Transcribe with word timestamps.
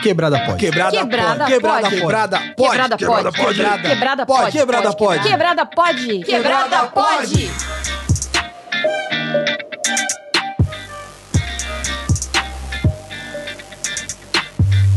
Quebrada 0.00 0.38
pode. 0.40 0.58
Quebrada, 0.58 0.96
Quebrada 0.96 1.44
pode. 1.44 1.50
Quebrada 1.50 1.90
pode. 1.90 1.90
Quebrada 1.96 2.48
pode. 2.56 2.76
Quebrada 2.96 2.96
pode. 2.96 3.54
Quebrada 3.56 3.88
Quebrada 3.88 4.26
pode. 4.26 4.42
pode. 4.42 4.52
Quebrada 4.58 4.96
pode. 4.96 5.22
Quebrada 5.22 5.66
pode. 5.66 6.20
Quebrada 6.24 6.86
pode. 6.88 7.50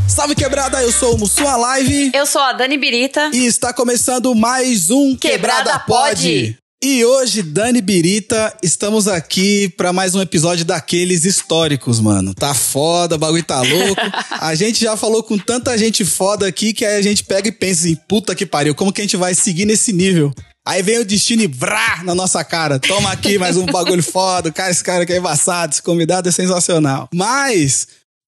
Salve 0.08 0.36
quebrada, 0.36 0.82
eu 0.82 0.92
sou 0.92 1.16
o 1.16 1.18
Mussua 1.18 1.56
Live 1.58 2.12
Eu 2.14 2.26
sou 2.28 2.42
a 2.42 2.54
Dani 2.54 2.78
Birita. 2.78 3.32
e 3.34 3.46
está 3.46 3.74
começando 3.74 4.34
mais 4.36 4.92
um 4.92 5.16
Quebrada 5.16 5.80
Pode. 5.80 6.63
E 6.86 7.06
hoje, 7.06 7.42
Dani 7.42 7.80
Birita, 7.80 8.54
estamos 8.62 9.08
aqui 9.08 9.70
para 9.78 9.94
mais 9.94 10.16
um 10.16 10.22
episódio 10.22 10.66
daqueles 10.66 11.24
históricos, 11.24 12.02
mano. 12.02 12.34
Tá 12.34 12.54
foda, 12.54 13.16
o 13.16 13.18
bagulho 13.18 13.42
tá 13.42 13.62
louco. 13.62 14.02
a 14.38 14.54
gente 14.54 14.82
já 14.82 14.98
falou 14.98 15.24
com 15.24 15.38
tanta 15.38 15.78
gente 15.78 16.04
foda 16.04 16.46
aqui 16.46 16.74
que 16.74 16.84
aí 16.84 16.98
a 16.98 17.02
gente 17.02 17.24
pega 17.24 17.48
e 17.48 17.54
pensa 17.54 17.86
assim, 17.86 17.96
puta 17.96 18.36
que 18.36 18.46
pariu, 18.46 18.76
como 18.76 18.92
que 18.92 19.00
a 19.00 19.04
gente 19.06 19.16
vai 19.16 19.34
seguir 19.34 19.64
nesse 19.64 19.94
nível? 19.94 20.34
Aí 20.68 20.84
vem 20.84 21.00
o 21.00 21.06
destino 21.06 21.44
e 21.44 21.48
vrá 21.48 22.04
na 22.04 22.14
nossa 22.14 22.44
cara. 22.44 22.78
Toma 22.78 23.14
aqui 23.14 23.38
mais 23.38 23.56
um 23.56 23.66
bagulho 23.66 24.04
foda. 24.04 24.52
Cara, 24.52 24.70
esse 24.70 24.84
cara 24.84 25.04
aqui 25.04 25.14
é 25.14 25.20
embaçado, 25.20 25.72
esse 25.72 25.82
convidado 25.82 26.28
é 26.28 26.34
sensacional. 26.34 27.08
Mas, 27.16 27.88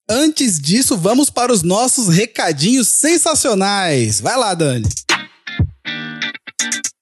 antes 0.09 0.61
disso, 0.61 0.95
vamos 0.95 1.29
para 1.29 1.51
os 1.51 1.61
nossos 1.61 2.07
recadinhos 2.07 2.87
sensacionais. 2.87 4.21
Vai 4.21 4.37
lá, 4.37 4.53
Dani. 4.53 4.87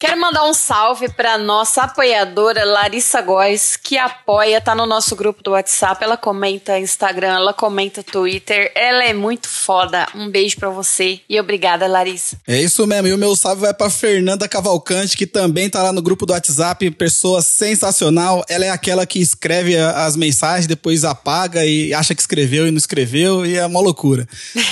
Quero 0.03 0.19
mandar 0.19 0.43
um 0.43 0.53
salve 0.53 1.07
pra 1.07 1.37
nossa 1.37 1.83
apoiadora 1.83 2.65
Larissa 2.65 3.21
Góes, 3.21 3.77
que 3.81 3.97
apoia, 3.97 4.59
tá 4.59 4.75
no 4.75 4.85
nosso 4.85 5.15
grupo 5.15 5.41
do 5.41 5.51
WhatsApp. 5.51 6.03
Ela 6.03 6.17
comenta 6.17 6.77
Instagram, 6.77 7.35
ela 7.35 7.53
comenta 7.53 8.03
Twitter. 8.03 8.69
Ela 8.75 9.05
é 9.05 9.13
muito 9.13 9.47
foda. 9.47 10.05
Um 10.13 10.29
beijo 10.29 10.57
pra 10.57 10.69
você 10.69 11.21
e 11.29 11.39
obrigada, 11.39 11.87
Larissa. 11.87 12.35
É 12.45 12.61
isso 12.61 12.85
mesmo. 12.85 13.07
E 13.07 13.13
o 13.13 13.17
meu 13.17 13.33
salve 13.33 13.61
vai 13.61 13.73
pra 13.73 13.89
Fernanda 13.89 14.45
Cavalcante, 14.45 15.15
que 15.15 15.25
também 15.25 15.69
tá 15.69 15.81
lá 15.81 15.93
no 15.93 16.01
grupo 16.01 16.25
do 16.25 16.33
WhatsApp. 16.33 16.91
Pessoa 16.91 17.41
sensacional. 17.41 18.43
Ela 18.49 18.65
é 18.65 18.69
aquela 18.71 19.05
que 19.05 19.19
escreve 19.19 19.77
as 19.77 20.17
mensagens, 20.17 20.67
depois 20.67 21.05
apaga 21.05 21.65
e 21.65 21.93
acha 21.93 22.13
que 22.13 22.19
escreveu 22.19 22.67
e 22.67 22.71
não 22.71 22.77
escreveu, 22.77 23.45
e 23.45 23.55
é 23.55 23.65
uma 23.65 23.79
loucura. 23.79 24.27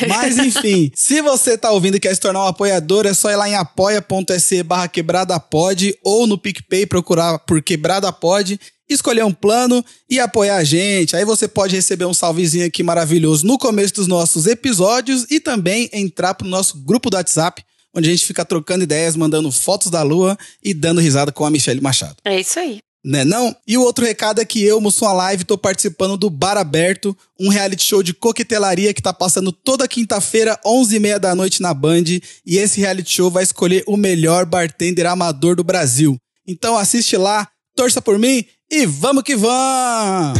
Mas 0.09 0.35
enfim, 0.43 0.91
se 0.93 1.21
você 1.21 1.57
tá 1.57 1.71
ouvindo 1.71 1.95
e 1.95 2.01
quer 2.01 2.13
se 2.13 2.19
tornar 2.19 2.43
um 2.43 2.47
apoiador, 2.47 3.05
é 3.05 3.13
só 3.13 3.31
ir 3.31 3.37
lá 3.37 3.47
em 3.47 3.55
apoia.se 3.55 4.61
barra 4.63 4.89
quebrada 5.21 5.39
pod 5.39 5.95
ou 6.03 6.25
no 6.25 6.37
PicPay 6.37 6.85
procurar 6.85 7.39
por 7.39 7.61
quebrada 7.61 8.11
pod. 8.11 8.59
Escolher 8.89 9.23
um 9.23 9.31
plano 9.31 9.83
e 10.09 10.19
apoiar 10.19 10.57
a 10.57 10.63
gente. 10.63 11.15
Aí 11.15 11.23
você 11.23 11.47
pode 11.47 11.75
receber 11.75 12.05
um 12.05 12.13
salvezinho 12.13 12.65
aqui 12.65 12.83
maravilhoso 12.83 13.47
no 13.47 13.57
começo 13.57 13.93
dos 13.93 14.07
nossos 14.07 14.47
episódios 14.47 15.25
e 15.29 15.39
também 15.39 15.89
entrar 15.93 16.33
pro 16.33 16.47
nosso 16.47 16.77
grupo 16.79 17.09
do 17.09 17.15
WhatsApp, 17.15 17.63
onde 17.93 18.09
a 18.09 18.11
gente 18.11 18.25
fica 18.25 18.43
trocando 18.43 18.83
ideias, 18.83 19.15
mandando 19.15 19.49
fotos 19.49 19.89
da 19.89 20.03
lua 20.03 20.37
e 20.61 20.73
dando 20.73 20.99
risada 20.99 21.31
com 21.31 21.45
a 21.45 21.49
Michelle 21.49 21.79
Machado. 21.79 22.17
É 22.25 22.37
isso 22.37 22.59
aí. 22.59 22.79
Né 23.03 23.25
não? 23.25 23.55
E 23.67 23.77
o 23.77 23.81
outro 23.81 24.05
recado 24.05 24.39
é 24.39 24.45
que 24.45 24.63
eu, 24.63 24.79
Mussum 24.79 25.11
Live, 25.11 25.43
tô 25.43 25.57
participando 25.57 26.15
do 26.15 26.29
Bar 26.29 26.57
Aberto, 26.57 27.17
um 27.39 27.49
reality 27.49 27.83
show 27.83 28.03
de 28.03 28.13
coquetelaria 28.13 28.93
que 28.93 29.01
tá 29.01 29.11
passando 29.11 29.51
toda 29.51 29.87
quinta-feira, 29.87 30.59
11h30 30.63 31.17
da 31.17 31.33
noite 31.33 31.61
na 31.61 31.73
Band, 31.73 32.03
e 32.45 32.57
esse 32.57 32.79
reality 32.79 33.11
show 33.11 33.31
vai 33.31 33.41
escolher 33.43 33.83
o 33.87 33.97
melhor 33.97 34.45
bartender 34.45 35.07
amador 35.07 35.55
do 35.55 35.63
Brasil. 35.63 36.15
Então 36.47 36.77
assiste 36.77 37.17
lá, 37.17 37.47
torça 37.75 38.01
por 38.01 38.19
mim 38.19 38.45
e 38.69 38.85
vamos 38.85 39.23
que 39.23 39.35
vamos! 39.35 40.39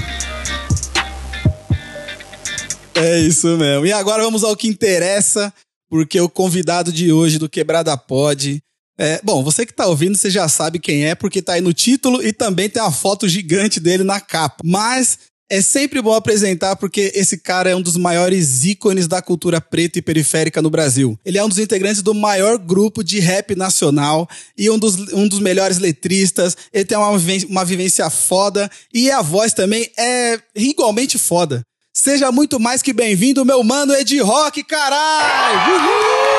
É 2.94 3.20
isso 3.20 3.58
mesmo. 3.58 3.88
E 3.88 3.92
agora 3.92 4.22
vamos 4.22 4.44
ao 4.44 4.56
que 4.56 4.68
interessa, 4.68 5.52
porque 5.90 6.22
o 6.22 6.30
convidado 6.30 6.92
de 6.92 7.12
hoje 7.12 7.40
do 7.40 7.50
Quebrada 7.50 7.98
Pod 7.98 8.62
é, 9.02 9.20
bom, 9.24 9.44
você 9.44 9.66
que 9.66 9.74
tá 9.74 9.88
ouvindo, 9.88 10.16
você 10.16 10.30
já 10.30 10.48
sabe 10.48 10.78
quem 10.78 11.06
é, 11.06 11.16
porque 11.16 11.42
tá 11.42 11.54
aí 11.54 11.62
no 11.62 11.74
título 11.74 12.24
e 12.24 12.32
também 12.32 12.70
tem 12.70 12.80
uma 12.80 12.92
foto 12.92 13.28
gigante 13.28 13.80
dele 13.80 14.04
na 14.04 14.20
capa. 14.20 14.58
Mas 14.64 15.18
é 15.50 15.60
sempre 15.60 16.00
bom 16.04 16.14
apresentar 16.14 16.76
porque 16.76 17.12
esse 17.16 17.40
cara 17.40 17.72
é 17.72 17.76
um 17.76 17.82
dos 17.82 17.98
maiores 17.98 18.64
ícones 18.64 19.08
da 19.08 19.20
cultura 19.20 19.60
preta 19.60 19.98
e 19.98 20.04
periférica 20.04 20.62
no 20.62 20.70
Brasil. 20.70 21.20
Ele 21.26 21.40
é 21.40 21.44
um 21.44 21.50
dos 21.50 21.58
integrantes 21.58 22.04
do 22.04 22.14
maior 22.14 22.60
grupo 22.60 23.04
de 23.04 23.20
rap 23.20 23.56
nacional 23.56 24.30
e 24.56 24.70
um 24.70 24.78
dos, 24.78 24.96
um 25.12 25.28
dos 25.28 25.40
melhores 25.40 25.80
letristas. 25.80 26.56
Ele 26.72 26.86
tem 26.86 26.96
uma, 26.96 27.10
uma 27.50 27.66
vivência 27.66 28.08
foda 28.12 28.70
e 28.94 29.10
a 29.10 29.24
voz 29.24 29.52
também 29.52 29.90
é 29.98 30.40
igualmente 30.56 31.18
foda. 31.18 31.64
Seja 31.92 32.32
muito 32.32 32.60
mais 32.60 32.84
que 32.84 32.94
bem-vindo, 32.94 33.44
meu 33.44 33.64
mano 33.64 33.96
Ed 33.96 34.18
Rock, 34.22 34.64
caralho! 34.64 35.74
Uhul! 35.74 36.31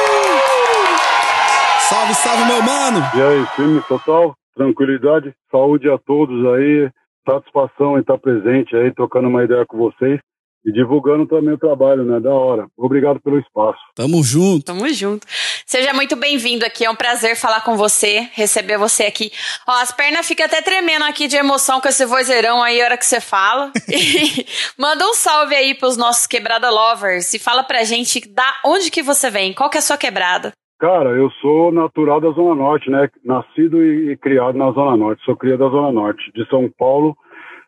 Salve, 1.93 2.15
salve, 2.15 2.45
meu 2.47 2.63
mano! 2.63 3.01
E 3.15 3.21
aí, 3.21 3.47
firme 3.55 3.83
total, 3.87 4.35
tranquilidade, 4.57 5.35
saúde 5.51 5.91
a 5.91 5.99
todos 5.99 6.43
aí, 6.55 6.89
satisfação 7.29 7.99
em 7.99 8.01
estar 8.01 8.17
presente 8.17 8.75
aí, 8.75 8.95
trocando 8.95 9.29
uma 9.29 9.45
ideia 9.45 9.67
com 9.67 9.77
vocês 9.77 10.19
e 10.65 10.73
divulgando 10.73 11.27
também 11.27 11.53
o 11.53 11.59
trabalho, 11.59 12.03
né? 12.03 12.19
Da 12.19 12.33
hora. 12.33 12.67
Obrigado 12.79 13.21
pelo 13.21 13.39
espaço. 13.39 13.79
Tamo 13.95 14.25
junto. 14.25 14.65
Tamo 14.65 14.89
junto. 14.89 15.27
Seja 15.67 15.93
muito 15.93 16.17
bem-vindo 16.17 16.65
aqui. 16.65 16.87
É 16.87 16.91
um 16.91 16.97
prazer 16.97 17.37
falar 17.37 17.61
com 17.61 17.77
você, 17.77 18.27
receber 18.33 18.79
você 18.79 19.03
aqui. 19.03 19.31
Ó, 19.69 19.73
as 19.73 19.93
pernas 19.93 20.27
ficam 20.27 20.47
até 20.47 20.63
tremendo 20.63 21.05
aqui 21.05 21.29
de 21.29 21.37
emoção 21.37 21.79
com 21.79 21.89
esse 21.89 22.07
vozeirão 22.07 22.63
aí, 22.63 22.81
a 22.81 22.87
hora 22.87 22.97
que 22.97 23.05
você 23.05 23.21
fala. 23.21 23.71
E 23.87 24.47
manda 24.79 25.07
um 25.07 25.13
salve 25.13 25.55
aí 25.55 25.75
pros 25.75 25.99
nossos 25.99 26.27
quebrada 26.27 26.71
lovers 26.71 27.35
e 27.35 27.39
fala 27.39 27.63
pra 27.63 27.85
gente 27.85 28.27
da 28.31 28.61
onde 28.65 28.91
que 28.91 29.03
você 29.03 29.29
vem, 29.29 29.53
qual 29.53 29.69
que 29.69 29.77
é 29.77 29.81
a 29.81 29.83
sua 29.83 29.99
quebrada. 29.99 30.55
Cara, 30.83 31.11
eu 31.11 31.31
sou 31.41 31.71
natural 31.71 32.21
da 32.21 32.31
Zona 32.31 32.57
Norte, 32.57 32.91
né? 32.91 33.09
Nascido 33.25 33.81
e, 33.85 34.17
criado 34.17 34.59
na 34.59 34.73
Zona 34.73 34.97
Norte. 34.97 35.25
Sou 35.25 35.37
cria 35.37 35.57
da 35.57 35.69
Zona 35.69 35.93
Norte, 35.93 36.33
de 36.35 36.45
São 36.49 36.69
Paulo. 36.77 37.17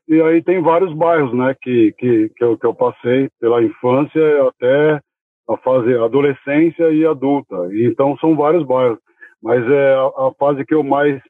E 0.08 0.20
aí 0.20 0.42
tem 0.42 0.60
vários 0.60 0.92
bairros, 0.92 1.32
né? 1.32 1.54
Que, 1.62 1.92
que, 1.96 2.28
que, 2.30 2.42
eu, 2.42 2.58
que 2.58 2.66
eu 2.66 2.74
passei 2.74 3.28
pela 3.40 3.62
infância 3.62 4.48
até 4.48 5.00
a 5.48 5.56
fase 5.58 5.94
adolescência 5.94 6.90
e 6.90 7.06
adulta. 7.06 7.54
Então 7.84 8.16
são 8.16 8.34
vários 8.34 8.66
bairros. 8.66 8.98
Mas 9.40 9.64
é 9.64 9.94
a, 9.94 10.06
a 10.06 10.32
fase 10.36 10.64
que 10.66 10.74
eu 10.74 10.82
mais 10.82 11.22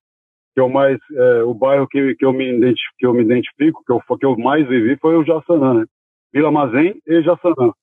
que 0.54 0.60
eu 0.62 0.70
mais 0.70 0.98
é, 1.14 1.42
o 1.42 1.52
bairro 1.52 1.86
que, 1.86 2.14
que 2.14 2.24
eu 2.24 2.32
me 2.32 2.50
identifico, 2.50 2.94
que 2.98 3.06
eu 3.06 3.12
me 3.12 3.24
identifico, 3.24 3.82
que 3.84 3.92
eu 3.92 4.00
que 4.18 4.24
eu 4.24 4.38
mais 4.38 4.66
vivi 4.66 4.96
foi 5.02 5.16
o 5.16 5.24
Jaçanã, 5.24 5.74
né? 5.74 5.84
Vila 6.32 6.50
Mazem 6.50 6.94
e 7.06 7.20
Jaçanã. 7.20 7.74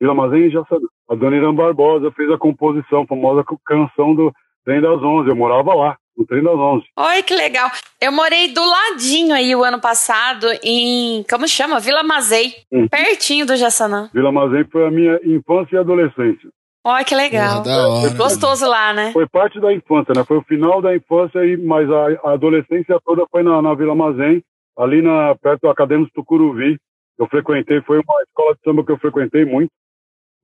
Vila 0.00 0.14
Mazem 0.14 0.46
e 0.46 0.50
Jaçanã. 0.50 0.88
A 1.10 1.14
Dona 1.16 1.36
Irã 1.36 1.52
Barbosa 1.52 2.12
fez 2.12 2.30
a 2.30 2.38
composição, 2.38 3.02
a 3.02 3.06
famosa 3.06 3.44
canção 3.66 4.14
do 4.14 4.32
Trem 4.64 4.80
das 4.80 5.02
Onze. 5.02 5.28
Eu 5.28 5.34
morava 5.34 5.74
lá, 5.74 5.96
no 6.16 6.24
Trem 6.24 6.40
das 6.40 6.54
Onze. 6.54 6.84
Oi, 6.96 7.22
que 7.24 7.34
legal. 7.34 7.68
Eu 8.00 8.12
morei 8.12 8.52
do 8.54 8.60
ladinho 8.64 9.34
aí 9.34 9.56
o 9.56 9.64
ano 9.64 9.80
passado 9.80 10.46
em, 10.62 11.24
como 11.28 11.48
chama? 11.48 11.80
Vila 11.80 12.04
Mazei, 12.04 12.52
Hum. 12.72 12.86
pertinho 12.88 13.44
do 13.44 13.56
Jaçanã. 13.56 14.08
Vila 14.14 14.30
Mazem 14.30 14.64
foi 14.70 14.86
a 14.86 14.90
minha 14.90 15.18
infância 15.24 15.74
e 15.74 15.78
adolescência. 15.78 16.48
Olha 16.86 17.04
que 17.04 17.14
legal. 17.14 17.62
Porra, 17.64 17.74
da 17.76 17.88
hora. 17.88 18.14
Gostoso 18.14 18.66
lá, 18.68 18.92
né? 18.92 19.10
Foi 19.12 19.28
parte 19.28 19.60
da 19.60 19.72
infância, 19.72 20.14
né? 20.14 20.24
Foi 20.24 20.36
o 20.38 20.44
final 20.44 20.80
da 20.80 20.94
infância, 20.94 21.44
e, 21.44 21.56
mas 21.56 21.90
a, 21.90 22.32
adolescência 22.32 22.98
toda 23.04 23.26
foi 23.32 23.42
na, 23.42 23.60
na 23.60 23.74
Vila 23.74 23.96
Mazem, 23.96 24.42
ali 24.78 25.02
na, 25.02 25.34
perto 25.42 25.62
do 25.62 25.70
Acadêmico 25.70 26.12
Tucuruvi. 26.14 26.78
Eu 27.18 27.26
frequentei, 27.26 27.82
foi 27.82 27.98
uma 27.98 28.22
escola 28.22 28.54
de 28.54 28.60
samba 28.64 28.84
que 28.84 28.92
eu 28.92 28.98
frequentei 28.98 29.44
muito, 29.44 29.70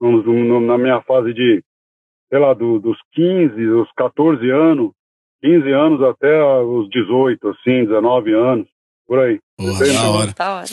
na 0.00 0.78
minha 0.78 1.00
fase 1.02 1.32
de, 1.32 1.62
sei 2.30 2.38
lá, 2.38 2.52
do- 2.54 2.78
dos 2.78 2.98
15, 3.14 3.54
dos 3.54 3.88
14 3.96 4.50
anos, 4.50 4.90
15 5.42 5.70
anos 5.72 6.02
até 6.02 6.42
os 6.62 6.88
18, 6.90 7.48
assim, 7.48 7.84
19 7.84 8.32
anos, 8.34 8.66
por 9.06 9.18
aí. 9.20 9.38
Porra, 9.56 9.86
da 9.86 10.10
hora. 10.10 10.34
Da 10.36 10.54
hora. 10.56 10.66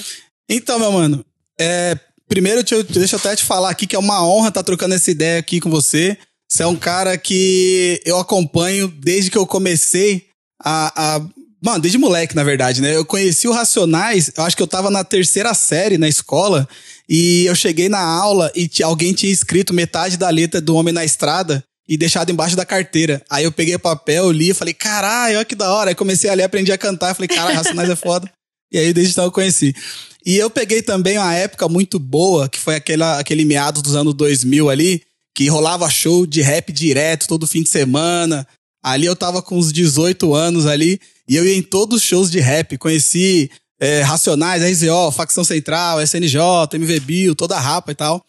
Então, 0.50 0.80
meu 0.80 0.92
mano, 0.92 1.24
é, 1.60 1.96
primeiro 2.28 2.60
deixa 2.64 2.76
eu, 2.76 2.84
deixa 2.84 3.16
eu 3.16 3.20
até 3.20 3.36
te 3.36 3.44
falar 3.46 3.70
aqui 3.70 3.88
que 3.88 3.96
é 3.96 4.00
uma 4.00 4.26
honra 4.28 4.50
estar 4.50 4.64
trocando 4.64 4.94
essa 4.96 5.10
ideia 5.12 5.40
aqui 5.40 5.60
com 5.60 5.70
você. 5.70 6.18
Você 6.50 6.64
é 6.64 6.68
um 6.68 6.76
cara 6.76 7.18
que 7.18 8.00
eu 8.06 8.20
acompanho 8.20 8.88
desde 8.88 9.32
que 9.32 9.38
eu 9.38 9.48
comecei 9.48 10.28
a. 10.64 11.16
a 11.18 11.43
mano, 11.64 11.80
desde 11.80 11.98
moleque, 11.98 12.36
na 12.36 12.44
verdade, 12.44 12.82
né? 12.82 12.96
Eu 12.96 13.06
conheci 13.06 13.48
o 13.48 13.52
Racionais, 13.52 14.30
eu 14.36 14.44
acho 14.44 14.58
que 14.58 14.62
eu 14.62 14.68
tava 14.68 14.92
na 14.92 15.04
terceira 15.04 15.54
série 15.54 15.98
na 15.98 16.10
escola, 16.10 16.68
e 17.08 17.46
eu 17.46 17.56
cheguei 17.56 17.90
na 17.90 18.02
aula 18.02 18.52
e 18.56 18.70
alguém 18.84 19.14
tinha 19.14 19.32
escrito 19.32 19.74
metade 19.74 20.18
da 20.18 20.30
letra 20.30 20.60
do 20.60 20.76
Homem 20.76 20.94
na 20.94 21.06
Estrada 21.06 21.64
e 21.88 21.98
deixado 21.98 22.32
embaixo 22.32 22.56
da 22.56 22.66
carteira. 22.66 23.22
Aí 23.30 23.44
eu 23.44 23.52
peguei 23.52 23.76
o 23.76 23.80
papel, 23.80 24.32
li 24.32 24.50
e 24.50 24.54
falei, 24.54 24.74
caralho, 24.74 25.38
olha 25.38 25.46
que 25.46 25.56
da 25.56 25.72
hora. 25.74 25.92
Aí 25.92 25.96
comecei 25.96 26.30
a 26.30 26.34
ler, 26.34 26.44
aprendi 26.44 26.72
a 26.72 26.78
cantar, 26.78 27.14
falei, 27.14 27.28
caralho, 27.28 27.56
Racionais 27.56 27.90
é 27.90 27.96
foda. 27.96 28.30
E 28.72 28.78
aí 28.78 28.94
desde 28.94 29.12
então 29.12 29.26
eu 29.26 29.32
conheci. 29.32 29.76
E 30.26 30.38
eu 30.38 30.50
peguei 30.50 30.82
também 30.82 31.18
uma 31.18 31.34
época 31.34 31.68
muito 31.68 32.00
boa, 32.00 32.48
que 32.48 32.58
foi 32.58 32.76
aquela, 32.76 33.20
aquele 33.20 33.44
meados 33.44 33.82
dos 33.82 33.96
anos 33.96 34.14
2000 34.14 34.70
ali, 34.70 35.02
que 35.36 35.48
rolava 35.50 35.90
show 35.90 36.26
de 36.26 36.42
rap 36.42 36.72
direto 36.72 37.28
todo 37.28 37.46
fim 37.46 37.62
de 37.62 37.70
semana. 37.70 38.48
Ali 38.82 39.06
eu 39.06 39.16
tava 39.16 39.42
com 39.42 39.58
uns 39.58 39.72
18 39.72 40.34
anos 40.34 40.66
ali, 40.66 41.00
e 41.28 41.36
eu 41.36 41.46
ia 41.46 41.58
em 41.58 41.62
todos 41.62 41.98
os 41.98 42.04
shows 42.04 42.30
de 42.30 42.40
rap. 42.40 42.78
Conheci 42.78 43.50
é, 43.80 44.02
Racionais, 44.02 44.64
RZO, 44.64 45.12
Facção 45.12 45.44
Central, 45.44 46.02
SNJ, 46.02 46.40
MV 46.74 47.00
Bill, 47.02 47.36
toda 47.36 47.56
a 47.56 47.60
rapa 47.60 47.92
e 47.92 47.96
tal. 47.96 48.22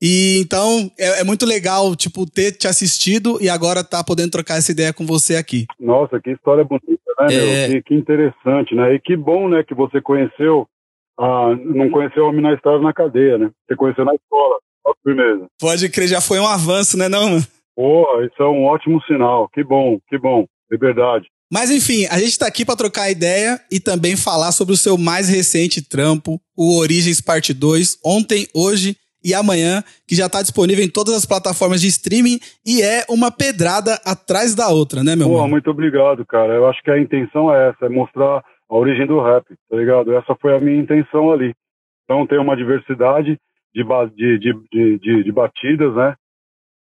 E 0.00 0.40
então 0.40 0.90
é, 0.98 1.20
é, 1.20 1.24
muito 1.24 1.46
legal, 1.46 1.96
tipo, 1.96 2.30
ter 2.30 2.52
te 2.52 2.68
assistido 2.68 3.38
e 3.40 3.48
agora 3.48 3.82
tá 3.82 4.04
podendo 4.04 4.30
trocar 4.30 4.58
essa 4.58 4.70
ideia 4.70 4.92
com 4.92 5.06
você 5.06 5.36
aqui. 5.36 5.64
Nossa, 5.80 6.20
que 6.20 6.30
história 6.30 6.64
bonita, 6.64 7.00
né, 7.20 7.26
é... 7.30 7.68
meu? 7.68 7.76
Que, 7.76 7.82
que, 7.82 7.94
interessante, 7.94 8.74
né? 8.74 8.94
E 8.94 9.00
que 9.00 9.16
bom, 9.16 9.48
né, 9.48 9.64
que 9.64 9.74
você 9.74 10.00
conheceu, 10.02 10.68
a, 11.18 11.56
não 11.56 11.88
conheceu 11.90 12.26
a 12.26 12.32
Mina 12.32 12.52
Estrada 12.52 12.80
na 12.80 12.92
cadeia, 12.92 13.38
né? 13.38 13.50
Você 13.66 13.74
conheceu 13.74 14.04
na 14.04 14.14
escola, 14.14 14.56
primeiro. 15.02 15.46
Pode 15.58 15.88
crer, 15.88 16.08
já 16.08 16.20
foi 16.20 16.38
um 16.38 16.46
avanço, 16.46 16.98
né, 16.98 17.08
não, 17.08 17.30
mano? 17.30 17.44
Porra, 17.74 18.24
isso 18.26 18.42
é 18.42 18.48
um 18.48 18.64
ótimo 18.64 19.02
sinal. 19.04 19.48
Que 19.48 19.64
bom, 19.64 19.98
que 20.08 20.18
bom. 20.18 20.46
Liberdade. 20.70 21.26
Mas 21.52 21.70
enfim, 21.70 22.06
a 22.06 22.18
gente 22.18 22.30
está 22.30 22.46
aqui 22.46 22.64
para 22.64 22.76
trocar 22.76 23.10
ideia 23.10 23.60
e 23.70 23.78
também 23.78 24.16
falar 24.16 24.50
sobre 24.50 24.74
o 24.74 24.76
seu 24.76 24.98
mais 24.98 25.28
recente 25.28 25.86
trampo, 25.86 26.40
o 26.56 26.78
Origens 26.78 27.20
Parte 27.20 27.54
2, 27.54 28.00
ontem, 28.04 28.48
hoje 28.52 28.96
e 29.24 29.34
amanhã, 29.34 29.82
que 30.06 30.14
já 30.14 30.26
está 30.26 30.40
disponível 30.42 30.84
em 30.84 30.90
todas 30.90 31.14
as 31.14 31.26
plataformas 31.26 31.80
de 31.80 31.88
streaming 31.88 32.38
e 32.64 32.82
é 32.82 33.04
uma 33.08 33.30
pedrada 33.30 33.94
atrás 34.04 34.54
da 34.54 34.68
outra, 34.68 35.02
né, 35.02 35.16
meu 35.16 35.26
irmão? 35.26 35.48
muito 35.48 35.70
obrigado, 35.70 36.24
cara. 36.24 36.54
Eu 36.54 36.68
acho 36.68 36.82
que 36.82 36.90
a 36.90 36.98
intenção 36.98 37.52
é 37.52 37.70
essa, 37.70 37.86
é 37.86 37.88
mostrar 37.88 38.44
a 38.68 38.76
origem 38.76 39.06
do 39.06 39.20
rap, 39.20 39.44
tá 39.68 39.76
ligado? 39.76 40.14
Essa 40.14 40.36
foi 40.40 40.54
a 40.54 40.60
minha 40.60 40.80
intenção 40.80 41.32
ali. 41.32 41.54
Então 42.04 42.26
tem 42.26 42.38
uma 42.38 42.56
diversidade 42.56 43.36
de, 43.74 43.84
de, 44.14 44.38
de, 44.38 44.98
de, 44.98 45.24
de 45.24 45.32
batidas, 45.32 45.94
né? 45.94 46.14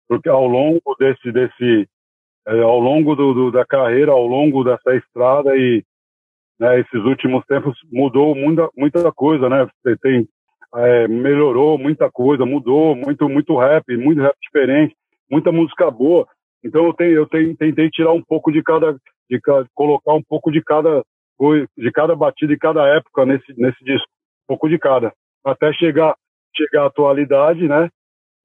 Porque 0.08 0.28
ao 0.28 0.46
longo 0.46 0.96
desse, 1.00 1.32
desse 1.32 1.88
é, 2.48 2.62
ao 2.62 2.80
longo 2.80 3.16
do, 3.16 3.34
do, 3.34 3.52
da 3.52 3.66
carreira, 3.66 4.12
ao 4.12 4.26
longo 4.26 4.64
dessa 4.64 4.96
estrada 4.96 5.56
e 5.56 5.84
né, 6.60 6.80
esses 6.80 7.04
últimos 7.04 7.46
tempos 7.46 7.78
mudou 7.92 8.36
muita, 8.36 8.70
muita 8.76 9.12
coisa, 9.12 9.50
né? 9.50 9.68
Tem, 10.02 10.28
é, 10.76 11.08
melhorou 11.08 11.78
muita 11.78 12.10
coisa, 12.12 12.46
mudou 12.46 12.96
muito, 12.96 13.28
muito 13.30 13.58
rap, 13.58 13.86
muito 13.98 14.22
rap 14.22 14.36
diferente, 14.42 14.96
muita 15.30 15.52
música 15.52 15.90
boa. 15.90 16.28
Então 16.64 16.86
eu, 16.86 16.94
tenho, 16.94 17.12
eu 17.14 17.26
tenho, 17.28 17.56
tentei 17.56 17.90
tirar 17.90 18.14
um 18.14 18.22
pouco 18.22 18.52
de 18.52 18.62
cada, 18.64 18.94
de 19.30 19.40
colocar 19.74 20.14
um 20.14 20.24
pouco 20.24 20.52
de 20.52 20.62
cada 20.62 21.04
de 21.78 21.92
cada 21.92 22.16
batida 22.16 22.54
e 22.54 22.58
cada 22.58 22.88
época 22.96 23.26
nesse 23.26 23.54
nesse 23.58 23.84
disco, 23.84 24.08
um 24.44 24.48
pouco 24.48 24.70
de 24.70 24.78
cada, 24.78 25.12
até 25.44 25.74
chegar 25.74 26.16
chegar 26.56 26.84
à 26.84 26.86
atualidade, 26.86 27.68
né? 27.68 27.90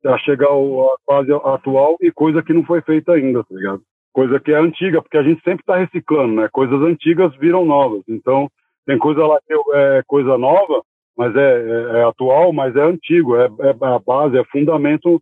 A 0.06 0.16
chegar 0.18 0.48
a 0.48 0.96
fase 1.04 1.32
atual 1.32 1.96
e 2.00 2.10
coisa 2.12 2.42
que 2.42 2.52
não 2.52 2.64
foi 2.64 2.80
feita 2.82 3.12
ainda, 3.12 3.42
tá 3.42 3.54
ligado? 3.54 3.82
Coisa 4.12 4.38
que 4.38 4.52
é 4.52 4.56
antiga, 4.56 5.02
porque 5.02 5.18
a 5.18 5.22
gente 5.22 5.42
sempre 5.42 5.60
está 5.60 5.76
reciclando, 5.76 6.34
né? 6.34 6.48
Coisas 6.52 6.80
antigas 6.82 7.34
viram 7.36 7.64
novas. 7.64 8.02
Então, 8.08 8.48
tem 8.86 8.96
coisa 8.96 9.26
lá 9.26 9.38
que 9.46 9.52
é 9.74 10.02
coisa 10.06 10.38
nova, 10.38 10.82
mas 11.16 11.34
é, 11.34 11.40
é, 11.40 11.98
é 11.98 12.04
atual, 12.04 12.52
mas 12.52 12.74
é 12.76 12.80
antigo, 12.80 13.36
é, 13.36 13.46
é, 13.46 13.70
a 13.86 13.98
base, 13.98 14.38
é 14.38 14.44
fundamento 14.44 15.20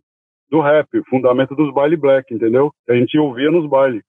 do 0.49 0.61
rap, 0.61 0.87
fundamento 1.09 1.55
dos 1.55 1.73
baile 1.73 1.97
black, 1.97 2.33
entendeu? 2.33 2.71
A 2.87 2.93
gente 2.93 3.17
ouvia 3.17 3.51
nos 3.51 3.67
bailes. 3.67 4.03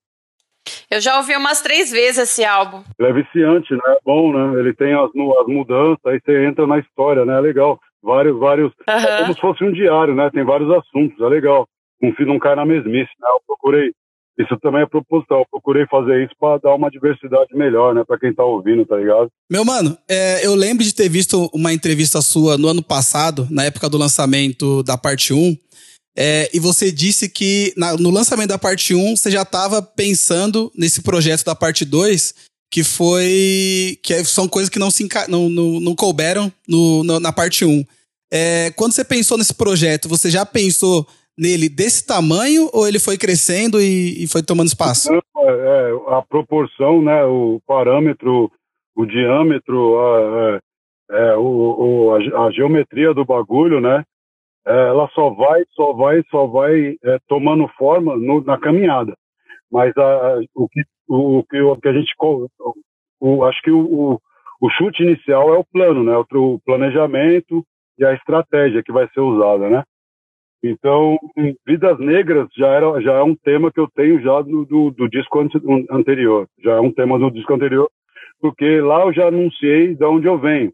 Eu 0.91 1.00
já 1.00 1.17
ouvi 1.17 1.35
umas 1.37 1.61
três 1.61 1.91
vezes 1.91 2.19
esse 2.19 2.44
álbum. 2.44 2.82
Ele 2.99 3.09
é 3.09 3.12
viciante, 3.12 3.75
né? 3.75 3.81
É 3.87 3.99
bom, 4.05 4.32
né? 4.32 4.61
Ele 4.61 4.73
tem 4.75 4.94
as, 4.94 5.11
as 5.11 5.47
mudanças, 5.47 6.05
aí 6.06 6.20
você 6.20 6.47
entra 6.47 6.67
na 6.67 6.79
história, 6.79 7.25
né? 7.25 7.37
É 7.37 7.41
legal. 7.41 7.81
Vários, 8.08 8.38
vários. 8.38 8.72
Uhum. 8.88 8.94
É 8.94 9.19
como 9.19 9.34
se 9.34 9.40
fosse 9.40 9.64
um 9.64 9.70
diário, 9.70 10.14
né? 10.14 10.31
Tem 10.32 10.43
vários 10.43 10.70
assuntos, 10.70 11.20
é 11.20 11.28
legal. 11.28 11.69
Um 12.02 12.10
filho 12.14 12.28
não 12.28 12.38
cai 12.38 12.56
na 12.56 12.64
mesmice, 12.64 13.10
né? 13.20 13.28
Eu 13.28 13.43
procurei 13.46 13.93
isso 14.38 14.56
também 14.62 14.82
é 14.82 14.87
proposital. 14.87 15.40
Eu 15.40 15.46
procurei 15.50 15.84
fazer 15.87 16.25
isso 16.25 16.32
para 16.38 16.58
dar 16.58 16.75
uma 16.75 16.88
diversidade 16.88 17.55
melhor, 17.55 17.93
né, 17.93 18.05
para 18.06 18.19
quem 18.19 18.32
tá 18.32 18.44
ouvindo, 18.44 18.87
tá 18.87 18.96
ligado? 18.96 19.28
Meu 19.50 19.64
mano, 19.64 19.99
é, 20.08 20.46
eu 20.46 20.55
lembro 20.55 20.84
de 20.84 20.94
ter 20.94 21.08
visto 21.08 21.50
uma 21.52 21.72
entrevista 21.72 22.22
sua 22.22 22.56
no 22.56 22.69
ano 22.69 22.82
passado, 22.82 23.49
na 23.50 23.64
época 23.64 23.88
do 23.88 23.99
lançamento 23.99 24.82
da 24.84 24.96
parte 24.96 25.34
1. 25.34 25.56
É, 26.16 26.49
e 26.55 26.60
você 26.60 26.93
disse 26.93 27.28
que 27.28 27.75
na, 27.76 27.96
no 27.96 28.10
lançamento 28.10 28.49
da 28.50 28.58
parte 28.58 28.94
1 28.94 29.16
você 29.16 29.31
já 29.31 29.43
estava 29.43 29.82
pensando 29.82 30.70
nesse 30.76 31.02
projeto 31.02 31.44
da 31.44 31.55
parte 31.55 31.84
2, 31.84 32.32
que 32.70 32.84
foi. 32.84 33.99
que 34.02 34.14
é, 34.14 34.22
são 34.22 34.46
coisas 34.46 34.70
que 34.70 34.78
não, 34.78 34.90
se 34.90 35.08
não, 35.28 35.49
não, 35.49 35.81
não 35.81 35.96
couberam 35.96 36.52
no, 36.69 37.02
no, 37.02 37.19
na 37.19 37.32
parte 37.32 37.64
1. 37.64 37.84
É, 38.33 38.71
quando 38.77 38.93
você 38.93 39.05
pensou 39.05 39.39
nesse 39.39 39.55
projeto, 39.55 40.09
você 40.09 40.31
já 40.31 40.45
pensou 40.45 41.07
nele 41.39 41.69
desse 41.69 42.05
tamanho 42.05 42.69
ou 42.73 42.87
ele 42.87 42.99
foi 42.99 43.17
crescendo 43.17 43.81
e, 43.81 44.25
e 44.25 44.27
foi 44.27 44.43
tomando 44.43 44.67
espaço? 44.67 45.09
É, 45.13 45.19
é, 45.47 45.91
a 46.09 46.23
proporção, 46.29 47.01
né, 47.01 47.25
o 47.25 47.61
parâmetro, 47.67 48.51
o 48.97 49.07
diâmetro, 49.07 49.99
a, 49.99 50.61
é, 51.11 51.31
é 51.31 51.37
o, 51.37 51.43
o 51.43 52.15
a, 52.15 52.47
a, 52.47 52.51
geometria 52.51 53.15
do 53.15 53.25
bagulho, 53.25 53.81
né, 53.81 54.05
é, 54.67 54.89
ela 54.89 55.09
só 55.15 55.31
vai, 55.31 55.63
só 55.71 55.93
vai, 55.93 56.23
só 56.29 56.47
vai 56.47 56.97
tomando 57.29 57.69
forma 57.79 58.17
no, 58.17 58.43
na 58.43 58.59
caminhada. 58.59 59.15
Mas 59.71 59.97
a, 59.97 60.41
o, 60.55 60.69
que, 60.69 60.83
o, 61.09 61.39
o 61.39 61.45
que 61.45 61.89
a 61.89 61.93
gente, 61.93 62.13
o, 63.21 63.45
acho 63.45 63.63
que 63.63 63.71
o, 63.71 64.21
o 64.61 64.71
chute 64.71 65.03
inicial 65.05 65.55
é 65.55 65.59
o 65.59 65.65
plano, 65.65 66.03
né, 66.03 66.17
o 66.17 66.59
planejamento 66.67 67.65
e 67.99 68.05
a 68.05 68.15
estratégia 68.15 68.83
que 68.83 68.93
vai 68.93 69.09
ser 69.09 69.21
usada, 69.21 69.69
né? 69.69 69.83
Então, 70.62 71.19
Vidas 71.67 71.99
Negras 71.99 72.49
já, 72.56 72.69
era, 72.69 73.00
já 73.00 73.12
é 73.15 73.23
um 73.23 73.35
tema 73.35 73.71
que 73.71 73.79
eu 73.79 73.89
tenho 73.89 74.21
já 74.21 74.43
do, 74.43 74.65
do, 74.65 74.91
do 74.91 75.09
disco 75.09 75.39
anterior. 75.91 76.49
Já 76.59 76.73
é 76.73 76.81
um 76.81 76.93
tema 76.93 77.19
do 77.19 77.31
disco 77.31 77.55
anterior, 77.55 77.89
porque 78.41 78.81
lá 78.81 79.03
eu 79.03 79.12
já 79.12 79.29
anunciei 79.29 79.95
de 79.95 80.05
onde 80.05 80.27
eu 80.27 80.39
venho. 80.39 80.73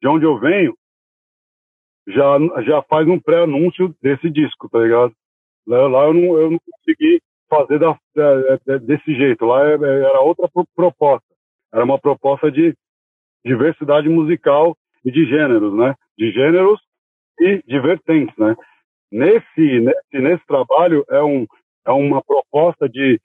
De 0.00 0.08
onde 0.08 0.24
eu 0.24 0.38
venho, 0.38 0.74
já, 2.08 2.38
já 2.62 2.82
faz 2.82 3.06
um 3.08 3.20
pré-anúncio 3.20 3.94
desse 4.02 4.30
disco, 4.30 4.68
tá 4.70 4.78
ligado? 4.78 5.12
Lá, 5.66 5.86
lá 5.86 6.04
eu, 6.04 6.14
não, 6.14 6.38
eu 6.38 6.50
não 6.50 6.58
consegui 6.58 7.20
fazer 7.48 7.78
da, 7.78 7.98
desse 8.78 9.14
jeito. 9.14 9.44
Lá 9.44 9.66
é, 9.68 9.74
é, 9.74 10.04
era 10.04 10.20
outra 10.20 10.48
proposta. 10.74 11.26
Era 11.72 11.84
uma 11.84 11.98
proposta 11.98 12.50
de 12.50 12.74
diversidade 13.44 14.08
musical 14.08 14.76
e 15.04 15.10
de 15.10 15.26
gêneros, 15.26 15.74
né? 15.74 15.94
De 16.18 16.30
gêneros 16.30 16.80
e 17.40 17.62
de 17.66 17.80
vertentes, 17.80 18.36
né? 18.36 18.54
Nesse, 19.10 19.80
nesse, 19.80 20.18
nesse 20.20 20.46
trabalho 20.46 21.04
é, 21.10 21.22
um, 21.22 21.46
é 21.86 21.90
uma 21.90 22.22
proposta 22.22 22.88
de 22.88 23.20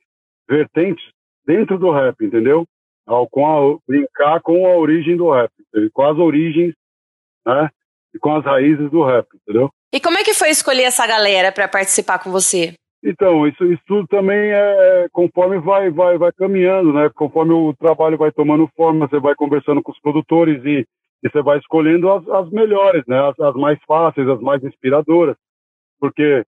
vertentes 0.47 1.03
dentro 1.45 1.77
do 1.77 1.91
rap, 1.91 2.15
entendeu? 2.23 2.65
Com 3.31 3.47
a, 3.47 3.77
brincar 3.87 4.41
com 4.41 4.67
a 4.67 4.75
origem 4.75 5.17
do 5.17 5.31
rap, 5.31 5.51
com 5.93 6.03
as 6.03 6.17
origens, 6.17 6.73
né? 7.45 7.69
E 8.13 8.19
com 8.19 8.35
as 8.35 8.43
raízes 8.43 8.89
do 8.89 9.03
rap, 9.03 9.27
entendeu? 9.35 9.69
E 9.93 9.99
como 9.99 10.17
é 10.17 10.23
que 10.23 10.33
foi 10.33 10.49
escolher 10.49 10.83
essa 10.83 11.07
galera 11.07 11.51
para 11.51 11.67
participar 11.67 12.19
com 12.19 12.31
você? 12.31 12.73
Então, 13.03 13.47
isso, 13.47 13.63
isso 13.65 13.81
tudo 13.87 14.07
também 14.07 14.51
é 14.51 15.07
conforme 15.11 15.57
vai, 15.59 15.89
vai, 15.89 16.17
vai 16.17 16.31
caminhando, 16.33 16.93
né? 16.93 17.09
Conforme 17.15 17.53
o 17.53 17.73
trabalho 17.73 18.17
vai 18.17 18.31
tomando 18.31 18.69
forma, 18.75 19.07
você 19.07 19.19
vai 19.19 19.33
conversando 19.35 19.81
com 19.81 19.91
os 19.91 19.99
produtores 19.99 20.63
e, 20.65 20.85
e 21.23 21.29
você 21.29 21.41
vai 21.41 21.57
escolhendo 21.57 22.09
as, 22.11 22.27
as 22.29 22.49
melhores, 22.49 23.03
né? 23.07 23.19
As, 23.19 23.39
as 23.39 23.55
mais 23.55 23.79
fáceis, 23.85 24.27
as 24.27 24.39
mais 24.39 24.63
inspiradoras 24.63 25.35
porque 25.99 26.45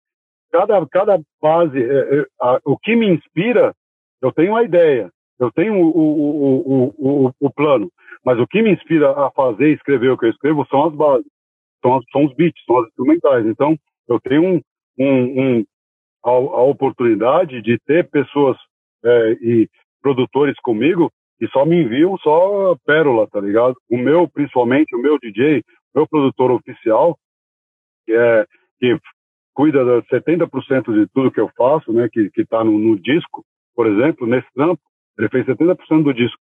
cada, 0.52 0.86
cada 0.88 1.22
base, 1.42 1.78
é, 1.78 2.20
é, 2.20 2.26
a, 2.42 2.60
o 2.66 2.78
que 2.78 2.96
me 2.96 3.08
inspira, 3.08 3.76
eu 4.22 4.32
tenho 4.32 4.56
a 4.56 4.64
ideia, 4.64 5.12
eu 5.40 5.52
tenho 5.52 5.76
o, 5.76 5.90
o, 5.90 6.96
o, 6.98 7.34
o, 7.40 7.52
plano, 7.52 7.92
mas 8.24 8.40
o 8.40 8.48
que 8.48 8.62
me 8.62 8.72
inspira 8.72 9.12
a 9.12 9.32
fazer 9.32 9.70
e 9.70 9.74
escrever 9.74 10.10
o 10.10 10.18
que 10.18 10.26
eu 10.26 10.30
escrevo 10.30 10.66
são 10.70 10.86
as 10.86 10.96
bases, 10.96 11.26
são, 11.82 11.98
as, 11.98 12.04
são 12.12 12.26
os 12.26 12.34
beats, 12.36 12.64
são 12.66 12.80
as 12.80 12.88
instrumentais. 12.88 13.46
Então, 13.46 13.76
eu 14.08 14.20
tenho 14.20 14.44
um, 14.44 14.62
um, 14.98 15.42
um 15.42 15.66
a, 16.24 16.30
a, 16.30 16.64
oportunidade 16.64 17.62
de 17.62 17.78
ter 17.80 18.10
pessoas 18.10 18.58
é, 19.04 19.32
e 19.42 19.70
produtores 20.02 20.56
comigo 20.62 21.12
que 21.42 21.48
só 21.48 21.66
me 21.66 21.82
enviam 21.82 22.16
só 22.20 22.76
pérola, 22.86 23.28
tá 23.28 23.42
ligado? 23.42 23.76
O 23.90 23.98
meu, 23.98 24.30
principalmente, 24.30 24.96
o 24.96 25.02
meu 25.02 25.18
DJ, 25.18 25.64
meu 25.94 26.08
produtor 26.08 26.52
oficial, 26.52 27.18
que 28.06 28.14
é 28.14 28.46
que 28.80 28.96
cuida 29.52 29.84
de 29.84 30.08
70% 30.08 30.94
de 30.94 31.08
tudo 31.12 31.32
que 31.32 31.40
eu 31.40 31.50
faço, 31.58 31.92
né, 31.92 32.08
que 32.12 32.30
que 32.30 32.42
está 32.42 32.64
no, 32.64 32.78
no, 32.78 32.96
disco, 32.96 33.44
por 33.76 33.88
exemplo, 33.88 34.28
nesse 34.28 34.46
trampo, 34.54 34.80
ele 35.18 35.30
fez 35.30 35.44
70% 35.48 36.04
do 36.04 36.14
disco. 36.14 36.38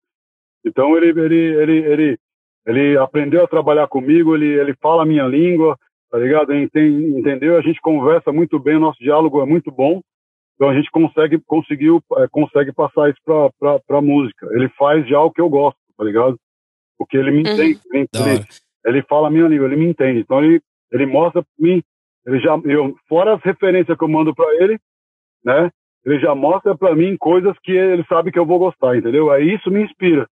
Então 0.67 0.97
ele 0.97 1.11
ele 1.21 1.37
ele 1.37 1.78
ele 1.93 2.19
ele 2.67 2.99
aprendeu 2.99 3.45
a 3.45 3.49
trabalhar 3.49 3.87
comigo, 3.87 4.35
ele 4.35 4.49
ele 4.49 4.75
fala 4.83 5.05
a 5.05 5.07
minha 5.07 5.28
língua, 5.28 5.78
tá 6.11 6.19
ligado? 6.19 6.52
entendeu? 6.52 7.57
A 7.57 7.62
gente 7.62 7.81
conversa 7.81 8.33
muito 8.33 8.59
bem, 8.59 8.75
o 8.75 8.81
nosso 8.81 8.99
diálogo 8.99 9.40
é 9.40 9.47
muito 9.47 9.71
bom. 9.71 10.00
Então 10.59 10.71
a 10.71 10.75
gente 10.75 10.91
consegue 10.91 11.38
conseguiu 11.47 12.03
é, 12.17 12.27
consegue 12.29 12.73
passar 12.73 13.11
isso 13.11 13.21
para 13.25 13.79
para 13.81 14.03
música. 14.03 14.49
Ele 14.53 14.69
faz 14.71 15.09
já 15.09 15.21
o 15.21 15.31
que 15.31 15.41
eu 15.41 15.49
gosto, 15.49 15.79
tá 15.97 16.05
ligado? 16.05 16.38
Porque 16.99 17.17
ele 17.17 17.31
me 17.31 17.49
uhum. 17.49 17.55
entende, 17.55 17.81
ele, 17.93 18.09
ele, 18.15 18.47
ele 18.85 19.03
fala 19.03 19.29
a 19.29 19.31
minha 19.31 19.47
língua, 19.47 19.67
ele 19.67 19.77
me 19.77 19.87
entende. 19.87 20.21
Então 20.21 20.43
ele 20.43 20.61
ele 20.91 21.07
mostra 21.07 21.43
para 21.43 21.53
mim 21.59 21.83
ele 22.29 22.41
já, 22.41 22.61
eu, 22.67 22.95
fora 23.09 23.37
as 23.37 23.43
referências 23.43 23.97
que 23.97 24.05
eu 24.05 24.09
mando 24.09 24.35
para 24.35 24.55
ele, 24.57 24.79
né? 25.43 25.71
Ele 26.05 26.21
já 26.21 26.35
mostra 26.35 26.77
para 26.77 26.95
mim 26.95 27.17
coisas 27.17 27.57
que 27.62 27.73
ele 27.73 28.05
sabe 28.07 28.31
que 28.31 28.38
eu 28.38 28.45
vou 28.45 28.59
gostar, 28.59 28.97
entendeu? 28.97 29.31
Aí 29.31 29.55
isso 29.55 29.71
me 29.71 29.83
inspira. 29.83 30.29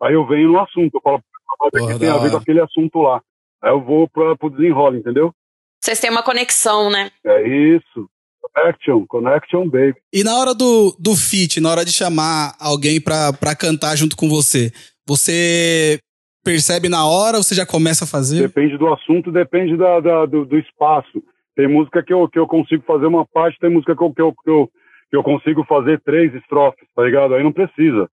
Aí 0.00 0.14
eu 0.14 0.26
venho 0.26 0.52
no 0.52 0.58
assunto, 0.58 0.94
eu 0.94 1.00
falo, 1.02 1.22
que 1.70 1.98
tem 1.98 2.08
a 2.08 2.16
ver 2.16 2.30
com 2.30 2.38
aquele 2.38 2.62
assunto 2.62 3.00
lá. 3.00 3.20
Aí 3.62 3.70
eu 3.70 3.80
vou 3.80 4.08
para 4.08 4.36
o 4.40 4.50
desenrolo, 4.50 4.96
entendeu? 4.96 5.34
Vocês 5.78 6.00
têm 6.00 6.10
uma 6.10 6.22
conexão, 6.22 6.90
né? 6.90 7.10
É 7.22 7.46
isso. 7.46 8.08
Connection, 8.54 9.06
Connection 9.06 9.68
Baby. 9.68 9.96
E 10.12 10.24
na 10.24 10.36
hora 10.36 10.54
do, 10.54 10.96
do 10.98 11.14
feat, 11.14 11.60
na 11.60 11.70
hora 11.70 11.84
de 11.84 11.92
chamar 11.92 12.54
alguém 12.60 13.00
pra, 13.00 13.32
pra 13.32 13.56
cantar 13.56 13.96
junto 13.96 14.16
com 14.16 14.28
você, 14.28 14.72
você 15.06 15.98
percebe 16.44 16.88
na 16.88 17.06
hora 17.06 17.36
ou 17.36 17.42
você 17.42 17.54
já 17.54 17.66
começa 17.66 18.04
a 18.04 18.08
fazer? 18.08 18.40
Depende 18.40 18.78
do 18.78 18.88
assunto, 18.92 19.30
depende 19.30 19.76
da, 19.76 20.00
da 20.00 20.26
do, 20.26 20.44
do, 20.44 20.58
espaço. 20.58 21.22
Tem 21.54 21.68
música 21.68 22.02
que 22.02 22.12
eu, 22.12 22.28
que 22.28 22.38
eu 22.38 22.46
consigo 22.46 22.82
fazer 22.86 23.06
uma 23.06 23.26
parte, 23.26 23.58
tem 23.58 23.70
música 23.70 23.94
que 23.94 24.02
eu, 24.02 24.12
que 24.14 24.22
eu, 24.22 24.32
que 24.32 24.50
eu, 24.50 24.70
que 25.10 25.16
eu 25.16 25.22
consigo 25.22 25.64
fazer 25.64 26.00
três 26.00 26.34
estrofes, 26.34 26.88
tá 26.94 27.02
ligado? 27.02 27.34
Aí 27.34 27.42
não 27.42 27.52
precisa. 27.52 28.08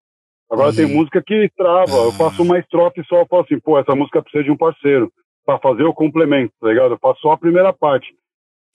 Agora 0.50 0.70
uhum. 0.70 0.76
tem 0.76 0.86
música 0.86 1.24
que 1.26 1.50
trava, 1.58 1.92
eu 1.92 2.12
faço 2.12 2.44
uma 2.44 2.60
estrofe 2.60 3.04
só, 3.08 3.22
eu 3.22 3.28
falo 3.28 3.44
assim, 3.44 3.60
pô, 3.60 3.80
essa 3.80 3.96
música 3.96 4.22
precisa 4.22 4.44
de 4.44 4.52
um 4.52 4.58
parceiro 4.58 5.12
para 5.46 5.58
fazer 5.60 5.84
o 5.84 5.94
complemento, 5.94 6.54
tá 6.60 6.68
ligado? 6.68 6.94
Eu 6.94 7.00
faço 7.00 7.22
só 7.22 7.32
a 7.32 7.38
primeira 7.38 7.74
parte. 7.74 8.08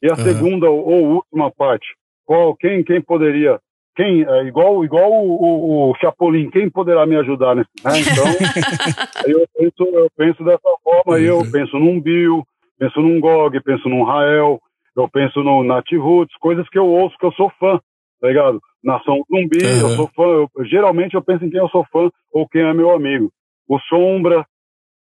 E 0.03 0.09
a 0.09 0.15
uhum. 0.15 0.17
segunda 0.17 0.71
ou, 0.71 0.87
ou, 0.87 1.05
última 1.15 1.51
parte, 1.51 1.87
qual, 2.25 2.55
quem, 2.57 2.85
quem 2.85 3.01
poderia, 3.01 3.59
quem, 3.97 4.25
é, 4.25 4.45
igual, 4.45 4.85
igual 4.85 5.11
o, 5.11 5.33
o, 5.33 5.91
o, 5.91 5.95
Chapolin, 5.97 6.51
quem 6.51 6.69
poderá 6.69 7.07
me 7.07 7.17
ajudar 7.17 7.55
nesse, 7.55 7.71
né? 7.85 7.93
Então, 8.01 8.25
eu 9.27 9.47
penso, 9.57 9.97
eu 9.97 10.11
penso 10.17 10.45
dessa 10.45 10.71
forma, 10.83 11.19
uhum. 11.19 11.19
eu 11.19 11.51
penso 11.51 11.79
num 11.79 12.01
Bill, 12.01 12.45
penso 12.79 13.01
num 13.01 13.21
Gog, 13.21 13.59
penso 13.63 13.89
num 13.89 14.05
Rael, 14.05 14.61
eu 14.97 15.09
penso 15.09 15.43
no 15.43 15.63
Nat 15.65 15.91
Roots, 15.93 16.37
coisas 16.39 16.69
que 16.69 16.79
eu 16.79 16.87
ouço, 16.87 17.17
que 17.19 17.27
eu 17.27 17.33
sou 17.33 17.51
fã, 17.59 17.81
tá 18.21 18.29
ligado? 18.29 18.61
Nação 18.83 19.23
Zumbi, 19.29 19.59
uhum. 19.65 19.81
eu 19.81 19.89
sou 19.97 20.11
fã, 20.15 20.23
eu, 20.23 20.51
geralmente 20.65 21.15
eu 21.15 21.23
penso 21.23 21.45
em 21.45 21.51
quem 21.51 21.61
eu 21.61 21.69
sou 21.69 21.85
fã 21.93 22.09
ou 22.33 22.49
quem 22.49 22.63
é 22.63 22.73
meu 22.73 22.93
amigo. 22.93 23.33
O 23.69 23.81
Sombra, 23.81 24.47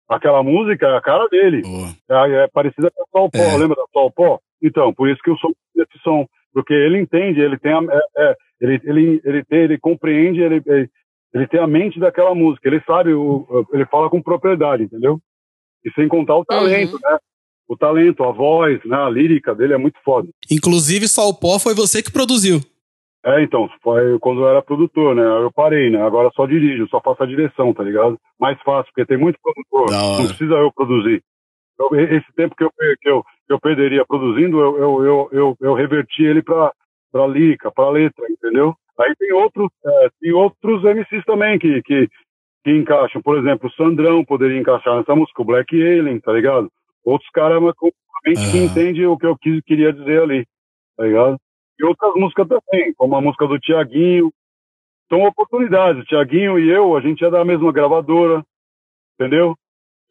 aquela 0.09 0.41
música 0.41 0.87
é 0.87 0.97
a 0.97 1.01
cara 1.01 1.27
dele. 1.27 1.61
É, 2.09 2.43
é, 2.43 2.47
parecida 2.47 2.91
com 2.91 3.03
a 3.03 3.05
Sol 3.11 3.29
Pó, 3.29 3.37
é. 3.37 3.57
lembra 3.57 3.75
da 3.75 3.85
Sol 3.93 4.11
Pó? 4.11 4.39
Então, 4.61 4.93
por 4.93 5.09
isso 5.09 5.21
que 5.21 5.29
eu 5.29 5.37
sou 5.37 5.53
desse 5.75 5.97
som, 6.03 6.25
porque 6.53 6.73
ele 6.73 6.99
entende, 6.99 7.41
ele 7.41 7.57
tem 7.57 7.73
a, 7.73 7.81
é, 7.81 8.01
é, 8.17 8.35
ele, 8.61 8.81
ele, 8.83 9.21
ele, 9.23 9.43
tem, 9.43 9.59
ele 9.59 9.77
compreende, 9.77 10.41
ele, 10.41 10.61
ele, 10.65 10.89
ele, 11.33 11.47
tem 11.47 11.59
a 11.59 11.67
mente 11.67 11.99
daquela 11.99 12.33
música, 12.33 12.67
ele 12.67 12.81
sabe, 12.85 13.13
o, 13.13 13.67
ele 13.73 13.85
fala 13.85 14.09
com 14.09 14.21
propriedade, 14.21 14.83
entendeu? 14.83 15.19
E 15.83 15.91
sem 15.91 16.07
contar 16.07 16.37
o 16.37 16.45
talento, 16.45 16.93
uhum. 16.93 16.99
né? 17.03 17.17
O 17.67 17.75
talento, 17.75 18.23
a 18.23 18.31
voz, 18.31 18.79
né? 18.85 18.95
A 18.95 19.09
lírica 19.09 19.53
dele 19.53 19.73
é 19.73 19.77
muito 19.77 19.99
foda. 20.03 20.27
Inclusive, 20.49 21.07
Sol 21.07 21.33
Pó 21.33 21.59
foi 21.59 21.73
você 21.73 22.01
que 22.01 22.11
produziu. 22.11 22.61
É, 23.25 23.41
então, 23.41 23.67
foi 23.81 24.19
quando 24.19 24.41
eu 24.41 24.47
era 24.47 24.61
produtor, 24.61 25.15
né? 25.15 25.23
Eu 25.23 25.51
parei, 25.51 25.89
né? 25.89 25.99
Agora 26.03 26.29
só 26.35 26.45
dirijo, 26.45 26.87
só 26.89 27.01
faço 27.01 27.23
a 27.23 27.25
direção, 27.25 27.73
tá 27.73 27.83
ligado? 27.83 28.19
Mais 28.39 28.55
fácil, 28.61 28.91
porque 28.93 29.05
tem 29.05 29.17
muito 29.17 29.39
produtor, 29.41 29.91
não 29.91 30.27
precisa 30.27 30.53
eu 30.53 30.71
produzir. 30.71 31.23
Eu, 31.79 31.89
esse 31.99 32.31
tempo 32.35 32.55
que 32.55 32.63
eu, 32.63 32.71
que 33.01 33.09
eu, 33.09 33.23
que 33.23 33.53
eu 33.53 33.59
perderia 33.59 34.05
produzindo, 34.05 34.59
eu, 34.59 34.77
eu, 34.77 35.03
eu, 35.03 35.29
eu, 35.31 35.57
eu 35.59 35.73
reverti 35.73 36.23
ele 36.23 36.41
pra, 36.41 36.71
pra 37.11 37.27
lica, 37.27 37.71
pra 37.71 37.89
letra, 37.89 38.25
entendeu? 38.29 38.75
Aí 38.99 39.13
tem 39.17 39.33
outros, 39.33 39.69
é, 39.85 40.09
tem 40.21 40.31
outros 40.31 40.83
MCs 40.83 41.25
também 41.25 41.59
que, 41.59 41.81
que, 41.81 42.07
que 42.63 42.71
encaixam. 42.71 43.21
Por 43.21 43.37
exemplo, 43.37 43.67
o 43.67 43.71
Sandrão 43.73 44.23
poderia 44.23 44.59
encaixar 44.59 44.97
nessa 44.97 45.15
música, 45.15 45.41
o 45.41 45.45
Black 45.45 45.75
Alien, 45.75 46.19
tá 46.21 46.31
ligado? 46.31 46.71
Outros 47.03 47.29
caras 47.31 47.61
mas, 47.61 47.75
uhum. 48.39 48.51
que 48.51 48.57
entendem 48.57 49.05
o 49.05 49.17
que 49.17 49.25
eu 49.25 49.37
quis, 49.37 49.61
queria 49.63 49.93
dizer 49.93 50.21
ali, 50.21 50.45
tá 50.97 51.03
ligado? 51.03 51.37
E 51.79 51.85
outras 51.85 52.13
músicas 52.15 52.47
também, 52.47 52.93
como 52.95 53.15
a 53.15 53.21
música 53.21 53.45
do 53.47 53.59
Tiaguinho. 53.59 54.31
São 55.09 55.21
oportunidades. 55.21 56.01
O 56.01 56.05
Tiaguinho 56.05 56.57
e 56.57 56.69
eu, 56.69 56.95
a 56.95 57.01
gente 57.01 57.23
é 57.23 57.29
da 57.29 57.45
mesma 57.45 57.71
gravadora, 57.71 58.43
entendeu? 59.13 59.55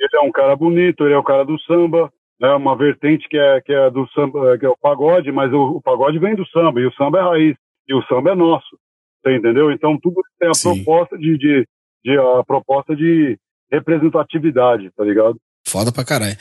Ele 0.01 0.17
é 0.17 0.21
um 0.21 0.33
cara 0.33 0.57
bonito, 0.57 1.05
ele 1.05 1.15
é 1.15 1.19
o 1.19 1.23
cara 1.23 1.45
do 1.45 1.59
samba, 1.61 2.13
né? 2.41 2.53
uma 2.55 2.77
vertente 2.77 3.29
que 3.29 3.37
é, 3.37 3.61
que 3.61 3.73
é 3.73 3.91
do 3.91 4.07
samba, 4.09 4.59
que 4.59 4.67
é 4.67 4.69
o 4.69 4.77
pagode, 4.77 5.31
mas 5.33 5.53
o, 5.53 5.77
o 5.77 5.83
pagode 5.83 6.19
vem 6.19 6.35
do 6.35 6.47
samba, 6.49 6.81
e 6.81 6.87
o 6.87 6.93
samba 6.95 7.19
é 7.19 7.23
raiz, 7.23 7.57
e 7.89 7.95
o 7.95 8.03
samba 8.05 8.31
é 8.31 8.35
nosso. 8.35 8.79
Você 9.23 9.37
entendeu? 9.37 9.71
Então 9.71 9.99
tudo 9.99 10.21
tem 10.39 10.49
a 10.49 10.55
Sim. 10.55 10.85
proposta 10.85 11.17
de, 11.17 11.39
de, 11.39 11.67
de, 12.05 12.19
a 12.19 12.45
proposta 12.45 12.95
de 12.95 13.39
representatividade, 13.73 14.91
tá 14.97 15.05
ligado? 15.05 15.39
Foda 15.67 15.91
pra 15.91 16.05
caralho. 16.05 16.37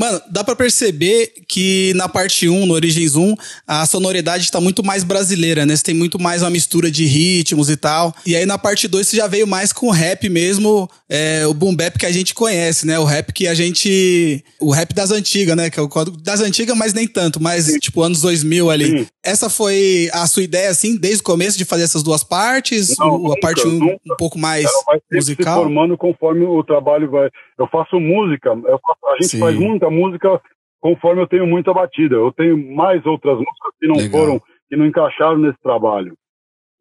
Mano, 0.00 0.20
dá 0.30 0.44
para 0.44 0.54
perceber 0.54 1.32
que 1.48 1.92
na 1.96 2.08
parte 2.08 2.48
1, 2.48 2.66
no 2.66 2.74
Origens 2.74 3.16
1, 3.16 3.34
a 3.66 3.84
sonoridade 3.84 4.44
está 4.44 4.60
muito 4.60 4.84
mais 4.84 5.02
brasileira, 5.02 5.66
né? 5.66 5.74
Você 5.74 5.82
tem 5.82 5.94
muito 5.94 6.20
mais 6.20 6.40
uma 6.40 6.50
mistura 6.50 6.88
de 6.88 7.04
ritmos 7.04 7.68
e 7.68 7.76
tal. 7.76 8.14
E 8.24 8.36
aí 8.36 8.46
na 8.46 8.56
parte 8.56 8.86
2 8.86 9.08
você 9.08 9.16
já 9.16 9.26
veio 9.26 9.44
mais 9.44 9.72
com 9.72 9.88
o 9.88 9.90
rap 9.90 10.28
mesmo, 10.28 10.88
é, 11.08 11.44
o 11.48 11.52
boom 11.52 11.74
bap 11.74 11.98
que 11.98 12.06
a 12.06 12.12
gente 12.12 12.32
conhece, 12.32 12.86
né? 12.86 12.96
O 12.96 13.04
rap 13.04 13.32
que 13.32 13.48
a 13.48 13.54
gente... 13.54 14.44
O 14.60 14.70
rap 14.70 14.94
das 14.94 15.10
antigas, 15.10 15.56
né? 15.56 15.68
Que 15.68 15.80
é 15.80 15.82
o 15.82 15.88
código 15.88 16.16
das 16.16 16.40
antigas, 16.40 16.76
mas 16.76 16.94
nem 16.94 17.08
tanto, 17.08 17.42
mas 17.42 17.66
tipo 17.80 18.00
anos 18.00 18.20
2000 18.20 18.70
ali. 18.70 19.00
Sim. 19.00 19.06
Essa 19.24 19.50
foi 19.50 20.08
a 20.12 20.28
sua 20.28 20.44
ideia, 20.44 20.70
assim, 20.70 20.96
desde 20.96 21.22
o 21.22 21.24
começo 21.24 21.58
de 21.58 21.64
fazer 21.64 21.82
essas 21.82 22.04
duas 22.04 22.22
partes? 22.22 22.96
Não, 22.98 23.16
o, 23.16 23.18
nunca, 23.18 23.34
a 23.34 23.40
parte 23.40 23.66
1 23.66 23.70
um, 23.70 23.96
um 24.12 24.16
pouco 24.16 24.38
mais 24.38 24.64
musical? 25.12 25.56
se 25.56 25.62
formando 25.64 25.98
conforme 25.98 26.44
o 26.44 26.62
trabalho 26.62 27.10
vai... 27.10 27.28
Eu 27.58 27.66
faço 27.66 27.98
música, 27.98 28.50
eu 28.50 28.78
faço, 28.78 29.06
a 29.06 29.14
gente 29.14 29.28
Sim. 29.28 29.40
faz 29.40 29.58
muita 29.58 29.90
música 29.90 30.40
conforme 30.80 31.22
eu 31.22 31.26
tenho 31.26 31.46
muita 31.46 31.72
batida. 31.72 32.14
Eu 32.14 32.32
tenho 32.32 32.56
mais 32.74 33.04
outras 33.04 33.34
músicas 33.34 33.72
que 33.80 33.86
não 33.86 33.96
Legal. 33.96 34.20
foram, 34.20 34.40
que 34.68 34.76
não 34.76 34.86
encaixaram 34.86 35.38
nesse 35.38 35.60
trabalho. 35.60 36.14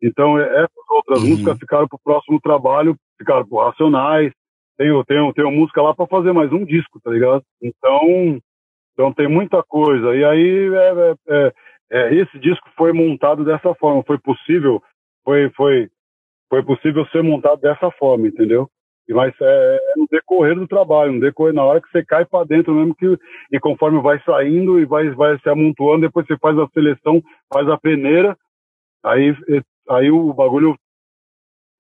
Então, 0.02 0.40
é, 0.40 0.44
essas 0.64 0.90
outras 0.90 1.24
uhum. 1.24 1.30
músicas 1.30 1.58
ficaram 1.58 1.88
para 1.88 1.96
o 1.96 2.04
próximo 2.04 2.40
trabalho, 2.40 2.96
ficaram 3.18 3.46
por 3.48 3.64
Racionais. 3.64 4.32
Tenho, 4.78 5.04
tenho, 5.06 5.34
tenho 5.34 5.52
música 5.52 5.82
lá 5.82 5.96
para 5.96 6.06
fazer 6.06 6.32
mais 6.32 6.52
um 6.54 6.64
disco, 6.64 7.00
tá 7.04 7.10
ligado? 7.10 7.42
Então, 7.62 8.40
então 8.94 9.14
tem 9.14 9.28
muita 9.28 9.64
coisa. 9.64 10.16
E 10.16 10.24
aí, 10.24 10.76
é, 10.76 10.90
é, 10.90 11.16
é, 11.30 11.54
é, 11.92 12.16
esse 12.16 12.38
disco 12.38 12.70
foi 12.76 12.94
montado 12.94 13.44
dessa 13.44 13.74
forma. 13.76 14.04
Foi 14.04 14.20
possível, 14.20 14.82
foi, 15.24 15.50
foi, 15.56 15.90
foi 16.48 16.64
possível 16.64 17.06
ser 17.08 17.24
montado 17.24 17.60
dessa 17.60 17.90
forma, 17.92 18.28
entendeu? 18.28 18.70
Mas 19.14 19.34
é, 19.42 19.46
é, 19.46 19.80
no 19.96 20.08
decorrer 20.12 20.56
do 20.56 20.68
trabalho, 20.68 21.14
no 21.14 21.22
decorrer, 21.22 21.54
na 21.54 21.64
hora 21.64 21.82
que 21.82 21.90
você 21.90 22.04
cai 22.04 22.26
para 22.26 22.46
dentro 22.46 22.74
mesmo, 22.74 22.94
que, 22.94 23.18
e 23.52 23.60
conforme 23.60 24.02
vai 24.02 24.22
saindo 24.24 24.80
e 24.80 24.86
vai, 24.86 25.10
vai 25.12 25.40
se 25.40 25.50
amontoando, 25.50 26.02
depois 26.02 26.28
você 26.28 26.38
faz 26.38 26.58
a 26.60 26.68
seleção, 26.74 27.24
faz 27.52 27.68
a 27.70 27.78
peneira, 27.78 28.38
aí, 29.04 29.34
aí 29.90 30.12
o 30.12 30.34
bagulho, 30.34 30.78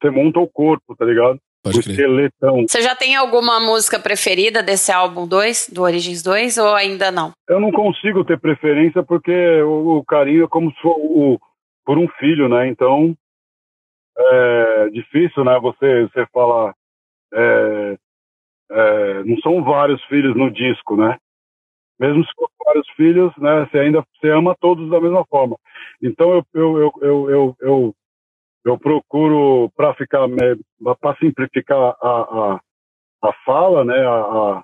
você 0.02 0.10
monta 0.10 0.40
o 0.40 0.48
corpo, 0.48 0.96
tá 0.96 1.04
ligado? 1.04 1.40
Pode 1.64 1.80
o 1.80 1.84
crer. 1.84 1.92
esqueletão. 1.94 2.66
Você 2.68 2.82
já 2.82 2.96
tem 2.96 3.16
alguma 3.16 3.60
música 3.60 4.00
preferida 4.00 4.64
desse 4.64 4.92
álbum 4.92 5.28
2, 5.28 5.72
do 5.74 5.82
Origins 5.82 6.24
2, 6.24 6.58
ou 6.58 6.76
ainda 6.76 7.12
não? 7.12 7.32
Eu 7.50 7.60
não 7.60 7.72
consigo 7.72 8.24
ter 8.24 8.40
preferência 8.40 9.04
porque 9.04 9.62
o, 9.64 9.98
o 9.98 10.06
carinho 10.06 10.46
é 10.46 10.48
como 10.48 10.72
se 10.72 10.80
for 10.82 10.96
o, 10.98 11.40
por 11.86 11.98
um 11.98 12.08
filho, 12.20 12.48
né? 12.48 12.68
Então, 12.70 13.14
é 14.18 14.90
difícil, 14.92 15.44
né? 15.44 15.60
Você, 15.60 16.04
você 16.04 16.26
falar 16.34 16.74
é, 17.34 17.98
é, 18.72 19.24
não 19.24 19.38
são 19.38 19.64
vários 19.64 20.04
filhos 20.06 20.36
no 20.36 20.52
disco, 20.52 20.96
né? 20.96 21.18
Mesmo 22.00 22.24
se 22.24 22.32
for 22.36 22.50
vários 22.66 22.88
filhos, 22.92 23.36
né? 23.38 23.66
Você 23.66 23.80
ainda 23.80 24.04
você 24.14 24.30
ama 24.30 24.56
todos 24.60 24.90
da 24.90 25.02
mesma 25.02 25.26
forma. 25.26 25.58
Então 26.02 26.32
eu 26.32 26.46
eu 26.54 26.80
eu 26.80 27.30
eu 27.30 27.56
eu, 27.62 27.96
eu, 28.66 28.78
procuro 28.78 29.72
para 29.76 29.94
ficar 29.96 30.28
para 31.02 31.18
simplificar 31.18 31.96
a, 32.02 32.10
a, 32.10 32.62
a 33.24 33.34
fala, 33.46 33.84
né? 33.84 34.00
A, 34.06 34.64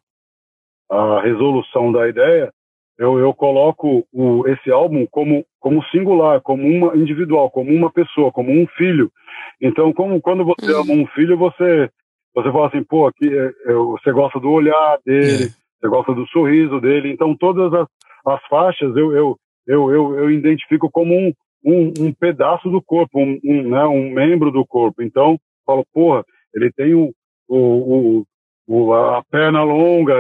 a, 0.91 0.98
a 1.17 1.22
resolução 1.22 1.91
da 1.91 2.08
ideia. 2.08 2.51
Eu, 2.98 3.17
eu 3.17 3.34
coloco 3.34 4.05
o, 4.13 4.48
esse 4.48 4.72
álbum 4.72 5.08
como, 5.10 5.43
como 5.60 5.84
singular, 5.86 6.39
como 6.41 6.67
uma 6.67 6.96
individual, 6.96 7.50
como 7.50 7.72
uma 7.72 7.91
pessoa, 7.91 8.32
como 8.32 8.51
um 8.51 8.67
filho. 8.77 9.12
Então, 9.60 9.91
como 9.91 10.22
quando 10.22 10.46
você 10.46 10.72
ama 10.72 10.93
um 10.93 11.08
filho, 11.08 11.36
você 11.36 11.89
você 12.34 12.52
fala 12.52 12.68
assim, 12.68 12.84
pô, 12.84 13.08
aqui 13.08 13.28
é, 13.28 13.54
é, 13.66 13.74
você 13.74 14.12
gosta 14.12 14.40
do 14.40 14.50
olhar 14.50 14.98
dele, 15.06 15.46
é. 15.46 15.48
você 15.48 15.88
gosta 15.88 16.13
do 16.13 16.28
sorriso 16.28 16.80
dele, 16.82 17.12
então 17.12 17.36
todas 17.38 17.72
as, 17.74 17.88
as 18.25 18.44
faixas 18.48 18.96
eu, 18.96 19.12
eu, 19.16 19.38
eu, 19.68 19.92
eu, 19.92 20.20
eu 20.20 20.32
identifico 20.32 20.90
como 20.90 21.13
um, 21.13 21.32
um, 21.63 21.94
um, 22.00 22.13
pedaço 22.13 22.70
do 22.70 22.82
corpo, 22.82 23.20
um, 23.20 23.40
um, 23.44 23.70
né, 23.70 23.84
um 23.86 24.12
membro 24.12 24.52
do 24.52 24.66
corpo. 24.66 25.04
Então, 25.04 25.38
falo, 25.66 25.86
porra, 25.94 26.24
ele 26.56 26.72
tem 26.72 26.96
o, 26.96 27.13
o, 27.48 28.25
o, 28.68 28.94
a 28.94 29.24
perna 29.30 29.63
longa, 29.63 30.16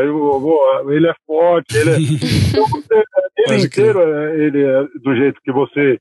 ele 0.89 1.07
é 1.07 1.13
forte, 1.25 1.77
ele 1.77 1.89
é. 1.89 1.97
Então, 3.35 3.55
ele 3.55 3.65
inteiro, 3.65 3.99
ele 4.35 4.63
é 4.63 4.83
do 5.03 5.15
jeito 5.15 5.41
que 5.43 5.51
você. 5.51 5.99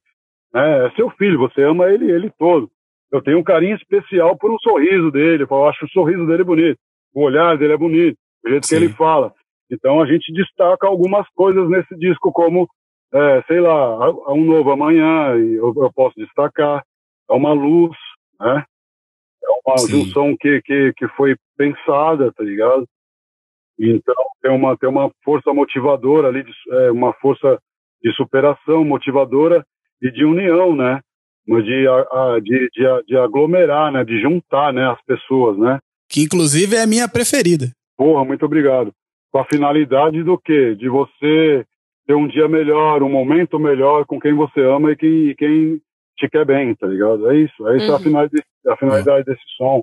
Né, 0.53 0.87
é 0.87 0.91
seu 0.91 1.11
filho, 1.13 1.39
você 1.39 1.63
ama 1.63 1.91
ele, 1.91 2.11
ele 2.11 2.31
todo 2.39 2.71
eu 3.13 3.23
tenho 3.23 3.39
um 3.39 3.45
carinho 3.45 3.77
especial 3.77 4.37
por 4.39 4.51
um 4.51 4.59
sorriso 4.59 5.11
dele. 5.11 5.47
Eu 5.49 5.69
acho 5.69 5.85
o 5.85 5.91
sorriso 5.91 6.27
dele 6.27 6.43
bonito, 6.43 6.79
o 7.15 7.23
olhar 7.23 7.59
dele 7.59 7.75
é 7.75 7.77
bonito, 7.77 8.17
o 8.45 8.49
jeito 8.49 8.67
Sim. 8.67 8.77
que 8.79 8.85
ele 8.85 8.95
fala. 8.95 9.33
Então 9.71 10.01
a 10.01 10.07
gente 10.07 10.33
destaca 10.33 10.87
algumas 10.87 11.29
coisas 11.35 11.69
nesse 11.69 11.95
disco, 11.97 12.33
como, 12.33 12.67
é, 13.13 13.43
sei 13.43 13.61
lá, 13.61 14.11
um 14.33 14.45
novo 14.45 14.71
amanhã, 14.71 15.35
eu, 15.37 15.75
eu, 15.77 15.93
posso 15.95 16.15
destacar, 16.17 16.83
é 17.31 17.33
uma 17.35 17.53
luz, 17.53 17.97
né? 18.41 18.65
É 19.45 19.69
uma 19.69 19.79
Sim. 19.79 20.05
junção 20.05 20.37
que, 20.39 20.63
que, 20.63 20.93
que 20.97 21.09
foi 21.09 21.37
pensada, 21.57 22.33
tá 22.33 22.43
ligado? 22.43 22.87
Então 23.79 24.15
tem 24.41 24.51
uma 24.51 24.77
tem 24.77 24.89
uma 24.89 25.11
força 25.25 25.53
motivadora 25.53 26.29
ali, 26.29 26.43
de, 26.43 26.53
é, 26.71 26.91
uma 26.91 27.13
força 27.15 27.59
de 28.03 28.13
superação 28.15 28.85
motivadora 28.85 29.65
e 30.01 30.11
de 30.11 30.25
união, 30.25 30.75
né? 30.75 31.01
De, 31.47 31.89
a, 31.89 32.39
de, 32.41 32.69
de, 32.73 33.05
de, 33.07 33.17
aglomerar, 33.17 33.91
né? 33.91 34.05
De 34.05 34.21
juntar, 34.21 34.73
né? 34.73 34.89
As 34.89 35.03
pessoas, 35.05 35.59
né? 35.59 35.79
Que 36.09 36.23
inclusive 36.23 36.77
é 36.77 36.83
a 36.83 36.87
minha 36.87 37.09
preferida. 37.09 37.67
Porra, 37.97 38.25
muito 38.25 38.45
obrigado. 38.45 38.93
Com 39.33 39.39
a 39.39 39.45
finalidade 39.45 40.23
do 40.23 40.39
quê? 40.39 40.75
De 40.75 40.89
você 40.89 41.65
ter 42.07 42.15
um 42.15 42.29
dia 42.29 42.49
melhor, 42.49 43.03
um 43.03 43.09
momento 43.09 43.59
melhor 43.59 44.05
com 44.05 44.21
quem 44.21 44.35
você 44.35 44.61
ama 44.61 44.93
e 44.93 44.97
quem, 44.97 45.35
quem 45.37 45.81
te 46.17 46.29
quer 46.29 46.45
bem, 46.45 46.75
tá 46.75 46.87
ligado? 46.87 47.31
É 47.31 47.37
isso. 47.37 47.69
É 47.69 47.77
isso 47.77 47.89
uhum. 47.89 47.97
a 47.97 48.01
finalidade, 48.01 48.45
a 48.69 48.77
finalidade 48.77 49.25
desse 49.25 49.43
som. 49.57 49.83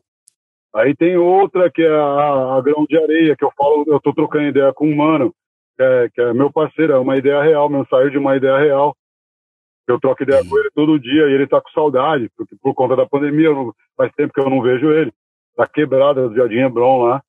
Aí 0.73 0.95
tem 0.95 1.17
outra 1.17 1.69
que 1.69 1.81
é 1.81 1.89
a, 1.89 2.57
a, 2.57 2.61
grão 2.61 2.85
de 2.87 2.97
areia, 2.97 3.35
que 3.35 3.43
eu 3.43 3.51
falo, 3.57 3.85
eu 3.87 3.99
tô 3.99 4.13
trocando 4.13 4.49
ideia 4.49 4.71
com 4.71 4.87
um 4.87 4.95
mano, 4.95 5.33
que 5.75 5.83
é, 5.83 6.09
que 6.13 6.21
é 6.21 6.33
meu 6.33 6.51
parceiro, 6.51 6.93
é 6.93 6.99
uma 6.99 7.17
ideia 7.17 7.41
real, 7.41 7.69
meu 7.69 7.85
saiu 7.89 8.09
de 8.09 8.17
uma 8.17 8.35
ideia 8.35 8.57
real. 8.59 8.95
Eu 9.91 9.99
troco 9.99 10.23
ideia 10.23 10.43
com 10.47 10.57
ele 10.57 10.69
todo 10.73 10.99
dia 10.99 11.27
e 11.27 11.33
ele 11.33 11.47
tá 11.47 11.59
com 11.59 11.69
saudade, 11.71 12.29
porque 12.37 12.55
por 12.61 12.73
conta 12.73 12.95
da 12.95 13.05
pandemia, 13.05 13.51
não, 13.51 13.73
faz 13.97 14.11
tempo 14.13 14.33
que 14.33 14.39
eu 14.39 14.49
não 14.49 14.61
vejo 14.61 14.91
ele. 14.91 15.11
Tá 15.55 15.67
quebrada 15.67 16.29
do 16.29 16.35
Jardim 16.35 16.59
Hebron 16.59 17.03
lá, 17.03 17.21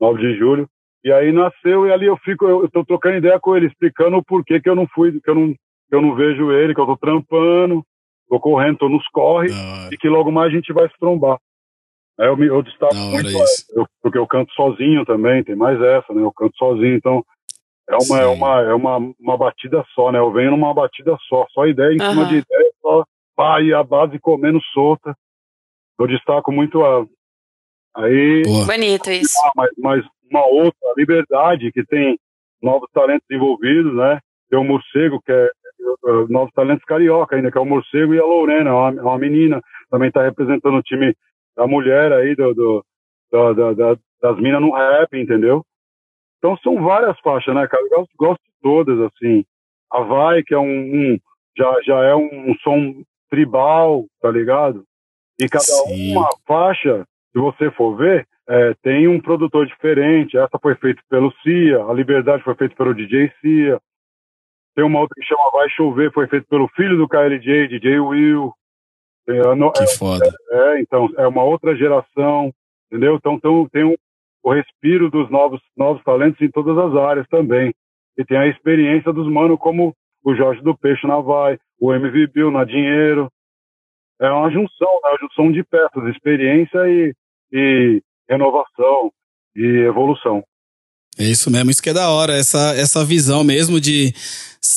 9 0.00 0.20
de 0.20 0.38
julho. 0.38 0.68
E 1.02 1.12
aí 1.12 1.32
nasceu 1.32 1.86
e 1.86 1.92
ali 1.92 2.06
eu 2.06 2.16
fico, 2.18 2.46
eu, 2.46 2.68
tô 2.70 2.84
trocando 2.84 3.18
ideia 3.18 3.38
com 3.38 3.56
ele, 3.56 3.66
explicando 3.66 4.16
o 4.16 4.24
porquê 4.24 4.60
que 4.60 4.68
eu 4.68 4.74
não 4.74 4.86
fui, 4.86 5.20
que 5.20 5.30
eu 5.30 5.34
não, 5.34 5.52
que 5.52 5.94
eu 5.94 6.00
não 6.00 6.14
vejo 6.14 6.50
ele, 6.50 6.74
que 6.74 6.80
eu 6.80 6.86
tô 6.86 6.96
trampando, 6.96 7.84
tô 8.28 8.40
correndo, 8.40 8.78
tô 8.78 8.88
nos 8.88 9.06
corre, 9.08 9.48
e 9.92 9.96
que 9.98 10.08
logo 10.08 10.32
mais 10.32 10.50
a 10.50 10.56
gente 10.56 10.72
vai 10.72 10.88
se 10.88 10.98
trombar. 10.98 11.38
É, 12.18 12.28
eu, 12.28 12.42
eu 12.42 12.62
destaco 12.62 12.94
muito, 12.94 13.28
eu, 13.74 13.86
porque 14.00 14.16
eu 14.16 14.26
canto 14.26 14.52
sozinho 14.54 15.04
também, 15.04 15.44
tem 15.44 15.56
mais 15.56 15.80
essa, 15.80 16.12
né? 16.14 16.22
Eu 16.22 16.32
canto 16.32 16.56
sozinho, 16.56 16.94
então 16.94 17.24
é 17.88 17.96
uma, 17.96 18.20
é 18.20 18.26
uma, 18.26 18.60
é 18.62 18.74
uma, 18.74 19.14
uma 19.20 19.36
batida 19.36 19.84
só, 19.94 20.10
né? 20.10 20.18
Eu 20.18 20.32
venho 20.32 20.50
numa 20.50 20.72
batida 20.72 21.16
só, 21.28 21.46
só 21.50 21.66
ideia 21.66 21.92
em 21.92 22.00
uhum. 22.00 22.10
cima 22.10 22.24
de 22.26 22.36
ideia, 22.36 22.72
só 22.80 23.04
pá, 23.36 23.60
e 23.60 23.74
a 23.74 23.82
base 23.82 24.18
comendo 24.18 24.60
solta. 24.72 25.14
Eu 25.98 26.06
destaco 26.06 26.50
muito 26.50 26.84
a. 26.84 27.06
Aí. 27.96 28.42
Boa. 28.44 28.66
Bonito 28.66 29.10
isso. 29.10 29.38
Ah, 29.44 29.52
mas, 29.54 29.70
mas 29.78 30.04
uma 30.30 30.46
outra, 30.46 30.90
a 30.90 30.94
liberdade, 30.96 31.70
que 31.72 31.84
tem 31.84 32.18
novos 32.62 32.90
talentos 32.92 33.26
envolvidos, 33.30 33.94
né? 33.94 34.18
Tem 34.50 34.58
o 34.58 34.64
Morcego, 34.64 35.20
que 35.24 35.30
é, 35.30 35.44
é 35.44 35.50
novos 36.28 36.52
talentos 36.54 36.84
carioca 36.84 37.36
ainda, 37.36 37.52
que 37.52 37.58
é 37.58 37.60
o 37.60 37.66
Morcego 37.66 38.14
e 38.14 38.18
a 38.18 38.24
Lorena, 38.24 38.74
uma, 38.74 38.90
uma 38.90 39.18
menina, 39.18 39.60
também 39.90 40.08
está 40.08 40.22
representando 40.22 40.76
o 40.76 40.82
time 40.82 41.14
da 41.56 41.66
mulher 41.66 42.12
aí, 42.12 42.34
do, 42.34 42.54
do 42.54 42.84
da, 43.30 43.72
da, 43.72 43.96
das 44.22 44.36
minas 44.38 44.60
no 44.60 44.72
rap, 44.72 45.14
entendeu? 45.14 45.64
Então 46.44 46.58
são 46.58 46.84
várias 46.84 47.18
faixas, 47.20 47.54
né, 47.54 47.66
cara? 47.66 47.82
Eu 47.82 47.88
gosto, 47.88 48.10
gosto 48.18 48.42
de 48.42 48.52
todas, 48.62 49.00
assim. 49.00 49.46
A 49.90 50.00
Vai, 50.00 50.42
que 50.42 50.52
é 50.52 50.58
um, 50.58 50.66
um 50.66 51.18
já, 51.56 51.74
já 51.86 52.04
é 52.04 52.14
um, 52.14 52.50
um, 52.50 52.54
som 52.62 53.02
tribal, 53.30 54.04
tá 54.20 54.30
ligado? 54.30 54.84
E 55.40 55.48
cada 55.48 55.64
Sim. 55.64 56.14
uma 56.14 56.28
faixa, 56.46 57.06
se 57.32 57.38
você 57.40 57.70
for 57.70 57.96
ver, 57.96 58.28
é, 58.46 58.74
tem 58.82 59.08
um 59.08 59.18
produtor 59.18 59.66
diferente. 59.66 60.36
Essa 60.36 60.58
foi 60.60 60.74
feita 60.74 61.00
pelo 61.08 61.32
Cia, 61.42 61.82
a 61.82 61.94
Liberdade 61.94 62.42
foi 62.42 62.54
feita 62.56 62.76
pelo 62.76 62.94
DJ 62.94 63.32
Cia. 63.40 63.80
Tem 64.74 64.84
uma 64.84 65.00
outra 65.00 65.14
que 65.18 65.26
chama 65.26 65.50
Vai 65.50 65.70
Chover, 65.70 66.12
foi 66.12 66.26
feita 66.26 66.46
pelo 66.50 66.68
filho 66.76 66.98
do 66.98 67.08
KLJ, 67.08 67.68
DJ 67.68 68.00
Will. 68.00 68.52
É, 69.26 69.40
que 69.78 69.96
foda. 69.96 70.30
É, 70.50 70.56
é, 70.58 70.80
então, 70.80 71.08
é 71.16 71.26
uma 71.26 71.42
outra 71.42 71.74
geração, 71.74 72.52
entendeu? 72.90 73.16
Então, 73.16 73.34
então 73.36 73.66
tem 73.72 73.84
um, 73.84 73.94
o 74.44 74.52
respiro 74.52 75.10
dos 75.10 75.30
novos, 75.30 75.60
novos 75.74 76.04
talentos 76.04 76.40
em 76.42 76.50
todas 76.50 76.76
as 76.76 76.94
áreas 76.94 77.26
também. 77.28 77.74
E 78.16 78.24
tem 78.24 78.36
a 78.36 78.46
experiência 78.46 79.10
dos 79.10 79.26
manos 79.26 79.58
como 79.58 79.96
o 80.22 80.34
Jorge 80.34 80.62
do 80.62 80.76
Peixe 80.76 81.06
na 81.06 81.18
Vai, 81.18 81.58
o 81.80 81.92
MV 81.92 82.26
Bill 82.26 82.50
na 82.50 82.64
Dinheiro. 82.64 83.28
É 84.20 84.30
uma 84.30 84.50
junção, 84.50 85.00
né? 85.02 85.10
uma 85.10 85.18
junção 85.18 85.50
de 85.50 85.64
peças, 85.64 86.14
experiência 86.14 86.78
e, 86.86 87.14
e 87.52 88.02
renovação 88.28 89.10
e 89.56 89.64
evolução. 89.86 90.44
É 91.18 91.24
isso 91.24 91.50
mesmo, 91.50 91.70
isso 91.70 91.82
que 91.82 91.90
é 91.90 91.94
da 91.94 92.10
hora, 92.10 92.36
essa, 92.36 92.74
essa 92.74 93.04
visão 93.04 93.44
mesmo 93.44 93.80
de, 93.80 94.12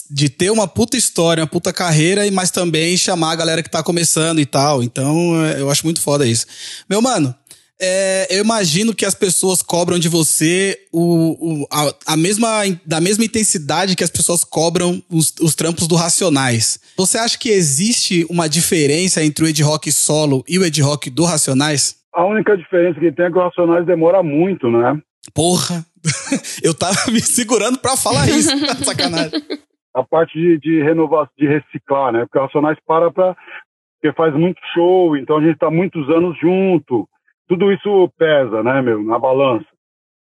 de 0.09 0.29
ter 0.29 0.51
uma 0.51 0.67
puta 0.67 0.95
história, 0.95 1.41
uma 1.41 1.49
puta 1.49 1.73
carreira, 1.73 2.21
mas 2.31 2.51
também 2.51 2.95
chamar 2.95 3.31
a 3.31 3.35
galera 3.35 3.63
que 3.63 3.71
tá 3.71 3.83
começando 3.83 4.39
e 4.39 4.45
tal. 4.45 4.83
Então, 4.83 5.43
é, 5.43 5.59
eu 5.59 5.69
acho 5.69 5.83
muito 5.83 5.99
foda 5.99 6.27
isso. 6.27 6.45
Meu 6.87 7.01
mano, 7.01 7.35
é, 7.79 8.27
eu 8.35 8.43
imagino 8.43 8.93
que 8.93 9.05
as 9.05 9.13
pessoas 9.13 9.61
cobram 9.61 9.99
de 9.99 10.09
você 10.09 10.77
o, 10.91 11.61
o 11.61 11.67
a, 11.71 12.13
a, 12.13 12.17
mesma, 12.17 12.47
da 12.85 12.99
mesma 12.99 13.23
intensidade 13.23 13.95
que 13.95 14.03
as 14.03 14.09
pessoas 14.09 14.43
cobram 14.43 15.01
os, 15.09 15.33
os 15.39 15.55
trampos 15.55 15.87
do 15.87 15.95
Racionais. 15.95 16.79
Você 16.97 17.17
acha 17.17 17.37
que 17.37 17.49
existe 17.49 18.25
uma 18.29 18.49
diferença 18.49 19.23
entre 19.23 19.45
o 19.45 19.47
Ed 19.47 19.61
Rock 19.61 19.91
solo 19.91 20.43
e 20.47 20.57
o 20.57 20.65
Ed 20.65 20.81
Rock 20.81 21.09
do 21.09 21.23
Racionais? 21.23 21.97
A 22.13 22.25
única 22.25 22.57
diferença 22.57 22.99
que 22.99 23.11
tem 23.11 23.25
é 23.25 23.31
que 23.31 23.37
o 23.37 23.43
Racionais 23.43 23.85
demora 23.85 24.23
muito, 24.23 24.71
né? 24.71 24.99
Porra, 25.33 25.85
eu 26.63 26.73
tava 26.73 27.11
me 27.11 27.19
segurando 27.19 27.77
para 27.77 27.95
falar 27.95 28.27
isso. 28.27 28.49
Sacanagem. 28.83 29.39
A 29.93 30.03
parte 30.03 30.33
de, 30.39 30.59
de 30.59 30.81
renovar, 30.81 31.29
de 31.37 31.47
reciclar, 31.47 32.11
né? 32.11 32.21
Porque 32.21 32.39
o 32.39 32.41
Racionais 32.41 32.77
para 32.87 33.11
pra. 33.11 33.35
Porque 33.99 34.15
faz 34.15 34.33
muito 34.33 34.59
show, 34.73 35.17
então 35.17 35.37
a 35.37 35.41
gente 35.41 35.57
tá 35.57 35.69
muitos 35.69 36.07
anos 36.09 36.37
junto. 36.39 37.07
Tudo 37.47 37.71
isso 37.71 38.09
pesa, 38.17 38.61
né, 38.61 38.81
meu, 38.81 39.01
na 39.03 39.17
balança. 39.17 39.67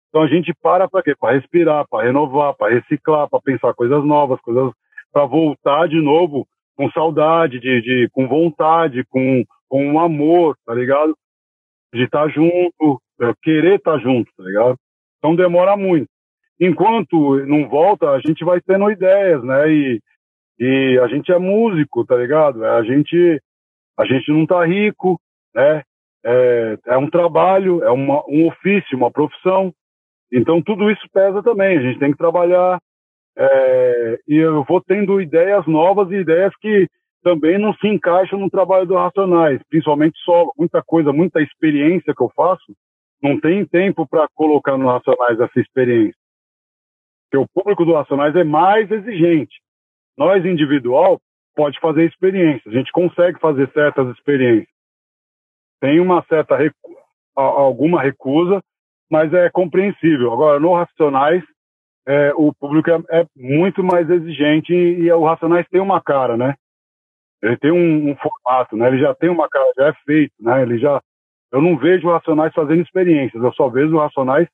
Então 0.09 0.23
a 0.23 0.27
gente 0.27 0.53
para 0.63 0.89
para 0.89 1.03
quê? 1.03 1.15
Para 1.19 1.35
respirar, 1.35 1.87
para 1.89 2.05
renovar, 2.05 2.55
para 2.55 2.75
reciclar, 2.75 3.29
para 3.31 3.41
pensar 3.41 3.73
coisas 3.75 4.05
novas, 4.05 4.41
coisas 4.41 4.73
para 5.13 5.25
voltar 5.25 5.89
de 5.89 6.01
novo 6.01 6.47
com 6.77 6.91
saudade, 6.91 7.61
de, 7.61 7.81
de 7.81 8.09
com 8.13 8.27
vontade, 8.29 9.05
com, 9.09 9.45
com 9.69 9.87
um 9.87 9.99
amor, 9.99 10.57
tá 10.67 10.75
ligado? 10.75 11.17
De 11.95 12.05
estar 12.05 12.25
tá 12.25 12.29
junto, 12.29 13.01
querer 13.43 13.77
estar 13.77 13.93
tá 13.93 13.99
junto, 13.99 14.31
tá 14.37 14.43
ligado? 14.43 14.77
Então 15.19 15.37
demora 15.37 15.77
muito. 15.77 16.09
Enquanto 16.61 17.45
não 17.47 17.69
volta, 17.69 18.11
a 18.11 18.21
gente 18.21 18.45
vai 18.45 18.61
tendo 18.61 18.91
ideias, 18.91 19.43
né? 19.43 19.71
E, 19.71 20.01
e 20.59 20.99
a 21.03 21.09
gente 21.09 21.33
é 21.33 21.39
músico, 21.39 22.05
tá 22.05 22.17
ligado? 22.17 22.65
A 22.65 22.83
gente, 22.83 23.41
a 23.99 24.05
gente 24.05 24.31
não 24.31 24.47
tá 24.47 24.65
rico, 24.65 25.21
né? 25.55 25.83
É, 26.25 26.79
é 26.87 26.97
um 26.97 27.11
trabalho, 27.11 27.83
é 27.83 27.91
uma, 27.91 28.23
um 28.29 28.47
ofício, 28.49 28.97
uma 28.97 29.11
profissão. 29.11 29.73
Então 30.33 30.63
tudo 30.63 30.91
isso 30.91 31.07
pesa 31.13 31.43
também. 31.43 31.79
A 31.79 31.83
gente 31.83 31.99
tem 31.99 32.13
que 32.13 32.19
trabalhar. 32.19 32.79
É, 33.37 34.19
e 34.29 34.37
eu 34.37 34.63
vou 34.65 34.81
tendo 34.81 35.21
ideias 35.21 35.67
novas 35.67 36.11
e 36.11 36.17
ideias 36.17 36.55
que 36.61 36.87
também 37.23 37.59
não 37.59 37.73
se 37.75 37.87
encaixam 37.87 38.39
no 38.39 38.51
trabalho 38.51 38.87
do 38.87 38.95
Racionais, 38.95 39.61
principalmente 39.71 40.19
só 40.25 40.51
muita 40.59 40.83
coisa, 40.83 41.13
muita 41.13 41.41
experiência 41.41 42.13
que 42.15 42.23
eu 42.23 42.31
faço 42.35 42.75
não 43.23 43.39
tem 43.41 43.65
tempo 43.65 44.07
para 44.07 44.27
colocar 44.35 44.77
no 44.77 44.89
Racionais 44.89 45.39
essa 45.39 45.61
experiência. 45.61 46.19
Porque 47.31 47.39
o 47.39 47.49
público 47.55 47.85
do 47.85 47.95
Racionais 47.95 48.35
é 48.35 48.43
mais 48.43 48.91
exigente. 48.91 49.55
Nós, 50.19 50.45
individual, 50.45 51.21
pode 51.55 51.79
fazer 51.81 52.05
experiência. 52.05 52.69
A 52.69 52.75
gente 52.75 52.91
consegue 52.91 53.39
fazer 53.39 53.71
certas 53.73 54.09
experiências. 54.17 54.72
Tem 55.83 55.99
uma 55.99 56.25
certa 56.29 56.57
recu 56.57 56.79
alguma 57.35 58.01
recusa, 58.01 58.63
mas 59.11 59.33
é 59.35 59.51
compreensível. 59.51 60.33
Agora, 60.33 60.61
no 60.61 60.75
Racionais, 60.75 61.43
é, 62.07 62.33
o 62.35 62.55
público 62.55 62.89
é, 62.89 63.21
é, 63.21 63.27
muito 63.35 63.83
mais 63.83 64.09
exigente 64.09 64.73
e, 64.73 65.01
e, 65.01 65.13
o 65.13 65.25
Racionais 65.25 65.67
tem 65.69 65.81
uma 65.81 66.01
cara, 66.01 66.37
né? 66.37 66.55
Ele 67.43 67.57
tem 67.57 67.73
um, 67.73 68.11
um, 68.11 68.17
formato, 68.17 68.77
né? 68.77 68.87
Ele 68.87 69.01
já 69.01 69.13
tem 69.15 69.29
uma 69.29 69.49
cara, 69.49 69.73
já 69.77 69.89
é 69.89 69.93
feito, 70.05 70.33
né? 70.39 70.63
Ele 70.63 70.79
já 70.79 71.03
eu 71.51 71.61
não 71.61 71.77
vejo 71.77 72.09
Racionais 72.09 72.55
fazendo 72.55 72.83
experiências, 72.83 73.43
eu 73.43 73.53
só 73.55 73.69
vejo 73.69 73.99
Racionais 73.99 74.47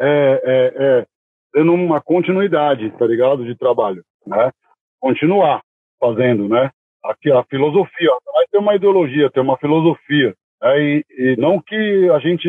é, 0.00 0.42
é, 0.44 0.72
é, 0.74 1.06
tendo 1.52 1.74
uma 1.74 2.00
continuidade, 2.00 2.90
tá 2.92 3.06
ligado, 3.06 3.44
de 3.44 3.54
trabalho, 3.56 4.02
né? 4.26 4.50
Continuar 4.98 5.60
fazendo, 6.00 6.48
né? 6.48 6.70
Aqui 7.04 7.30
a 7.30 7.44
filosofia, 7.44 8.10
vai 8.32 8.46
ter 8.50 8.58
uma 8.58 8.74
ideologia, 8.74 9.30
tem 9.30 9.42
uma 9.42 9.58
filosofia? 9.58 10.34
E, 10.64 11.04
e, 11.10 11.36
não 11.36 11.60
que 11.60 12.08
a 12.10 12.18
gente, 12.20 12.48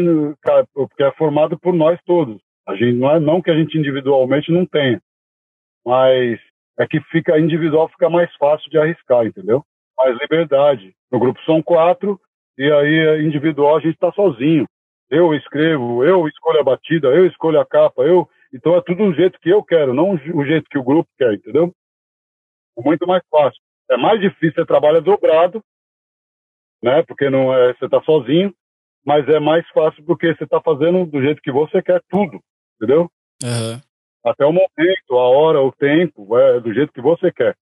porque 0.73 1.04
é 1.04 1.12
formado 1.13 1.58
por 1.58 1.73
nós 1.73 1.99
todos, 2.06 2.39
a 2.67 2.76
gente 2.76 2.97
não 2.97 3.12
é 3.12 3.19
não 3.19 3.41
que 3.41 3.49
a 3.49 3.56
gente 3.56 3.78
individualmente 3.78 4.52
não 4.52 4.65
tenha, 4.65 5.02
mas 5.86 6.39
é 6.78 6.88
que 6.88 6.99
fica 7.12 7.39
individual 7.39 7.89
fica 7.89 8.10
mais 8.10 8.34
fácil 8.36 8.69
de 8.69 8.78
arriscar, 8.78 9.26
entendeu? 9.26 9.63
Mais 9.97 10.17
liberdade. 10.19 10.93
No 11.12 11.19
grupo 11.19 11.39
são 11.43 11.62
quatro, 11.62 12.19
e 12.58 12.71
aí 12.71 13.23
individual 13.23 13.78
a 13.78 13.80
gente 13.80 13.95
está 13.95 14.12
sozinho. 14.12 14.65
Eu 15.10 15.34
escrevo, 15.34 16.04
eu 16.04 16.28
escolho 16.28 16.60
a 16.60 16.63
batida, 16.63 17.08
eu 17.10 17.26
escolho 17.26 17.60
a 17.60 17.65
capa, 17.65 18.04
eu. 18.04 18.28
Então 18.54 18.76
é 18.76 18.82
tudo 18.82 19.06
do 19.06 19.13
jeito 19.13 19.39
que 19.39 19.49
eu 19.49 19.63
quero, 19.63 19.93
não 19.93 20.12
o 20.12 20.45
jeito 20.45 20.69
que 20.69 20.78
o 20.78 20.84
grupo 20.84 21.10
quer, 21.17 21.34
entendeu? 21.34 21.71
É 22.78 22.82
muito 22.82 23.06
mais 23.08 23.23
fácil. 23.30 23.60
É 23.91 23.97
mais 23.97 24.19
difícil, 24.19 24.54
você 24.56 24.65
trabalha 24.65 25.02
dobrado, 25.02 25.63
né? 26.83 27.01
Porque 27.07 27.29
não 27.29 27.53
é, 27.53 27.73
você 27.73 27.85
está 27.85 28.01
sozinho, 28.03 28.53
mas 29.05 29.27
é 29.29 29.39
mais 29.39 29.65
fácil 29.69 30.03
porque 30.03 30.35
você 30.35 30.43
está 30.43 30.61
fazendo 30.61 31.05
do 31.05 31.21
jeito 31.21 31.41
que 31.41 31.51
você 31.51 31.81
quer 31.81 32.01
tudo, 32.09 32.39
entendeu? 32.75 33.09
Uhum. 33.41 33.81
Até 34.25 34.45
o 34.45 34.51
momento, 34.53 35.13
a 35.13 35.29
hora, 35.29 35.61
o 35.61 35.71
tempo, 35.71 36.37
é 36.37 36.59
do 36.59 36.73
jeito 36.73 36.93
que 36.93 37.01
você 37.01 37.31
quer. 37.31 37.55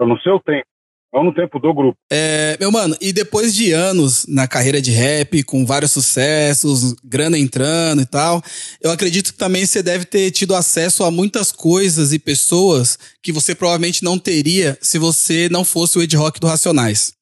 É 0.00 0.04
no 0.04 0.18
seu 0.20 0.40
tempo. 0.40 0.66
Não 1.12 1.22
no 1.22 1.32
tempo 1.32 1.60
do 1.60 1.72
grupo. 1.72 1.96
É, 2.10 2.56
meu 2.58 2.72
mano, 2.72 2.96
e 3.00 3.12
depois 3.12 3.54
de 3.54 3.70
anos 3.70 4.26
na 4.26 4.48
carreira 4.48 4.82
de 4.82 4.90
rap, 4.90 5.44
com 5.44 5.64
vários 5.64 5.92
sucessos, 5.92 6.92
grana 7.04 7.38
entrando 7.38 8.02
e 8.02 8.06
tal, 8.06 8.42
eu 8.82 8.90
acredito 8.90 9.32
que 9.32 9.38
também 9.38 9.64
você 9.64 9.80
deve 9.80 10.04
ter 10.06 10.32
tido 10.32 10.56
acesso 10.56 11.04
a 11.04 11.12
muitas 11.12 11.52
coisas 11.52 12.12
e 12.12 12.18
pessoas 12.18 12.98
que 13.22 13.30
você 13.30 13.54
provavelmente 13.54 14.02
não 14.02 14.18
teria 14.18 14.76
se 14.80 14.98
você 14.98 15.48
não 15.48 15.64
fosse 15.64 15.96
o 15.96 16.02
Ed 16.02 16.16
Rock 16.16 16.40
do 16.40 16.48
Racionais. 16.48 17.12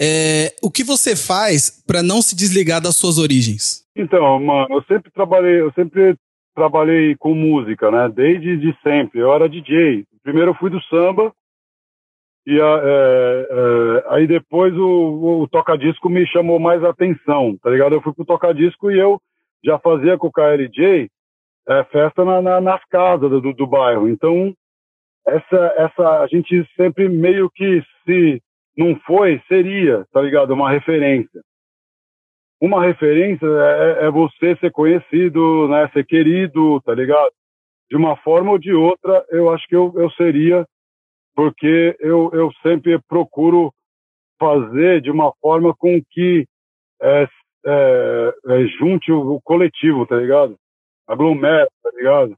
É, 0.00 0.54
o 0.62 0.70
que 0.70 0.84
você 0.84 1.16
faz 1.16 1.82
para 1.86 2.02
não 2.02 2.22
se 2.22 2.36
desligar 2.36 2.80
das 2.80 2.96
suas 2.96 3.18
origens? 3.18 3.84
Então, 3.96 4.38
mano, 4.40 4.76
eu 4.76 4.82
sempre 4.84 5.10
trabalhei, 5.10 5.60
eu 5.60 5.72
sempre 5.72 6.16
trabalhei 6.54 7.16
com 7.16 7.34
música, 7.34 7.90
né? 7.90 8.08
Desde 8.08 8.56
de 8.56 8.76
sempre. 8.82 9.20
Eu 9.20 9.32
era 9.32 9.48
DJ. 9.48 10.04
Primeiro 10.22 10.50
eu 10.50 10.54
fui 10.54 10.70
do 10.70 10.80
samba, 10.84 11.32
e 12.48 12.58
a, 12.58 12.80
é, 12.82 13.48
é, 13.50 14.04
aí 14.14 14.26
depois 14.26 14.74
o, 14.74 15.42
o 15.42 15.48
toca-disco 15.48 16.08
me 16.08 16.26
chamou 16.26 16.58
mais 16.58 16.82
atenção, 16.82 17.54
tá 17.62 17.68
ligado? 17.68 17.94
Eu 17.94 18.00
fui 18.00 18.14
pro 18.14 18.24
toca-disco 18.24 18.90
e 18.90 18.98
eu 18.98 19.20
já 19.62 19.78
fazia 19.78 20.16
com 20.16 20.28
o 20.28 20.32
KLJ 20.32 21.10
é, 21.68 21.84
festa 21.84 22.24
na, 22.24 22.40
na, 22.40 22.58
nas 22.58 22.82
casas 22.86 23.30
do, 23.30 23.52
do 23.52 23.66
bairro. 23.66 24.08
Então, 24.08 24.54
essa, 25.26 25.74
essa, 25.76 26.22
a 26.22 26.26
gente 26.26 26.66
sempre 26.74 27.06
meio 27.06 27.50
que 27.50 27.82
se 28.06 28.40
não 28.78 28.94
foi, 29.00 29.42
seria, 29.48 30.06
tá 30.12 30.22
ligado? 30.22 30.54
Uma 30.54 30.70
referência. 30.70 31.42
Uma 32.60 32.84
referência 32.84 33.44
é, 33.44 34.06
é 34.06 34.10
você 34.10 34.56
ser 34.56 34.70
conhecido, 34.70 35.66
né? 35.68 35.90
Ser 35.92 36.06
querido, 36.06 36.80
tá 36.82 36.94
ligado? 36.94 37.32
De 37.90 37.96
uma 37.96 38.16
forma 38.18 38.52
ou 38.52 38.58
de 38.58 38.72
outra, 38.72 39.26
eu 39.30 39.50
acho 39.50 39.66
que 39.66 39.74
eu, 39.74 39.92
eu 39.96 40.08
seria 40.12 40.64
porque 41.34 41.96
eu, 41.98 42.30
eu 42.32 42.50
sempre 42.62 43.00
procuro 43.08 43.72
fazer 44.40 45.00
de 45.00 45.10
uma 45.10 45.32
forma 45.40 45.74
com 45.74 46.00
que 46.10 46.46
é, 47.00 47.28
é, 47.66 48.34
é, 48.46 48.66
junte 48.78 49.10
o, 49.10 49.34
o, 49.34 49.40
coletivo, 49.40 50.06
tá 50.06 50.16
ligado? 50.16 50.56
Aglomera, 51.06 51.68
tá 51.82 51.90
ligado? 51.94 52.36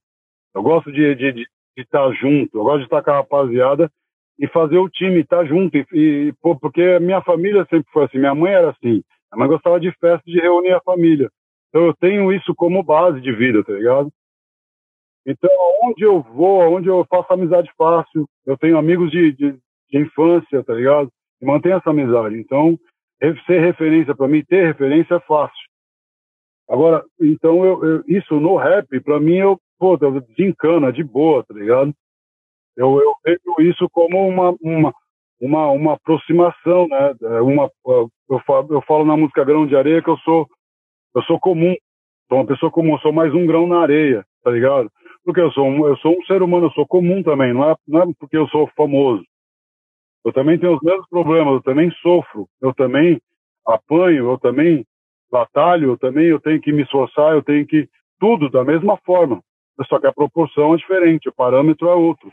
Eu 0.54 0.62
gosto 0.62 0.90
de 0.92 1.02
estar 1.02 1.16
de, 1.16 1.32
de, 1.32 1.46
de 1.76 1.82
estar 1.82 2.10
junto, 2.12 2.58
eu 2.58 2.62
gosto 2.62 2.78
de 2.80 2.84
estar 2.84 3.02
com 3.02 3.10
a 3.10 3.14
rapaziada 3.14 3.90
e 4.40 4.48
fazer 4.48 4.78
o 4.78 4.88
time 4.88 5.20
estar 5.20 5.44
junto. 5.44 5.76
E, 5.76 5.84
e 5.92 6.32
porque 6.40 6.82
a 6.82 7.00
minha 7.00 7.20
família 7.20 7.66
sempre 7.68 7.90
foi 7.92 8.04
assim, 8.04 8.18
minha 8.18 8.34
mãe 8.34 8.52
era 8.52 8.70
assim, 8.70 9.02
a 9.30 9.36
mãe 9.36 9.46
gostava 9.46 9.78
de 9.78 9.92
festa, 9.92 10.22
de 10.26 10.40
reunir 10.40 10.72
a 10.72 10.80
família. 10.80 11.30
Então 11.68 11.86
eu 11.86 11.94
tenho 11.94 12.32
isso 12.32 12.54
como 12.54 12.82
base 12.82 13.20
de 13.20 13.30
vida, 13.32 13.62
tá 13.62 13.72
ligado? 13.72 14.10
Então, 15.26 15.50
onde 15.84 16.02
eu 16.02 16.22
vou, 16.22 16.60
onde 16.74 16.88
eu 16.88 17.06
faço 17.08 17.32
amizade 17.32 17.70
fácil, 17.76 18.26
eu 18.46 18.56
tenho 18.56 18.78
amigos 18.78 19.10
de, 19.10 19.32
de, 19.32 19.52
de 19.90 19.98
infância, 19.98 20.64
tá 20.64 20.72
ligado? 20.72 21.10
E 21.40 21.44
mantenho 21.44 21.76
essa 21.76 21.90
amizade. 21.90 22.36
Então, 22.36 22.78
ser 23.46 23.60
referência 23.60 24.14
para 24.16 24.26
mim, 24.26 24.42
ter 24.42 24.66
referência 24.66 25.16
é 25.16 25.20
fácil. 25.20 25.60
Agora, 26.68 27.04
então, 27.20 27.64
eu, 27.64 27.84
eu 27.84 28.04
isso 28.08 28.40
no 28.40 28.56
rap, 28.56 28.98
para 29.00 29.20
mim, 29.20 29.36
eu, 29.36 29.60
pô, 29.78 29.96
desencana, 29.96 30.92
de 30.92 31.04
boa, 31.04 31.44
tá 31.44 31.52
ligado? 31.54 31.92
Eu, 32.80 33.00
eu 33.00 33.14
vejo 33.24 33.70
isso 33.70 33.88
como 33.90 34.26
uma, 34.26 34.54
uma, 34.60 34.92
uma, 35.40 35.70
uma 35.70 35.92
aproximação, 35.94 36.88
né? 36.88 37.14
É 37.22 37.40
uma, 37.40 37.70
eu, 37.86 38.40
falo, 38.46 38.68
eu 38.70 38.82
falo 38.82 39.04
na 39.04 39.16
música 39.16 39.44
Grão 39.44 39.66
de 39.66 39.76
Areia 39.76 40.02
que 40.02 40.10
eu 40.10 40.16
sou, 40.18 40.46
eu 41.14 41.22
sou 41.24 41.38
comum, 41.38 41.74
sou 42.28 42.38
uma 42.38 42.46
pessoa 42.46 42.70
comum, 42.70 42.98
sou 42.98 43.12
mais 43.12 43.34
um 43.34 43.46
grão 43.46 43.66
na 43.66 43.80
areia, 43.80 44.24
tá 44.42 44.50
ligado? 44.50 44.90
porque 45.24 45.40
eu 45.40 45.50
sou 45.52 45.66
um, 45.66 45.86
eu 45.86 45.96
sou 45.98 46.16
um 46.18 46.24
ser 46.24 46.42
humano, 46.42 46.66
eu 46.66 46.70
sou 46.72 46.86
comum 46.86 47.22
também, 47.22 47.52
não 47.52 47.70
é, 47.70 47.76
não 47.86 48.02
é 48.02 48.06
porque 48.18 48.36
eu 48.36 48.48
sou 48.48 48.68
famoso. 48.76 49.24
Eu 50.24 50.32
também 50.32 50.58
tenho 50.58 50.74
os 50.74 50.82
mesmos 50.82 51.08
problemas, 51.08 51.54
eu 51.54 51.62
também 51.62 51.90
sofro, 52.02 52.46
eu 52.60 52.74
também 52.74 53.20
apanho, 53.66 54.30
eu 54.30 54.38
também 54.38 54.84
batalho, 55.30 55.90
eu 55.90 55.98
também 55.98 56.26
eu 56.26 56.40
tenho 56.40 56.60
que 56.60 56.72
me 56.72 56.82
esforçar, 56.82 57.32
eu 57.32 57.42
tenho 57.42 57.66
que 57.66 57.88
tudo 58.18 58.50
da 58.50 58.64
mesma 58.64 58.96
forma. 58.98 59.40
Só 59.88 59.98
que 59.98 60.06
a 60.06 60.12
proporção 60.12 60.74
é 60.74 60.76
diferente, 60.76 61.28
o 61.28 61.34
parâmetro 61.34 61.88
é 61.88 61.94
outro. 61.94 62.30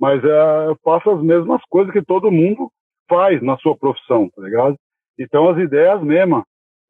Mas 0.00 0.24
é, 0.24 0.66
eu 0.66 0.76
faço 0.82 1.10
as 1.10 1.22
mesmas 1.22 1.60
coisas 1.68 1.92
que 1.92 2.02
todo 2.02 2.30
mundo 2.30 2.70
faz 3.08 3.42
na 3.42 3.56
sua 3.58 3.76
profissão, 3.76 4.30
tá 4.34 4.42
ligado? 4.42 4.76
Então 5.18 5.48
as 5.50 5.58
ideias 5.58 6.02
mesmas, 6.02 6.42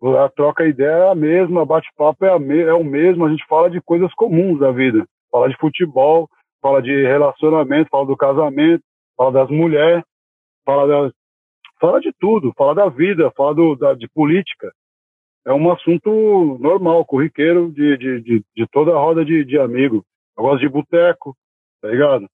a 0.02 0.28
troca 0.28 0.64
de 0.64 0.70
ideia 0.70 1.06
é 1.06 1.10
a 1.10 1.14
mesma, 1.14 1.66
bate-papo 1.66 2.24
é, 2.24 2.28
é 2.28 2.72
o 2.74 2.84
mesmo, 2.84 3.24
a 3.24 3.30
gente 3.30 3.44
fala 3.46 3.68
de 3.68 3.80
coisas 3.80 4.12
comuns 4.14 4.60
da 4.60 4.70
vida 4.70 5.04
fala 5.30 5.48
de 5.48 5.56
futebol, 5.56 6.28
fala 6.60 6.82
de 6.82 7.06
relacionamento, 7.06 7.88
fala 7.90 8.06
do 8.06 8.16
casamento, 8.16 8.82
fala 9.16 9.32
das 9.32 9.50
mulheres, 9.50 10.04
fala, 10.64 10.86
das, 10.86 11.12
fala 11.80 12.00
de 12.00 12.12
tudo, 12.18 12.52
fala 12.56 12.74
da 12.74 12.88
vida, 12.88 13.30
fala 13.36 13.54
do, 13.54 13.76
da, 13.76 13.94
de 13.94 14.08
política. 14.08 14.72
É 15.46 15.52
um 15.52 15.72
assunto 15.72 16.58
normal, 16.60 17.04
corriqueiro 17.04 17.72
de, 17.72 17.96
de, 17.96 18.20
de, 18.20 18.44
de 18.54 18.66
toda 18.70 18.92
a 18.92 18.98
roda 18.98 19.24
de, 19.24 19.44
de 19.44 19.58
amigos. 19.58 20.02
Eu 20.36 20.44
gosto 20.44 20.60
de 20.60 20.68
boteco, 20.68 21.34
tá 21.80 21.88
ligado? 21.88 22.28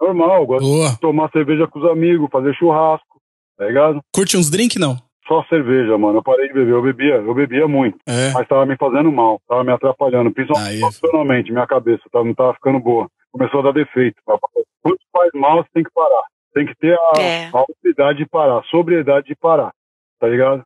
Normal, 0.00 0.46
gosto 0.46 0.64
Boa. 0.64 0.90
de 0.90 1.00
tomar 1.00 1.30
cerveja 1.30 1.66
com 1.66 1.78
os 1.78 1.90
amigos, 1.90 2.30
fazer 2.30 2.54
churrasco, 2.54 3.20
tá 3.56 3.66
ligado? 3.66 4.00
Curte 4.12 4.36
uns 4.36 4.50
drink, 4.50 4.78
não? 4.78 4.96
só 5.28 5.44
cerveja, 5.44 5.96
mano. 5.98 6.18
Eu 6.18 6.22
parei 6.22 6.48
de 6.48 6.54
beber. 6.54 6.72
Eu 6.72 6.82
bebia, 6.82 7.14
eu 7.16 7.34
bebia 7.34 7.68
muito. 7.68 7.98
É. 8.06 8.32
Mas 8.32 8.48
tava 8.48 8.64
me 8.64 8.76
fazendo 8.76 9.12
mal, 9.12 9.40
tava 9.46 9.62
me 9.62 9.70
atrapalhando. 9.70 10.32
Principalmente 10.32 10.80
profissionalmente, 10.80 11.52
minha 11.52 11.66
cabeça 11.66 12.02
tava, 12.10 12.24
não 12.24 12.34
tava 12.34 12.54
ficando 12.54 12.80
boa. 12.80 13.08
Começou 13.30 13.60
a 13.60 13.64
dar 13.64 13.72
defeito. 13.72 14.16
Quando 14.24 14.98
faz 15.12 15.30
mal, 15.34 15.62
você 15.62 15.68
tem 15.74 15.84
que 15.84 15.90
parar. 15.92 16.22
Tem 16.54 16.66
que 16.66 16.74
ter 16.76 16.98
a, 16.98 17.20
é. 17.20 17.50
a 17.52 18.12
de 18.14 18.26
parar, 18.26 18.58
a 18.58 18.64
sobriedade 18.64 19.26
de 19.26 19.36
parar. 19.36 19.70
Tá 20.18 20.26
ligado? 20.26 20.64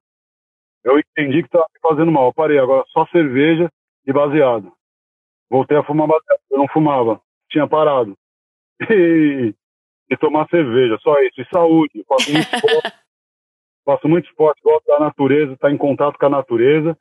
Eu 0.84 0.98
entendi 0.98 1.42
que 1.42 1.50
tava 1.50 1.66
me 1.74 1.80
fazendo 1.88 2.12
mal. 2.12 2.26
Eu 2.26 2.32
parei. 2.32 2.58
Agora 2.58 2.84
só 2.92 3.04
cerveja 3.06 3.68
e 4.06 4.12
baseado. 4.12 4.72
Voltei 5.50 5.76
a 5.76 5.82
fumar 5.82 6.06
baseado. 6.06 6.40
Eu 6.50 6.58
não 6.58 6.68
fumava. 6.68 7.20
Tinha 7.50 7.66
parado. 7.66 8.14
E, 8.90 9.54
e 10.10 10.16
tomar 10.16 10.46
cerveja, 10.48 10.98
só 11.02 11.14
isso. 11.22 11.40
E 11.40 11.46
saúde. 11.52 12.04
Faço 12.06 12.32
muito 12.32 12.48
faço 13.84 14.08
muito 14.08 14.28
esporte, 14.28 14.62
gosto 14.62 14.86
da 14.86 15.00
natureza, 15.00 15.52
estar 15.52 15.68
tá 15.68 15.74
em 15.74 15.78
contato 15.78 16.16
com 16.18 16.26
a 16.26 16.30
natureza 16.30 16.96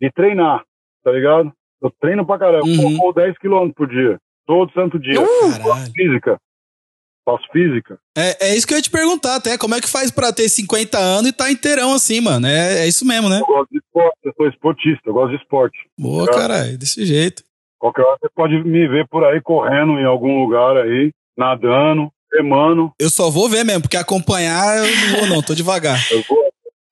e 0.00 0.10
treinar, 0.10 0.64
tá 1.04 1.12
ligado? 1.12 1.52
Eu 1.80 1.90
treino 2.00 2.26
pra 2.26 2.38
caramba, 2.38 2.64
uhum. 2.64 2.96
vou 2.96 3.12
10 3.12 3.36
km 3.38 3.70
por 3.74 3.88
dia, 3.88 4.18
todo 4.46 4.72
santo 4.72 4.98
dia. 4.98 5.20
Uh, 5.20 5.52
faço 5.62 5.92
física. 5.92 6.38
Faço 7.24 7.44
física. 7.52 7.98
É, 8.16 8.48
é 8.48 8.56
isso 8.56 8.66
que 8.66 8.74
eu 8.74 8.78
ia 8.78 8.82
te 8.82 8.90
perguntar 8.90 9.36
até, 9.36 9.56
como 9.56 9.74
é 9.74 9.80
que 9.80 9.88
faz 9.88 10.10
pra 10.10 10.32
ter 10.32 10.48
50 10.48 10.98
anos 10.98 11.30
e 11.30 11.32
tá 11.32 11.50
inteirão 11.50 11.94
assim, 11.94 12.20
mano? 12.20 12.46
É, 12.46 12.80
é 12.80 12.88
isso 12.88 13.06
mesmo, 13.06 13.28
né? 13.28 13.40
Eu 13.40 13.46
gosto 13.46 13.70
de 13.70 13.78
esporte, 13.78 14.18
eu 14.24 14.32
sou 14.36 14.48
esportista, 14.48 15.02
eu 15.06 15.14
gosto 15.14 15.30
de 15.30 15.36
esporte. 15.36 15.78
Boa, 15.96 16.26
tá 16.26 16.32
caralho, 16.32 16.76
desse 16.76 17.04
jeito. 17.06 17.44
Qualquer 17.78 18.02
hora 18.02 18.18
você 18.20 18.28
pode 18.34 18.62
me 18.64 18.88
ver 18.88 19.06
por 19.08 19.24
aí 19.24 19.40
correndo 19.40 19.98
em 20.00 20.04
algum 20.04 20.40
lugar 20.42 20.76
aí, 20.76 21.12
nadando, 21.36 22.10
remando. 22.32 22.92
Eu 22.98 23.10
só 23.10 23.30
vou 23.30 23.48
ver 23.48 23.64
mesmo, 23.64 23.82
porque 23.82 23.96
acompanhar 23.96 24.78
eu 24.78 24.84
não 24.84 25.18
vou 25.18 25.28
não, 25.28 25.42
tô 25.42 25.54
devagar. 25.54 25.98
eu 26.10 26.22
vou. 26.28 26.42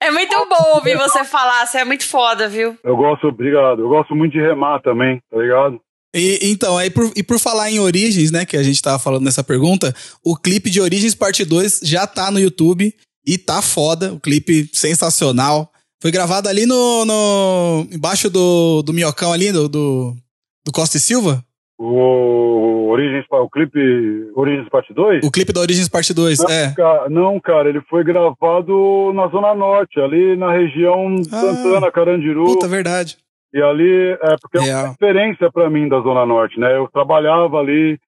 É 0.03 0.11
muito 0.11 0.35
bom 0.49 0.77
ouvir 0.77 0.97
você 0.97 1.25
falar, 1.25 1.67
você 1.67 1.79
é 1.79 1.85
muito 1.85 2.07
foda, 2.07 2.49
viu? 2.49 2.75
Eu 2.83 2.97
gosto, 2.97 3.27
obrigado. 3.27 3.83
Eu 3.83 3.89
gosto 3.89 4.15
muito 4.15 4.33
de 4.33 4.41
remar 4.41 4.81
também, 4.81 5.21
tá 5.31 5.37
ligado? 5.37 5.79
E, 6.15 6.39
então, 6.43 6.77
aí 6.77 6.91
por, 6.91 7.13
e 7.15 7.23
por 7.23 7.39
falar 7.39 7.71
em 7.71 7.79
Origens, 7.79 8.31
né, 8.31 8.47
que 8.47 8.57
a 8.57 8.63
gente 8.63 8.83
tava 8.83 8.99
falando 8.99 9.25
nessa 9.25 9.45
pergunta, 9.45 9.95
o 10.25 10.35
clipe 10.37 10.71
de 10.71 10.81
Origens 10.81 11.15
Parte 11.15 11.45
2 11.45 11.81
já 11.83 12.07
tá 12.07 12.31
no 12.31 12.41
YouTube 12.41 12.95
e 13.27 13.39
tá 13.39 13.61
foda, 13.61 14.13
o 14.13 14.19
clipe 14.19 14.71
sensacional. 14.73 15.71
Foi 16.01 16.11
gravado 16.11 16.49
ali 16.49 16.65
no, 16.65 17.05
no 17.05 17.87
embaixo 17.93 18.31
do, 18.31 18.83
do 18.83 18.95
minhocão 18.95 19.33
ali, 19.33 19.53
do, 19.53 19.69
do, 19.69 20.17
do 20.65 20.73
Costa 20.73 20.97
e 20.97 21.01
Silva? 21.01 21.45
O 21.83 22.91
Origens, 22.91 23.25
o 23.31 23.49
clipe 23.49 24.31
Origens 24.35 24.69
Parte 24.69 24.93
2? 24.93 25.25
O 25.25 25.31
clipe 25.31 25.51
da 25.51 25.63
Origens 25.63 25.89
Parte 25.89 26.13
2, 26.13 26.41
não, 26.41 26.51
é. 26.51 26.75
Cara, 26.75 27.09
não, 27.09 27.41
cara, 27.41 27.71
ele 27.71 27.81
foi 27.89 28.05
gravado 28.05 29.15
na 29.15 29.29
Zona 29.29 29.55
Norte, 29.55 29.99
ali 29.99 30.37
na 30.37 30.53
região 30.53 31.07
ah, 31.33 31.37
Santana, 31.37 31.91
Carandiru. 31.91 32.45
Puta, 32.45 32.69
verdade. 32.69 33.17
E 33.55 33.63
ali, 33.63 34.11
é 34.11 34.37
porque 34.43 34.59
é 34.59 34.61
uma 34.61 34.89
referência 34.89 35.51
para 35.51 35.71
mim 35.71 35.89
da 35.89 36.01
Zona 36.01 36.27
Norte, 36.27 36.61
né? 36.61 36.77
Eu 36.77 36.87
trabalhava 36.87 37.57
ali, 37.57 37.99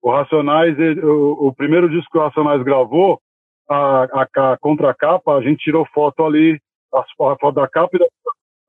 o 0.00 0.08
Racionais, 0.12 0.78
ele, 0.78 1.00
o, 1.00 1.48
o, 1.48 1.52
primeiro 1.52 1.90
disco 1.90 2.12
que 2.12 2.18
o 2.18 2.22
Racionais 2.22 2.62
gravou, 2.62 3.20
a, 3.68 4.04
a, 4.04 4.52
a 4.52 4.56
contracapa, 4.58 5.34
a 5.34 5.42
gente 5.42 5.64
tirou 5.64 5.84
foto 5.92 6.24
ali, 6.24 6.60
a 6.94 7.04
foto 7.18 7.56
da 7.56 7.66
capa 7.66 7.90
e 7.96 7.98
da 7.98 8.06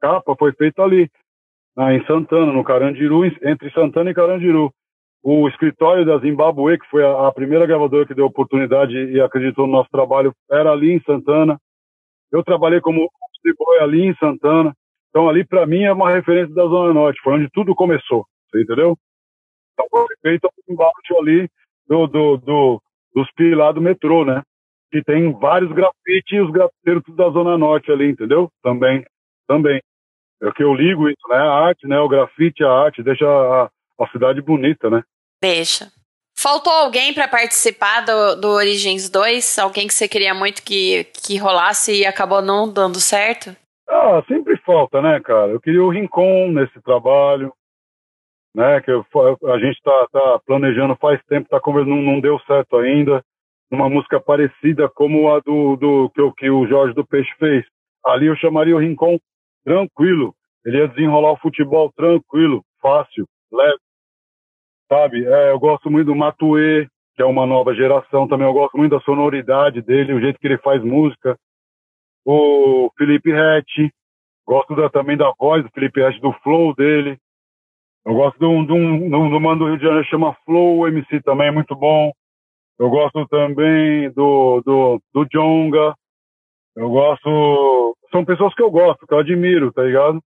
capa 0.01 0.35
foi 0.35 0.51
feita 0.53 0.81
ali 0.81 1.07
ah, 1.77 1.93
em 1.93 2.03
Santana, 2.05 2.51
no 2.51 2.63
Carandiru, 2.63 3.25
entre 3.25 3.71
Santana 3.71 4.09
e 4.09 4.13
Carandiru. 4.13 4.71
O 5.23 5.47
escritório 5.47 6.05
da 6.05 6.17
Zimbabwe, 6.19 6.79
que 6.79 6.87
foi 6.89 7.03
a, 7.05 7.27
a 7.27 7.31
primeira 7.31 7.65
gravadora 7.65 8.05
que 8.05 8.15
deu 8.15 8.25
oportunidade 8.25 8.93
e 8.93 9.21
acreditou 9.21 9.67
no 9.67 9.73
nosso 9.73 9.89
trabalho, 9.89 10.33
era 10.49 10.71
ali 10.71 10.91
em 10.91 11.01
Santana. 11.01 11.59
Eu 12.31 12.43
trabalhei 12.43 12.81
como 12.81 13.09
distribuidor 13.33 13.83
ali 13.83 14.05
em 14.05 14.15
Santana. 14.15 14.73
Então, 15.09 15.29
ali, 15.29 15.45
para 15.45 15.65
mim, 15.65 15.83
é 15.83 15.93
uma 15.93 16.09
referência 16.09 16.53
da 16.53 16.63
Zona 16.63 16.93
Norte. 16.93 17.21
Foi 17.23 17.33
onde 17.33 17.49
tudo 17.53 17.75
começou. 17.75 18.25
Você 18.49 18.61
entendeu? 18.61 18.97
Então 19.73 19.85
foi 19.91 20.15
feito 20.21 20.49
embaixo 20.67 21.17
ali 21.19 21.47
do, 21.87 22.07
do, 22.07 22.37
do, 22.37 22.81
dos 23.13 23.31
pilares 23.33 23.75
do 23.75 23.81
metrô, 23.81 24.25
né? 24.25 24.41
Que 24.91 25.03
tem 25.03 25.31
vários 25.33 25.71
grafites 25.71 26.31
e 26.31 26.39
os 26.39 26.51
grafiteiros 26.51 27.03
da 27.15 27.29
Zona 27.29 27.57
Norte 27.57 27.91
ali, 27.91 28.09
entendeu? 28.09 28.49
Também, 28.63 29.05
também. 29.47 29.81
É 30.41 30.51
que 30.51 30.63
eu 30.63 30.73
ligo 30.73 31.09
isso, 31.09 31.27
né? 31.29 31.37
A 31.37 31.67
arte, 31.67 31.87
né? 31.87 31.99
O 31.99 32.07
grafite, 32.07 32.63
a 32.63 32.71
arte, 32.71 33.03
deixa 33.03 33.25
a, 33.25 33.69
a 33.99 34.07
cidade 34.09 34.41
bonita, 34.41 34.89
né? 34.89 35.03
Deixa. 35.41 35.91
Faltou 36.39 36.71
alguém 36.71 37.13
para 37.13 37.27
participar 37.27 38.01
do, 38.01 38.35
do 38.35 38.49
Origins 38.49 39.09
2? 39.09 39.57
Alguém 39.57 39.87
que 39.87 39.93
você 39.93 40.07
queria 40.07 40.35
muito 40.35 40.63
que, 40.63 41.05
que 41.05 41.37
rolasse 41.37 42.01
e 42.01 42.05
acabou 42.05 42.43
não 42.43 42.71
dando 42.71 42.99
certo? 42.99 43.55
Ah, 43.89 44.21
sempre 44.27 44.55
falta, 44.57 45.01
né, 45.01 45.19
cara? 45.19 45.51
Eu 45.51 45.59
queria 45.59 45.83
o 45.83 45.89
Rincon 45.89 46.51
nesse 46.51 46.79
trabalho, 46.81 47.51
né? 48.53 48.79
Que 48.81 48.91
eu, 48.91 49.03
a 49.51 49.57
gente 49.57 49.81
tá, 49.81 50.07
tá, 50.11 50.39
planejando 50.45 50.95
faz 50.97 51.19
tempo, 51.27 51.49
tá 51.49 51.59
conversando, 51.59 51.95
não, 51.95 52.01
não 52.03 52.19
deu 52.19 52.39
certo 52.41 52.77
ainda. 52.77 53.23
Uma 53.71 53.89
música 53.89 54.19
parecida 54.19 54.87
como 54.89 55.33
a 55.33 55.39
do, 55.39 55.75
do 55.75 56.09
que, 56.11 56.31
que 56.37 56.49
o 56.51 56.67
Jorge 56.67 56.93
do 56.93 57.05
Peixe 57.05 57.33
fez. 57.39 57.65
Ali 58.05 58.27
eu 58.27 58.35
chamaria 58.35 58.75
o 58.75 58.79
Rincon 58.79 59.17
tranquilo. 59.67 60.33
Ele 60.65 60.77
ia 60.77 60.87
desenrolar 60.87 61.33
o 61.33 61.37
futebol 61.37 61.91
tranquilo, 61.91 62.63
fácil, 62.81 63.27
leve. 63.51 63.79
Sabe? 64.89 65.25
É, 65.25 65.51
eu 65.51 65.59
gosto 65.59 65.91
muito 65.91 66.07
do 66.07 66.15
Matue, 66.15 66.87
que 67.15 67.21
é 67.21 67.25
uma 67.25 67.45
nova 67.45 67.75
geração 67.75 68.27
também. 68.27 68.47
Eu 68.47 68.53
gosto 68.53 68.77
muito 68.77 68.97
da 68.97 69.03
sonoridade 69.03 69.81
dele, 69.81 70.13
o 70.13 70.21
jeito 70.21 70.39
que 70.39 70.47
ele 70.47 70.57
faz 70.59 70.81
música. 70.81 71.37
O 72.25 72.89
Felipe 72.97 73.31
Rett, 73.31 73.91
gosto 74.45 74.73
da, 74.75 74.89
também 74.89 75.17
da 75.17 75.33
voz 75.37 75.63
do 75.63 75.71
Felipe 75.71 76.01
Rett, 76.01 76.19
do 76.21 76.31
flow 76.43 76.73
dele. 76.73 77.17
Eu 78.05 78.13
gosto 78.13 78.39
de 78.39 78.45
um, 78.45 78.65
de 78.65 78.71
um, 78.71 79.09
de 79.09 79.15
um 79.15 79.39
mano 79.39 79.59
do 79.59 79.65
Rio 79.67 79.77
de 79.77 79.83
Janeiro 79.83 80.07
chama 80.07 80.37
Flow 80.45 80.87
MC 80.87 81.21
também, 81.23 81.47
é 81.47 81.51
muito 81.51 81.75
bom. 81.75 82.13
Eu 82.79 82.89
gosto 82.89 83.27
também 83.27 84.09
do, 84.11 84.61
do, 84.61 85.01
do 85.13 85.25
Jonga. 85.25 85.93
Eu 86.75 86.89
gosto. 86.89 87.96
São 88.11 88.25
pessoas 88.25 88.53
que 88.53 88.61
eu 88.61 88.71
gosto, 88.71 89.05
que 89.05 89.13
eu 89.13 89.19
admiro, 89.19 89.71
tá 89.71 89.83
ligado? 89.83 90.21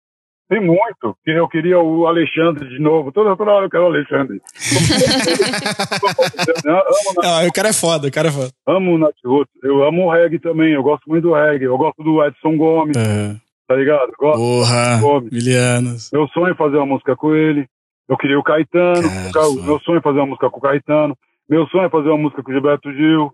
Tem 0.48 0.60
muito. 0.60 1.16
Eu 1.26 1.48
queria 1.48 1.78
o 1.80 2.06
Alexandre 2.06 2.68
de 2.68 2.78
novo. 2.78 3.10
Toda, 3.10 3.36
toda 3.36 3.50
hora 3.50 3.66
eu 3.66 3.70
quero 3.70 3.82
o 3.82 3.86
Alexandre. 3.86 4.40
Não, 6.64 7.46
o 7.48 7.52
cara 7.52 7.68
é 7.70 7.72
foda, 7.72 8.06
o 8.06 8.12
cara 8.12 8.28
é 8.28 8.30
foda. 8.30 8.50
Amo 8.66 8.94
o 8.94 8.98
Nat 8.98 9.16
Roots. 9.24 9.52
Eu 9.64 9.82
amo 9.82 10.04
o 10.04 10.10
reggae 10.10 10.38
também. 10.38 10.72
Eu 10.72 10.84
gosto 10.84 11.02
muito 11.08 11.24
do 11.24 11.34
reggae. 11.34 11.64
Eu 11.64 11.76
gosto 11.76 12.00
do 12.02 12.24
Edson 12.24 12.56
Gomes. 12.56 12.96
É. 12.96 13.34
Tá 13.66 13.74
ligado? 13.74 14.08
Eu 14.08 14.14
gosto 14.18 14.38
Porra, 14.38 15.00
Gomes. 15.00 15.32
Milianos. 15.32 16.10
Meu 16.12 16.28
sonho 16.28 16.52
é 16.52 16.54
fazer 16.54 16.76
uma 16.76 16.86
música 16.86 17.16
com 17.16 17.34
ele. 17.34 17.66
Eu 18.08 18.16
queria 18.16 18.38
o 18.38 18.44
Caetano. 18.44 19.02
Cara, 19.34 19.50
meu 19.64 19.80
sonho 19.80 19.98
é 19.98 20.02
fazer 20.02 20.18
uma 20.20 20.26
música 20.26 20.48
com 20.48 20.58
o 20.58 20.62
Caetano. 20.62 21.18
Meu 21.48 21.66
sonho 21.66 21.86
é 21.86 21.90
fazer 21.90 22.08
uma 22.08 22.18
música 22.18 22.40
com 22.40 22.50
o 22.50 22.54
Gilberto 22.54 22.92
Gil. 22.92 23.32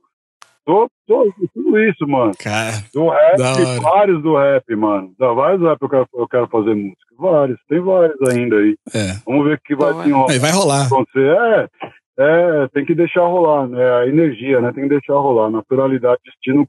Tô, 0.65 0.89
tô, 1.09 1.33
tudo 1.53 1.79
isso, 1.81 2.07
mano. 2.07 2.33
Cara, 2.39 2.85
do 2.95 3.09
rap, 3.09 3.81
vários 3.81 4.23
do 4.23 4.37
rap, 4.37 4.77
mano. 4.77 5.13
Dá 5.19 5.33
vários 5.33 5.61
do 5.61 5.67
rap 5.67 5.83
eu 5.83 5.89
quero, 5.89 6.07
eu 6.15 6.29
quero 6.29 6.49
fazer 6.49 6.75
música. 6.75 7.03
Vários, 7.19 7.59
tem 7.69 7.81
vários 7.81 8.17
ainda 8.29 8.57
aí. 8.57 8.77
É. 8.95 9.15
Vamos 9.27 9.45
ver 9.47 9.55
o 9.55 9.61
que 9.65 9.75
vai 9.75 9.91
então, 10.07 10.27
é. 10.31 10.39
Vai 10.39 10.53
rolar. 10.53 10.87
Acontecer. 10.87 11.37
É, 11.37 11.69
é, 12.19 12.69
tem 12.73 12.85
que 12.85 12.95
deixar 12.95 13.23
rolar, 13.23 13.67
né? 13.67 13.83
A 14.01 14.07
energia, 14.07 14.61
né? 14.61 14.73
Tem 14.73 14.85
que 14.85 14.91
deixar 14.91 15.15
rolar. 15.15 15.51
Naturalidade, 15.51 16.21
destino 16.25 16.65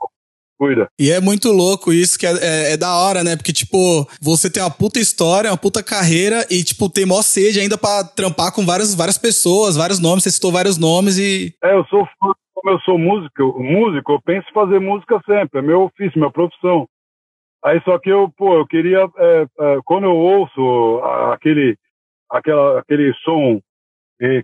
cuida. 0.58 0.88
E 1.00 1.12
é 1.12 1.20
muito 1.20 1.52
louco 1.52 1.92
isso, 1.92 2.18
que 2.18 2.26
é, 2.26 2.32
é, 2.32 2.74
é, 2.74 2.78
da 2.78 2.96
hora, 2.96 3.24
né? 3.24 3.36
Porque, 3.36 3.54
tipo, 3.54 4.08
você 4.22 4.50
tem 4.50 4.64
uma 4.64 4.72
puta 4.72 5.00
história, 5.00 5.52
uma 5.52 5.58
puta 5.58 5.84
carreira 5.84 6.46
e, 6.50 6.64
tipo, 6.64 6.90
tem 6.90 7.06
mó 7.06 7.22
sede 7.22 7.60
ainda 7.60 7.78
pra 7.78 8.04
trampar 8.04 8.52
com 8.52 8.66
várias, 8.66 8.96
várias 8.96 9.18
pessoas, 9.18 9.76
vários 9.76 10.00
nomes. 10.00 10.24
Você 10.24 10.32
citou 10.32 10.52
vários 10.52 10.78
nomes 10.78 11.18
e. 11.18 11.54
É, 11.64 11.76
eu 11.76 11.86
sou 11.86 12.08
fã 12.20 12.34
como 12.64 12.76
eu 12.76 12.80
sou 12.80 12.98
músico, 12.98 13.62
músico, 13.62 14.14
eu 14.14 14.22
penso 14.22 14.48
em 14.50 14.54
fazer 14.54 14.80
música 14.80 15.22
sempre, 15.26 15.60
é 15.60 15.62
meu 15.62 15.84
ofício, 15.84 16.18
minha 16.18 16.32
profissão. 16.32 16.88
Aí 17.64 17.82
só 17.84 18.00
que 18.00 18.10
eu, 18.10 18.32
pô, 18.38 18.58
eu 18.58 18.66
queria, 18.66 19.00
é, 19.18 19.46
é, 19.60 19.80
quando 19.84 20.06
eu 20.06 20.16
ouço 20.16 21.02
aquele, 21.34 21.78
aquela, 22.32 22.80
aquele 22.80 23.14
som 23.26 23.60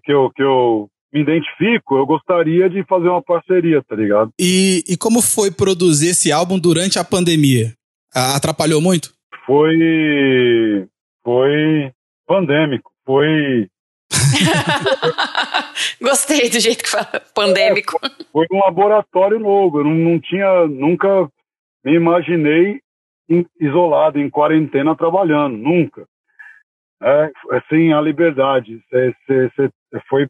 que 0.03 0.11
eu, 0.11 0.29
que 0.31 0.43
eu 0.43 0.89
me 1.13 1.21
identifico, 1.21 1.97
eu 1.97 2.05
gostaria 2.05 2.69
de 2.69 2.83
fazer 2.83 3.07
uma 3.07 3.23
parceria, 3.23 3.81
tá 3.83 3.95
ligado? 3.95 4.31
E, 4.37 4.83
e 4.87 4.97
como 4.97 5.21
foi 5.21 5.49
produzir 5.49 6.09
esse 6.09 6.29
álbum 6.29 6.59
durante 6.59 6.99
a 6.99 7.05
pandemia? 7.05 7.73
Atrapalhou 8.13 8.81
muito? 8.81 9.13
Foi, 9.45 10.87
foi 11.23 11.91
pandêmico, 12.27 12.91
foi 13.05 13.67
Gostei 16.01 16.49
do 16.49 16.59
jeito 16.59 16.83
que 16.83 16.89
fala, 16.89 17.21
pandêmico. 17.33 17.99
É, 18.03 18.23
foi 18.31 18.45
um 18.51 18.59
laboratório 18.59 19.39
novo. 19.39 19.79
Eu 19.79 19.85
não, 19.85 19.93
não 19.93 20.19
tinha, 20.19 20.67
nunca 20.67 21.29
me 21.83 21.93
imaginei 21.93 22.79
em, 23.29 23.45
isolado, 23.59 24.19
em 24.19 24.29
quarentena, 24.29 24.95
trabalhando, 24.95 25.57
nunca. 25.57 26.05
É, 27.01 27.31
assim, 27.51 27.93
a 27.93 28.01
liberdade, 28.01 28.81
cê, 28.89 29.15
cê, 29.25 29.51
cê 29.55 29.69
foi, 30.09 30.27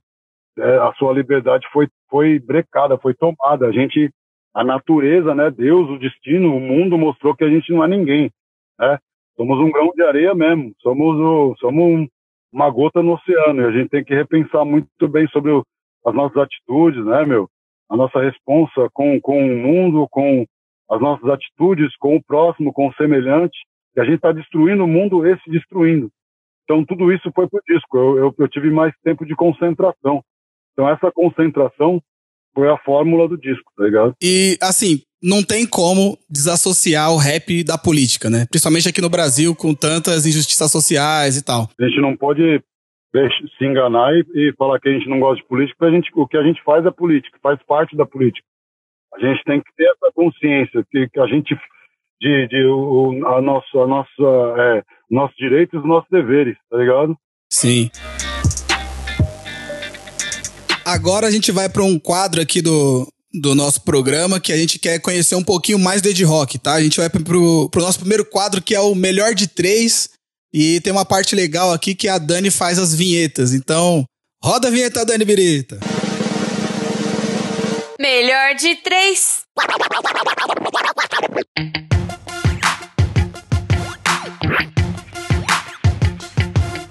é, 0.57 0.77
a 0.77 0.93
sua 0.97 1.13
liberdade 1.13 1.67
foi, 1.71 1.87
foi 2.09 2.39
brecada, 2.39 2.97
foi 2.97 3.13
tomada. 3.13 3.67
A 3.67 3.71
gente, 3.71 4.11
a 4.53 4.63
natureza, 4.63 5.33
né, 5.33 5.49
Deus, 5.49 5.89
o 5.89 5.97
destino, 5.97 6.55
o 6.55 6.59
mundo 6.59 6.97
mostrou 6.97 7.35
que 7.35 7.43
a 7.43 7.49
gente 7.49 7.71
não 7.71 7.83
é 7.83 7.87
ninguém, 7.87 8.31
né? 8.77 8.99
Somos 9.35 9.57
um 9.57 9.71
grão 9.71 9.91
de 9.95 10.03
areia 10.03 10.35
mesmo, 10.35 10.73
somos, 10.81 11.17
o, 11.17 11.55
somos 11.59 11.83
um, 11.83 12.07
uma 12.51 12.69
gota 12.69 13.01
no 13.01 13.13
oceano. 13.13 13.61
E 13.61 13.65
a 13.65 13.71
gente 13.71 13.89
tem 13.89 14.03
que 14.03 14.13
repensar 14.13 14.65
muito 14.65 15.07
bem 15.07 15.27
sobre 15.27 15.51
o, 15.51 15.63
as 16.05 16.13
nossas 16.13 16.37
atitudes, 16.37 17.03
né, 17.05 17.25
meu? 17.25 17.49
A 17.89 17.97
nossa 17.97 18.19
responsa 18.19 18.89
com, 18.93 19.19
com 19.19 19.39
o 19.39 19.57
mundo, 19.57 20.07
com 20.09 20.45
as 20.89 21.01
nossas 21.01 21.27
atitudes, 21.29 21.95
com 21.97 22.15
o 22.15 22.23
próximo, 22.23 22.73
com 22.73 22.87
o 22.87 22.93
semelhante. 22.93 23.57
E 23.95 24.01
a 24.01 24.03
gente 24.03 24.15
está 24.15 24.31
destruindo 24.31 24.83
o 24.83 24.87
mundo 24.87 25.25
e 25.25 25.37
se 25.39 25.49
destruindo. 25.49 26.09
Então, 26.63 26.85
tudo 26.85 27.11
isso 27.11 27.31
foi 27.33 27.47
pro 27.47 27.61
disco. 27.67 27.97
Eu, 27.97 28.17
eu, 28.17 28.35
eu 28.37 28.47
tive 28.47 28.69
mais 28.69 28.93
tempo 29.03 29.25
de 29.25 29.35
concentração. 29.35 30.23
Então, 30.73 30.87
essa 30.87 31.11
concentração 31.11 32.01
foi 32.53 32.69
a 32.69 32.77
fórmula 32.77 33.27
do 33.27 33.37
disco, 33.37 33.71
tá 33.77 33.83
ligado? 33.83 34.13
E, 34.21 34.57
assim, 34.61 35.01
não 35.21 35.43
tem 35.43 35.67
como 35.67 36.17
desassociar 36.29 37.11
o 37.11 37.17
rap 37.17 37.63
da 37.63 37.77
política, 37.77 38.29
né? 38.29 38.45
Principalmente 38.49 38.87
aqui 38.87 39.01
no 39.01 39.09
Brasil, 39.09 39.55
com 39.55 39.73
tantas 39.73 40.25
injustiças 40.25 40.71
sociais 40.71 41.37
e 41.37 41.43
tal. 41.43 41.69
A 41.79 41.85
gente 41.85 42.01
não 42.01 42.15
pode 42.15 42.61
se 43.57 43.65
enganar 43.65 44.13
e, 44.13 44.23
e 44.35 44.53
falar 44.57 44.79
que 44.79 44.87
a 44.87 44.93
gente 44.93 45.09
não 45.09 45.19
gosta 45.19 45.41
de 45.41 45.47
política, 45.47 45.85
a 45.85 45.91
gente, 45.91 46.09
o 46.13 46.27
que 46.27 46.37
a 46.37 46.43
gente 46.43 46.61
faz 46.63 46.85
é 46.85 46.91
política, 46.91 47.37
faz 47.41 47.59
parte 47.67 47.95
da 47.97 48.05
política. 48.05 48.45
A 49.15 49.19
gente 49.19 49.43
tem 49.43 49.59
que 49.59 49.71
ter 49.75 49.85
essa 49.85 50.11
consciência 50.13 50.85
que, 50.91 51.09
que 51.09 51.19
a 51.19 51.25
gente 51.25 51.55
de, 52.21 52.47
de 52.47 52.65
o, 52.65 53.25
a 53.27 53.41
nossa, 53.41 53.77
a 53.77 53.87
nossa, 53.87 54.55
é, 54.57 54.83
nossos 55.09 55.35
direitos 55.37 55.73
e 55.73 55.77
os 55.77 55.87
nossos 55.87 56.09
deveres, 56.09 56.57
tá 56.69 56.77
ligado? 56.77 57.17
Sim. 57.51 57.89
Agora 60.89 61.27
a 61.27 61.31
gente 61.31 61.51
vai 61.51 61.69
para 61.69 61.83
um 61.83 61.99
quadro 61.99 62.41
aqui 62.41 62.63
do, 62.63 63.07
do 63.31 63.53
nosso 63.53 63.81
programa 63.81 64.39
que 64.39 64.51
a 64.51 64.57
gente 64.57 64.79
quer 64.79 64.99
conhecer 64.99 65.35
um 65.35 65.43
pouquinho 65.43 65.77
mais 65.77 66.01
do 66.01 66.09
Ed 66.09 66.23
Rock, 66.23 66.57
tá? 66.57 66.73
A 66.73 66.81
gente 66.81 66.97
vai 66.97 67.07
pro, 67.07 67.69
pro 67.69 67.81
nosso 67.83 67.99
primeiro 67.99 68.25
quadro 68.25 68.59
que 68.59 68.73
é 68.73 68.79
o 68.79 68.95
melhor 68.95 69.35
de 69.35 69.47
três 69.47 70.09
e 70.51 70.81
tem 70.81 70.91
uma 70.91 71.05
parte 71.05 71.35
legal 71.35 71.71
aqui 71.71 71.93
que 71.93 72.07
a 72.07 72.17
Dani 72.17 72.49
faz 72.49 72.79
as 72.79 72.95
vinhetas. 72.95 73.53
Então, 73.53 74.03
roda 74.43 74.67
a 74.67 74.71
vinheta, 74.71 75.05
Dani 75.05 75.23
Birita. 75.23 75.79
Melhor 77.99 78.55
de 78.55 78.75
três. 78.77 79.43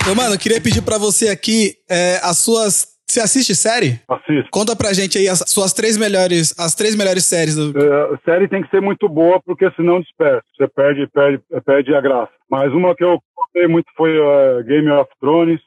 Ô, 0.09 0.15
mano, 0.15 0.37
eu 0.37 0.39
queria 0.39 0.61
pedir 0.61 0.83
para 0.83 0.99
você 0.99 1.31
aqui 1.31 1.75
é, 1.91 2.21
as 2.23 2.39
suas 2.39 2.98
você 3.13 3.21
assiste 3.21 3.55
série? 3.55 4.01
Assisto. 4.09 4.51
Conta 4.51 4.77
pra 4.77 4.93
gente 4.93 5.19
aí 5.19 5.29
as 5.29 5.43
suas 5.47 5.73
três 5.73 5.97
melhores, 5.97 6.55
as 6.59 6.75
três 6.75 6.95
melhores 6.95 7.25
séries. 7.25 7.57
Do... 7.57 7.73
É, 7.77 8.19
série 8.25 8.49
tem 8.49 8.63
que 8.63 8.71
ser 8.71 8.81
muito 8.81 9.09
boa, 9.09 9.41
porque 9.45 9.71
senão 9.73 10.01
dispersa. 10.01 10.43
Você 10.57 10.69
perde, 10.69 11.07
perde, 11.09 11.43
perde 11.65 11.95
a 11.95 12.01
graça. 12.01 12.33
Mas 12.51 12.73
uma 12.73 12.95
que 12.95 13.05
eu 13.05 13.19
gostei 13.37 13.67
muito 13.67 13.87
foi 13.97 14.19
uh, 14.19 14.63
Game 14.65 14.91
of 14.91 15.11
Thrones. 15.21 15.61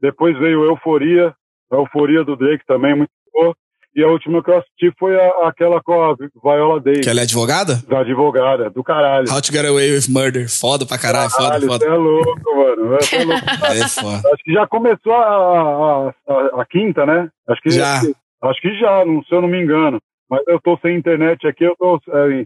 Depois 0.00 0.38
veio 0.38 0.64
Euforia. 0.64 1.34
A 1.70 1.76
Euforia 1.76 2.24
do 2.24 2.36
Drake 2.36 2.64
também, 2.66 2.94
muito 2.94 3.10
boa. 3.32 3.54
E 3.96 4.04
a 4.04 4.08
última 4.08 4.44
que 4.44 4.50
eu 4.50 4.58
assisti 4.58 4.92
foi 4.98 5.18
a, 5.18 5.48
aquela 5.48 5.82
com 5.82 5.94
a 5.94 6.14
Viola 6.14 6.78
Davis. 6.82 7.00
Que 7.00 7.08
ela 7.08 7.20
é 7.20 7.22
advogada? 7.22 7.82
Da 7.88 8.00
advogada, 8.00 8.68
do 8.68 8.84
caralho. 8.84 9.26
How 9.32 9.40
to 9.40 9.50
Get 9.50 9.64
Away 9.64 9.92
with 9.92 10.10
Murder. 10.10 10.50
Foda 10.50 10.84
pra 10.84 10.98
caralho, 10.98 11.30
caralho 11.30 11.66
foda, 11.66 11.86
foda. 11.86 11.94
é 11.94 11.96
louco, 11.96 12.56
mano. 12.56 12.94
É, 12.94 13.24
louco. 13.24 13.66
é 13.72 13.88
foda. 13.88 14.28
Acho 14.34 14.44
que 14.44 14.52
já 14.52 14.66
começou 14.66 15.14
a, 15.14 15.24
a, 15.24 16.14
a, 16.28 16.60
a 16.60 16.66
quinta, 16.66 17.06
né? 17.06 17.30
Acho 17.48 17.62
que 17.62 17.70
já. 17.70 18.02
Acho 18.42 18.60
que 18.60 18.78
já, 18.78 19.02
não, 19.06 19.24
se 19.24 19.34
eu 19.34 19.40
não 19.40 19.48
me 19.48 19.62
engano. 19.62 19.98
Mas 20.28 20.42
eu 20.46 20.60
tô 20.60 20.76
sem 20.82 20.94
internet 20.94 21.46
aqui, 21.46 21.64
eu 21.64 21.74
tô 21.78 21.98
é, 22.12 22.44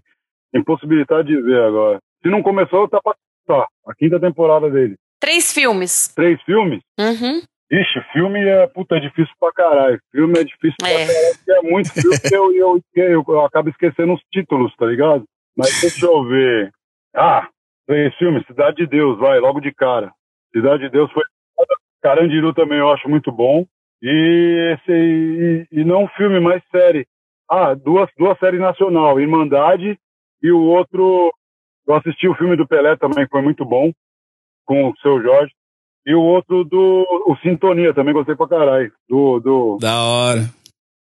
impossibilidade 0.54 1.26
de 1.26 1.42
ver 1.42 1.62
agora. 1.62 1.98
Se 2.22 2.30
não 2.30 2.42
começou, 2.44 2.86
tá 2.88 3.00
pra 3.02 3.14
tá. 3.46 3.66
A 3.88 3.94
quinta 3.94 4.20
temporada 4.20 4.70
dele. 4.70 4.94
Três 5.18 5.52
filmes. 5.52 6.12
Três 6.14 6.40
filmes? 6.42 6.80
Uhum. 6.98 7.42
Ixi, 7.72 8.00
filme 8.12 8.40
é, 8.40 8.66
puta, 8.66 8.96
é 8.96 9.00
difícil 9.00 9.32
pra 9.38 9.52
caralho. 9.52 10.00
Filme 10.10 10.38
é 10.38 10.44
difícil 10.44 10.76
pra 10.78 10.88
É. 10.90 11.06
caralho, 11.06 11.36
é 11.48 11.70
muito 11.70 11.92
filme 11.92 12.18
que 12.18 12.34
eu, 12.34 12.52
eu, 12.52 12.80
eu, 12.96 13.24
eu 13.28 13.44
acabo 13.44 13.68
esquecendo 13.68 14.12
os 14.12 14.22
títulos, 14.32 14.74
tá 14.76 14.86
ligado? 14.86 15.24
Mas 15.56 15.80
deixa 15.80 16.06
eu 16.06 16.24
ver. 16.24 16.72
Ah, 17.14 17.48
três 17.86 18.14
filmes, 18.16 18.44
Cidade 18.46 18.78
de 18.78 18.86
Deus, 18.86 19.18
vai, 19.18 19.38
logo 19.38 19.60
de 19.60 19.72
cara. 19.72 20.12
Cidade 20.52 20.82
de 20.82 20.90
Deus 20.90 21.10
foi. 21.12 21.22
Carandiru 22.02 22.52
também 22.54 22.78
eu 22.78 22.90
acho 22.90 23.08
muito 23.08 23.30
bom. 23.30 23.64
E 24.02 24.74
esse 24.74 24.92
e, 24.92 25.66
e 25.80 25.84
não 25.84 26.08
filme, 26.08 26.40
mas 26.40 26.62
série. 26.72 27.06
Ah, 27.48 27.74
duas, 27.74 28.08
duas 28.16 28.38
séries 28.38 28.60
nacional, 28.60 29.20
Irmandade 29.20 29.98
e 30.42 30.50
o 30.50 30.60
outro. 30.60 31.32
Eu 31.86 31.94
assisti 31.94 32.26
o 32.26 32.34
filme 32.34 32.56
do 32.56 32.66
Pelé 32.66 32.96
também, 32.96 33.24
que 33.24 33.30
foi 33.30 33.42
muito 33.42 33.64
bom, 33.64 33.92
com 34.64 34.88
o 34.88 34.96
seu 34.98 35.20
Jorge. 35.22 35.52
E 36.06 36.14
o 36.14 36.20
outro 36.20 36.64
do. 36.64 37.06
O 37.26 37.36
Sintonia, 37.42 37.92
também 37.94 38.14
gostei 38.14 38.34
pra 38.34 38.48
caralho. 38.48 38.92
Do. 39.08 39.38
do 39.40 39.78
Da 39.80 40.00
hora. 40.00 40.48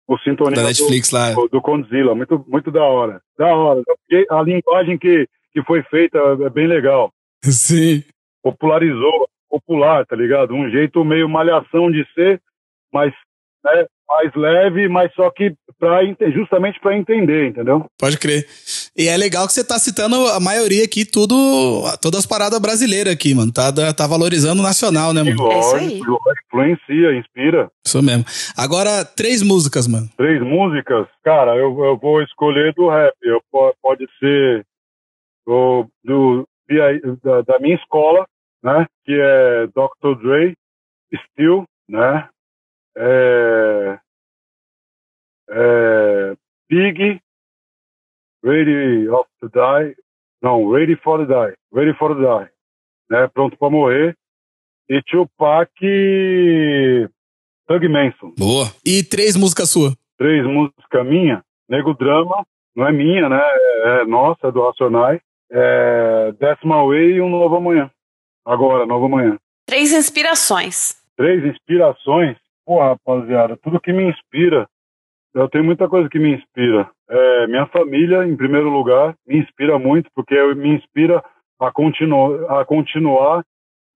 o 0.08 0.16
Sintonia 0.18 0.54
Da 0.56 0.62
do- 0.62 0.68
Netflix 0.68 1.10
lá. 1.10 1.32
do, 1.32 1.48
do 1.48 1.60
Condzilla, 1.60 2.14
muito, 2.14 2.44
muito 2.48 2.70
da 2.70 2.84
hora. 2.84 3.20
Da 3.38 3.46
hora. 3.54 3.82
A 4.30 4.42
linguagem 4.42 4.96
que, 4.98 5.26
que 5.52 5.62
foi 5.64 5.82
feita 5.84 6.18
é 6.18 6.48
bem 6.50 6.66
legal. 6.68 7.10
Sim. 7.42 8.04
Popularizou, 8.42 9.28
popular, 9.50 10.06
tá 10.06 10.14
ligado? 10.14 10.54
Um 10.54 10.70
jeito 10.70 11.04
meio 11.04 11.28
malhação 11.28 11.90
de 11.90 12.06
ser, 12.14 12.40
mas 12.92 13.12
né, 13.66 13.86
mais 14.08 14.32
leve, 14.36 14.88
mas 14.88 15.12
só 15.14 15.28
que 15.30 15.52
pra, 15.78 16.04
ente- 16.04 16.30
justamente 16.32 16.78
para 16.80 16.96
entender, 16.96 17.48
entendeu? 17.48 17.84
Pode 17.98 18.16
crer. 18.18 18.46
E 18.96 19.08
é 19.08 19.16
legal 19.16 19.46
que 19.46 19.52
você 19.52 19.66
tá 19.66 19.78
citando 19.78 20.14
a 20.28 20.38
maioria 20.40 20.84
aqui, 20.84 21.04
tudo, 21.04 21.34
todas 22.00 22.20
as 22.20 22.26
paradas 22.26 22.58
brasileiras 22.60 23.12
aqui, 23.12 23.34
mano. 23.34 23.52
Tá, 23.52 23.70
tá 23.92 24.06
valorizando 24.06 24.60
o 24.60 24.64
nacional, 24.64 25.12
né, 25.12 25.22
mano? 25.22 25.52
É 25.52 25.58
isso 25.58 25.76
aí. 25.76 26.00
influencia, 26.46 27.18
inspira. 27.18 27.68
Isso 27.86 28.00
mesmo. 28.02 28.24
Agora, 28.56 29.04
três 29.04 29.42
músicas, 29.42 29.86
mano. 29.88 30.08
Três 30.16 30.40
músicas, 30.40 31.06
cara, 31.24 31.56
eu, 31.56 31.76
eu 31.84 31.98
vou 31.98 32.22
escolher 32.22 32.72
do 32.74 32.88
rap. 32.88 33.12
Eu, 33.22 33.40
po- 33.50 33.74
pode 33.82 34.06
ser 34.20 34.64
do, 35.46 35.86
do, 36.04 36.48
da, 37.22 37.42
da 37.42 37.58
minha 37.58 37.76
escola, 37.76 38.24
né? 38.62 38.86
Que 39.04 39.12
é 39.12 39.66
Dr. 39.66 40.18
Dre, 40.22 40.54
Steel, 41.32 41.64
né? 41.88 42.28
É, 42.96 43.98
é, 45.50 46.36
Big, 46.68 47.20
Ready 48.42 49.08
of 49.08 49.28
to 49.40 49.48
Die, 49.48 49.96
não, 50.42 50.70
Ready 50.70 50.96
for 50.96 51.18
to 51.18 51.26
Die, 51.26 51.56
Ready 51.72 51.96
for 51.98 52.14
to 52.14 52.20
Die, 52.20 52.50
né? 53.10 53.28
Pronto 53.28 53.56
para 53.58 53.70
morrer. 53.70 54.16
E 54.88 55.02
Tupac, 55.02 55.70
Thug 57.66 57.88
Manson 57.88 58.32
Boa. 58.38 58.66
E 58.84 59.02
três 59.02 59.34
músicas 59.36 59.68
suas. 59.70 59.94
três 60.16 60.46
músicas 60.46 61.04
minha, 61.06 61.42
Nego 61.68 61.92
Drama, 61.94 62.46
não 62.74 62.86
é 62.86 62.92
minha, 62.92 63.28
né? 63.28 63.40
É, 63.40 64.02
é 64.02 64.04
nossa, 64.04 64.46
é 64.48 64.52
do 64.52 64.64
Racionais. 64.64 65.20
É 65.50 66.32
Décima 66.38 66.84
Way 66.86 67.14
e 67.14 67.20
Um 67.20 67.28
Novo 67.28 67.56
Amanhã. 67.56 67.90
Agora, 68.44 68.86
Novo 68.86 69.06
Amanhã. 69.06 69.38
Três 69.66 69.92
inspirações. 69.92 70.96
Três 71.16 71.44
inspirações. 71.44 72.36
Pô, 72.66 72.80
rapaziada, 72.80 73.56
tudo 73.62 73.80
que 73.80 73.92
me 73.92 74.10
inspira. 74.10 74.68
Eu 75.32 75.48
tenho 75.48 75.64
muita 75.64 75.88
coisa 75.88 76.08
que 76.08 76.18
me 76.18 76.34
inspira. 76.34 76.90
É, 77.08 77.46
minha 77.46 77.66
família, 77.66 78.26
em 78.26 78.36
primeiro 78.36 78.68
lugar, 78.68 79.14
me 79.24 79.38
inspira 79.38 79.78
muito, 79.78 80.10
porque 80.12 80.34
me 80.54 80.70
inspira 80.70 81.22
a, 81.60 81.70
continu 81.70 82.44
a 82.50 82.64
continuar 82.64 83.44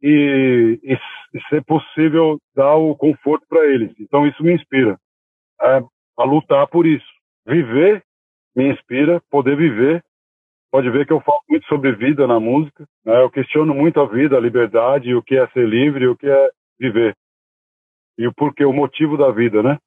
e, 0.00 0.78
e, 0.85 0.94
e 0.94 1.42
ser 1.48 1.64
possível 1.64 2.38
dar 2.54 2.76
o 2.76 2.94
conforto 2.94 3.44
para 3.48 3.66
eles. 3.66 3.92
Então, 3.98 4.24
isso 4.26 4.42
me 4.44 4.52
inspira 4.52 4.96
é, 5.61 5.83
a 6.18 6.24
lutar 6.24 6.68
por 6.68 6.87
isso. 6.87 7.11
Viver 7.44 8.04
me 8.54 8.70
inspira, 8.70 9.20
poder 9.30 9.56
viver. 9.56 10.02
Pode 10.70 10.88
ver 10.90 11.06
que 11.06 11.12
eu 11.12 11.20
falo 11.20 11.40
muito 11.48 11.66
sobre 11.66 11.92
vida 11.92 12.26
na 12.26 12.38
música. 12.38 12.87
Né? 13.04 13.20
Eu 13.20 13.30
questiono 13.30 13.74
muito 13.74 14.00
a 14.00 14.06
vida, 14.06 14.37
a 14.37 14.40
liberdade, 14.40 15.14
o 15.14 15.22
que 15.22 15.37
é 15.37 15.46
ser 15.48 15.66
livre, 15.68 16.06
o 16.06 16.16
que 16.16 16.28
é 16.28 16.50
viver. 16.78 17.16
E 18.20 18.26
o 18.26 18.35
porquê, 18.35 18.66
o 18.66 18.72
motivo 18.72 19.16
da 19.16 19.30
vida, 19.30 19.62
né? 19.62 19.78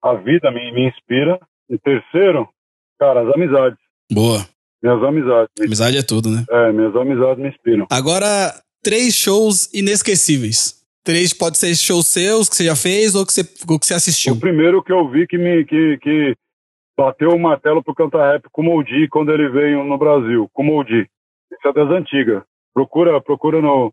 A 0.00 0.14
vida 0.14 0.52
me, 0.52 0.70
me 0.70 0.86
inspira. 0.86 1.40
E 1.68 1.76
terceiro, 1.76 2.48
cara, 2.96 3.22
as 3.22 3.34
amizades. 3.34 3.78
Boa. 4.12 4.46
Minhas 4.80 5.02
amizades. 5.02 5.50
Amizade 5.60 5.98
é 5.98 6.02
tudo, 6.04 6.30
né? 6.30 6.44
É, 6.48 6.70
minhas 6.70 6.94
amizades 6.94 7.42
me 7.42 7.48
inspiram. 7.48 7.88
Agora, 7.90 8.54
três 8.84 9.16
shows 9.16 9.68
inesquecíveis. 9.74 10.80
Três 11.02 11.32
pode 11.32 11.58
ser 11.58 11.74
shows 11.74 12.06
seus 12.06 12.48
que 12.48 12.54
você 12.54 12.66
já 12.66 12.76
fez 12.76 13.16
ou 13.16 13.26
que 13.26 13.32
você, 13.32 13.42
ou 13.68 13.80
que 13.80 13.86
você 13.86 13.94
assistiu. 13.94 14.34
O 14.34 14.40
primeiro 14.40 14.80
que 14.80 14.92
eu 14.92 15.10
vi 15.10 15.26
que 15.26 15.36
me 15.36 15.64
que, 15.64 15.98
que 15.98 16.36
bateu 16.96 17.30
o 17.30 17.38
martelo 17.38 17.82
pro 17.82 17.96
cantar 17.96 18.30
rap 18.30 18.44
com 18.52 18.62
o 18.62 18.64
Moldi 18.64 19.08
quando 19.08 19.32
ele 19.32 19.48
veio 19.48 19.82
no 19.82 19.98
Brasil, 19.98 20.48
com 20.52 20.62
o 20.62 20.66
Moldi. 20.66 21.10
Isso 21.50 21.68
é 21.68 21.72
das 21.72 21.90
antigas. 21.90 22.44
Procura, 22.72 23.20
procura 23.20 23.60
no, 23.60 23.92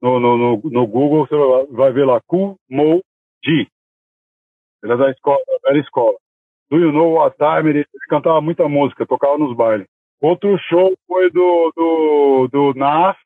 no, 0.00 0.20
no, 0.20 0.36
no, 0.36 0.62
no 0.64 0.86
Google, 0.86 1.26
você 1.26 1.36
vai- 1.74 1.92
ver 1.92 2.04
lá, 2.04 2.20
Ku 2.26 2.56
Moldi. 2.70 3.68
Ele 4.82 4.92
é 4.92 4.96
da 4.96 5.10
escola, 5.10 5.38
da 5.46 5.70
velha 5.70 5.80
escola. 5.80 6.16
Do 6.70 6.78
You 6.78 6.92
Know 6.92 7.14
What 7.14 7.36
Time, 7.36 7.70
ele, 7.70 7.78
ele 7.80 8.06
cantava 8.08 8.40
muita 8.40 8.68
música, 8.68 9.06
tocava 9.06 9.38
nos 9.38 9.56
bailes. 9.56 9.86
Outro 10.20 10.56
show 10.68 10.96
foi 11.06 11.30
do, 11.30 11.72
do, 11.76 12.48
do 12.48 12.74
Nas, 12.74 13.16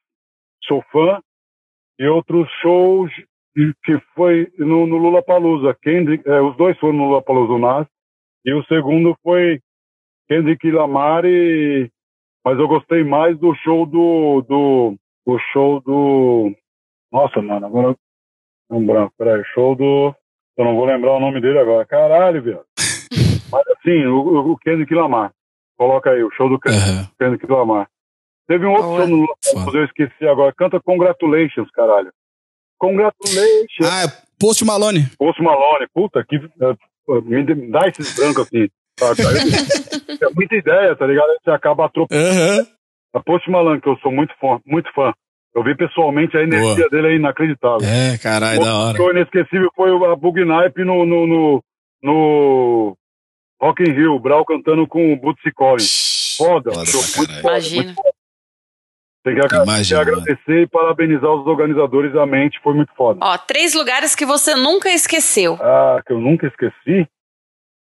sou 0.65 0.83
fã. 0.93 1.21
E 1.99 2.07
outro 2.07 2.47
show 2.63 3.07
que 3.85 3.99
foi 4.15 4.51
no, 4.59 4.87
no 4.87 4.97
Lula 4.97 5.23
Palusa. 5.23 5.77
Kendrick, 5.83 6.27
é, 6.29 6.41
os 6.41 6.57
dois 6.57 6.79
foram 6.79 6.95
no 6.95 7.09
Lula 7.09 7.23
Palusa, 7.23 7.53
o 7.53 7.59
Nas. 7.59 7.87
E 8.45 8.53
o 8.55 8.65
segundo 8.65 9.15
foi 9.23 9.61
Kendrick 10.29 10.71
Lamar 10.71 11.25
e 11.25 11.91
mas 12.45 12.59
eu 12.59 12.67
gostei 12.67 13.05
mais 13.05 13.39
do 13.39 13.55
show 13.57 13.85
do 13.85 14.41
do 14.43 14.97
o 15.27 15.39
show 15.53 15.81
do 15.81 16.53
Nossa, 17.13 17.41
mano, 17.43 17.67
agora 17.67 17.97
um 18.71 18.87
branco, 18.87 19.13
peraí, 19.19 19.43
show 19.55 19.75
do 19.75 20.15
eu 20.61 20.65
não 20.65 20.77
vou 20.77 20.85
lembrar 20.85 21.13
o 21.17 21.21
nome 21.21 21.41
dele 21.41 21.59
agora. 21.59 21.87
Caralho, 21.87 22.43
velho. 22.43 22.61
mas 23.51 23.63
assim, 23.69 24.05
o, 24.07 24.53
o 24.53 24.59
Kendrick 24.59 24.95
Lamar. 24.95 25.33
Coloca 25.79 26.11
aí 26.11 26.23
o 26.23 26.31
show 26.33 26.51
do 26.51 26.61
Aham. 26.69 27.09
Kendrick 27.19 27.51
Lamar. 27.51 27.89
Teve 28.47 28.67
um 28.67 28.73
outro 28.73 28.89
Boa. 28.89 28.99
show 28.99 29.09
no 29.09 29.79
eu 29.79 29.85
esqueci 29.85 30.27
agora. 30.29 30.53
Canta 30.53 30.79
Congratulations, 30.81 31.71
caralho. 31.71 32.13
Congratulations. 32.79 33.89
Ah, 33.91 34.03
é 34.05 34.09
Post 34.39 34.65
Malone. 34.65 35.07
Post 35.19 35.43
Malone, 35.43 35.87
puta, 35.95 36.23
que 36.25 36.37
eh, 36.37 37.21
me 37.25 37.71
dá 37.71 37.89
esses 37.89 38.15
brancos 38.15 38.47
assim. 38.47 38.69
sabe? 38.99 39.21
É 40.21 40.29
muita 40.35 40.55
ideia, 40.55 40.95
tá 40.95 41.07
ligado? 41.07 41.31
Você 41.43 41.51
acaba 41.51 41.87
atropelando. 41.87 42.29
Aham. 42.29 42.67
A 43.13 43.21
Post 43.21 43.51
Malone, 43.51 43.81
que 43.81 43.89
eu 43.89 43.97
sou 43.99 44.13
muito 44.13 44.33
fã, 44.41 44.61
muito 44.67 44.93
fã. 44.93 45.13
Eu 45.55 45.65
vi 45.65 45.77
pessoalmente 45.77 46.37
a 46.37 46.43
energia 46.43 46.89
dele 46.89 47.09
é 47.09 47.15
inacreditável. 47.17 47.81
É, 47.87 48.17
caralho, 48.19 48.61
da 48.61 48.75
hora. 48.77 48.95
O 48.95 48.97
show 48.97 49.11
inesquecível 49.11 49.69
foi 49.75 49.91
o- 49.91 50.05
a 50.05 50.15
Bug 50.15 50.45
no, 50.45 51.05
no, 51.05 51.27
no, 51.27 51.65
no 52.03 52.97
Rock 53.61 53.83
in 53.83 53.93
Rio, 53.93 54.15
o 54.15 54.21
Brau 54.21 54.45
cantando 54.45 54.87
com 54.87 55.13
o 55.13 55.17
Bootsy 55.17 55.51
Collins. 55.53 56.37
Foda, 56.39 56.73
Foda 56.73 56.87
show 56.87 57.01
pra 57.01 57.17
muito 57.19 57.29
caralho. 57.29 57.43
foda, 57.43 57.53
Imagina. 57.59 57.83
muito 57.85 57.97
foda. 57.97 58.15
Tem 59.23 59.35
que, 59.35 59.55
Imagina, 59.55 60.01
agradecer 60.01 60.63
e 60.63 60.67
parabenizar 60.67 61.31
os 61.31 61.47
organizadores, 61.47 62.17
a 62.17 62.25
mente 62.25 62.59
foi 62.63 62.73
muito 62.73 62.95
foda. 62.95 63.19
Ó, 63.23 63.37
três 63.37 63.75
lugares 63.75 64.15
que 64.15 64.25
você 64.25 64.55
nunca 64.55 64.89
esqueceu. 64.89 65.59
Ah, 65.61 66.01
que 66.07 66.13
eu 66.13 66.19
nunca 66.21 66.47
esqueci, 66.47 67.07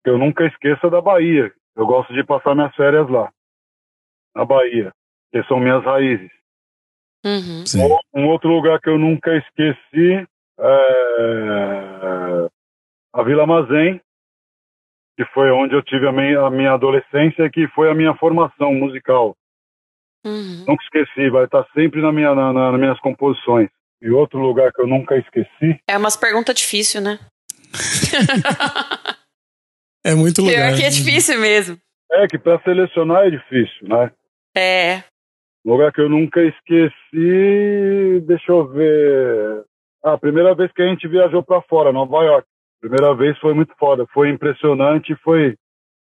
que 0.04 0.10
eu 0.10 0.16
nunca 0.16 0.44
esqueça 0.46 0.88
da 0.88 1.00
Bahia. 1.00 1.50
Eu 1.74 1.87
gosto 1.87 2.12
de 2.14 2.22
passar 2.22 2.54
minhas 2.54 2.72
férias 2.76 3.08
lá, 3.10 3.32
na 4.37 4.44
Bahia, 4.44 4.92
que 5.35 5.42
são 5.49 5.59
minhas 5.59 5.83
raízes. 5.85 6.31
Uhum. 7.27 7.64
Um 8.14 8.27
outro 8.29 8.49
lugar 8.49 8.79
que 8.81 8.88
eu 8.88 8.97
nunca 8.97 9.37
esqueci 9.37 10.25
é 10.61 12.48
a 13.13 13.23
Vila 13.25 13.44
Mazem, 13.44 14.00
que 15.17 15.25
foi 15.33 15.50
onde 15.50 15.75
eu 15.75 15.83
tive 15.83 16.06
a 16.06 16.13
minha, 16.13 16.40
a 16.40 16.50
minha 16.50 16.73
adolescência, 16.73 17.50
que 17.50 17.67
foi 17.69 17.90
a 17.90 17.94
minha 17.94 18.15
formação 18.15 18.73
musical. 18.75 19.35
Uhum. 20.25 20.65
Nunca 20.69 20.85
esqueci, 20.85 21.29
vai 21.31 21.46
estar 21.46 21.67
sempre 21.75 22.00
na 22.00 22.13
minha, 22.13 22.33
na, 22.33 22.52
na- 22.52 22.71
nas 22.71 22.81
minhas 22.81 23.00
composições. 23.00 23.69
E 24.00 24.11
outro 24.11 24.38
lugar 24.38 24.73
que 24.73 24.81
eu 24.83 24.87
nunca 24.87 25.17
esqueci, 25.17 25.81
É 25.88 25.96
umas 25.98 26.17
perguntas 26.17 26.54
difíceis, 26.54 27.02
né? 27.02 27.19
É 30.06 30.15
muito 30.15 30.42
lugar. 30.42 30.54
Pior 30.69 30.77
que 30.79 30.85
é 30.85 30.90
difícil 30.90 31.40
mesmo. 31.40 31.79
é 32.13 32.27
que 32.29 32.38
para 32.38 32.61
selecionar 32.63 33.27
é 33.27 33.31
difícil, 33.31 33.88
né? 33.88 34.13
É. 34.54 35.02
Lugar 35.65 35.92
que 35.92 36.00
eu 36.00 36.08
nunca 36.08 36.42
esqueci, 36.42 38.21
deixa 38.27 38.52
eu 38.52 38.69
ver. 38.69 39.65
Ah, 40.04 40.12
a 40.12 40.19
primeira 40.19 40.54
vez 40.54 40.71
que 40.73 40.83
a 40.83 40.87
gente 40.87 41.08
viajou 41.08 41.42
para 41.42 41.62
fora, 41.62 41.92
Nova 41.92 42.23
York. 42.23 42.46
Primeira 42.81 43.15
vez 43.15 43.38
foi 43.38 43.54
muito 43.54 43.75
foda, 43.79 44.06
foi 44.12 44.29
impressionante, 44.29 45.17
foi 45.23 45.56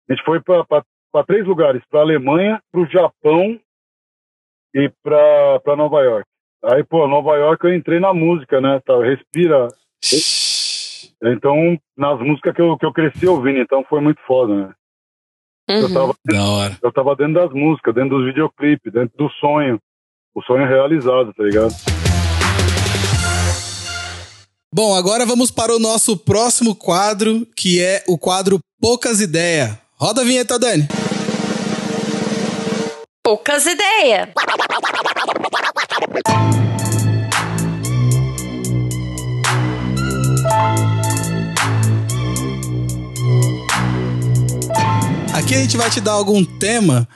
a 0.09 0.13
gente 0.13 0.23
foi 0.23 0.41
para 0.41 1.25
três 1.27 1.45
lugares, 1.45 1.83
para 1.89 1.99
Alemanha, 1.99 2.61
para 2.71 2.81
o 2.81 2.87
Japão 2.87 3.59
e 4.73 4.89
para 5.03 5.75
Nova 5.75 6.01
York. 6.01 6.25
Aí, 6.63 6.83
pô, 6.83 7.07
Nova 7.07 7.35
York 7.35 7.63
eu 7.65 7.73
entrei 7.73 7.99
na 7.99 8.13
música, 8.13 8.59
né? 8.59 8.81
Tá, 8.85 8.97
respira 9.03 9.67
Então, 11.21 11.77
nas 11.97 12.19
músicas 12.19 12.55
que 12.55 12.61
eu, 12.61 12.77
que 12.77 12.85
eu 12.85 12.93
cresci 12.93 13.27
ouvindo, 13.27 13.59
então 13.59 13.83
foi 13.83 14.01
muito 14.01 14.21
foda, 14.21 14.67
né? 14.67 14.73
Uhum. 15.69 15.81
Eu, 15.81 15.93
tava, 15.93 16.15
Da 16.25 16.43
hora. 16.43 16.77
eu 16.81 16.91
tava 16.91 17.15
dentro 17.15 17.33
das 17.35 17.51
músicas, 17.51 17.93
dentro 17.93 18.17
dos 18.17 18.25
videoclipes, 18.25 18.91
dentro 18.91 19.15
do 19.17 19.29
sonho. 19.39 19.79
O 20.33 20.41
sonho 20.41 20.67
realizado, 20.67 21.33
tá 21.33 21.43
ligado? 21.43 21.73
Bom, 24.73 24.95
agora 24.95 25.25
vamos 25.25 25.51
para 25.51 25.75
o 25.75 25.79
nosso 25.79 26.15
próximo 26.17 26.75
quadro, 26.75 27.45
que 27.55 27.81
é 27.81 28.03
o 28.07 28.17
quadro 28.17 28.59
Poucas 28.79 29.19
Ideias. 29.19 29.77
Roda 29.99 30.21
a 30.21 30.23
vinheta, 30.23 30.57
Dani. 30.57 30.87
Poucas 33.23 33.65
ideias. 33.65 34.29
Aqui 45.49 45.57
a 45.57 45.61
gente 45.61 45.77
vai 45.77 45.89
te 45.89 45.99
dar 45.99 46.11
algum 46.11 46.45
tema 46.45 47.07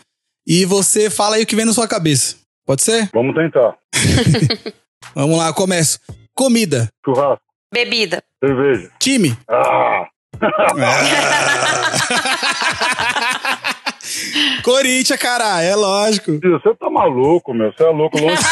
e 0.48 0.66
você 0.66 1.08
fala 1.08 1.36
aí 1.36 1.44
o 1.44 1.46
que 1.46 1.56
vem 1.56 1.66
na 1.66 1.72
sua 1.72 1.88
cabeça. 1.88 2.36
Pode 2.66 2.82
ser? 2.82 3.08
Vamos 3.14 3.36
tentar. 3.36 3.78
Vamos 5.14 5.38
lá, 5.38 5.54
começo. 5.54 6.00
Comida. 6.34 6.90
Churrasco, 7.06 7.44
Bebida. 7.72 8.24
cerveja. 8.44 8.90
Time. 9.00 9.38
Ah! 9.48 10.08
Corinthians, 14.64 15.20
caralho, 15.20 15.68
é 15.68 15.76
lógico. 15.76 16.32
Você 16.32 16.74
tá 16.74 16.90
maluco, 16.90 17.54
meu. 17.54 17.72
Você 17.72 17.84
é 17.84 17.92
louco, 17.92 18.18
longe 18.18 18.36
de 18.36 18.42
mim. 18.42 18.48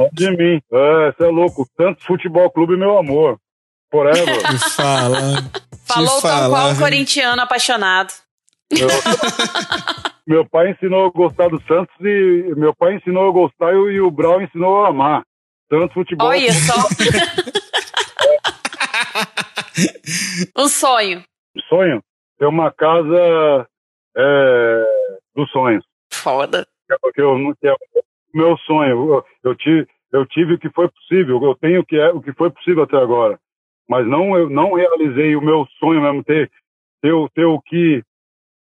Longe 0.00 0.14
de 0.14 0.30
mim. 0.30 0.58
É, 0.72 1.12
você 1.12 1.24
é 1.24 1.30
louco. 1.30 1.68
Santos 1.76 2.02
Futebol 2.06 2.50
Clube, 2.50 2.78
meu 2.78 2.96
amor. 2.96 3.38
Forever. 3.90 4.38
Te 4.38 4.58
falar. 4.70 5.50
Falou 5.94 6.20
falar, 6.20 6.48
qual 6.48 6.70
viu? 6.74 6.84
corintiano 6.84 7.42
apaixonado. 7.42 8.12
Meu, 8.72 8.88
meu 10.26 10.46
pai 10.48 10.70
ensinou 10.70 11.06
a 11.06 11.10
gostar 11.10 11.48
do 11.48 11.60
Santos 11.66 11.94
e 12.00 12.54
meu 12.56 12.74
pai 12.74 12.94
ensinou 12.96 13.28
a 13.28 13.32
gostar 13.32 13.72
e, 13.72 14.00
o- 14.00 14.10
Brau 14.10 14.40
ensinou 14.40 14.84
a 14.84 14.88
amar. 14.88 15.22
Santos 15.70 15.92
Futebol 15.94 16.28
Olha 16.28 16.52
só. 16.52 16.74
um 20.56 20.68
sonho. 20.68 21.22
Sonho. 21.68 22.02
Ter 22.38 22.46
uma 22.46 22.70
casa 22.72 23.66
é, 24.16 24.84
dos 25.34 25.50
sonhos. 25.50 25.84
Foda. 26.12 26.66
É- 26.90 27.12
que 27.12 27.20
eu, 27.20 27.54
que 27.60 27.66
é 27.68 27.72
o 27.72 27.76
meu 28.34 28.56
sonho. 28.58 28.90
Eu, 29.14 29.24
eu 29.44 29.54
tive, 29.56 29.86
eu 30.12 30.26
tive 30.26 30.54
o 30.54 30.58
que 30.58 30.70
foi 30.70 30.88
possível. 30.88 31.42
Eu 31.42 31.54
tenho 31.54 31.80
o 31.80 31.86
que, 31.86 31.96
é, 31.96 32.10
o 32.10 32.20
que 32.20 32.32
foi 32.32 32.50
possível 32.50 32.82
até 32.84 32.96
agora. 32.96 33.38
Mas 33.88 34.06
não, 34.06 34.36
eu 34.36 34.48
não 34.48 34.72
realizei 34.74 35.34
o 35.36 35.42
meu 35.42 35.66
sonho 35.78 36.00
mesmo. 36.00 36.22
Ter, 36.24 36.50
ter, 37.02 37.12
o- 37.12 37.28
ter 37.28 37.44
o 37.44 37.60
que 37.60 38.02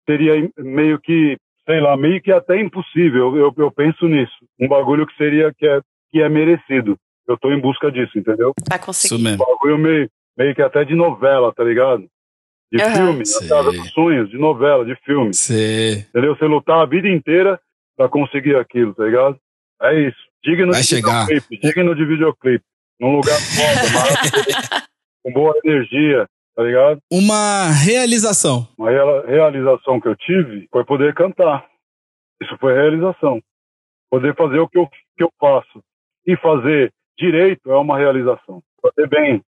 seria 0.07 0.49
meio 0.57 0.99
que, 0.99 1.37
sei 1.65 1.79
lá, 1.79 1.97
meio 1.97 2.21
que 2.21 2.31
até 2.31 2.59
impossível. 2.59 3.35
Eu, 3.35 3.53
eu 3.57 3.71
penso 3.71 4.07
nisso. 4.07 4.33
Um 4.59 4.67
bagulho 4.67 5.05
que 5.07 5.15
seria, 5.15 5.53
que 5.53 5.65
é, 5.67 5.81
que 6.11 6.21
é 6.21 6.29
merecido. 6.29 6.97
Eu 7.27 7.37
tô 7.37 7.51
em 7.51 7.59
busca 7.59 7.91
disso, 7.91 8.17
entendeu? 8.17 8.53
Vai 8.69 8.77
Isso 8.77 8.85
conseguir. 8.85 9.23
mesmo. 9.23 9.45
bagulho 9.45 9.77
meio, 9.77 10.09
meio 10.37 10.55
que 10.55 10.61
até 10.61 10.85
de 10.85 10.95
novela, 10.95 11.53
tá 11.53 11.63
ligado? 11.63 12.05
De 12.71 12.81
Aham. 12.81 12.93
filme, 12.93 13.23
casa 13.49 13.71
dos 13.71 13.91
sonhos, 13.91 14.29
de 14.29 14.37
novela, 14.37 14.85
de 14.85 14.95
filme. 15.03 15.33
Você 15.33 16.05
Entendeu? 16.09 16.35
Você 16.35 16.45
lutar 16.45 16.79
a 16.81 16.85
vida 16.85 17.07
inteira 17.07 17.59
pra 17.95 18.07
conseguir 18.09 18.55
aquilo, 18.57 18.93
tá 18.93 19.03
ligado? 19.05 19.37
É 19.81 20.07
isso. 20.07 20.17
Digno 20.43 20.71
Vai 20.71 20.81
de 20.81 20.87
chegar. 20.87 21.25
videoclipe, 21.25 21.59
digno 21.67 21.95
de 21.95 22.05
videoclipe. 22.05 22.63
Num 22.99 23.15
lugar 23.17 23.37
foda, 23.39 23.89
maravilhoso, 23.93 24.87
com 25.27 25.31
boa 25.33 25.53
energia, 25.63 26.25
tá 26.55 26.63
ligado? 26.63 26.99
Uma 27.11 27.69
realização. 27.69 28.67
Uma 28.77 28.89
realização 29.25 29.99
que 29.99 30.07
eu 30.07 30.15
tive 30.15 30.67
foi 30.71 30.85
poder 30.85 31.13
cantar. 31.13 31.65
Isso 32.41 32.57
foi 32.57 32.73
realização. 32.73 33.41
Poder 34.09 34.33
fazer 34.35 34.59
o 34.59 34.69
que 34.69 34.77
eu, 34.77 34.87
que 35.17 35.23
eu 35.23 35.31
faço. 35.39 35.83
E 36.25 36.37
fazer 36.37 36.93
direito 37.17 37.69
é 37.69 37.75
uma 37.75 37.97
realização. 37.97 38.61
Fazer 38.81 39.07
bem. 39.07 39.41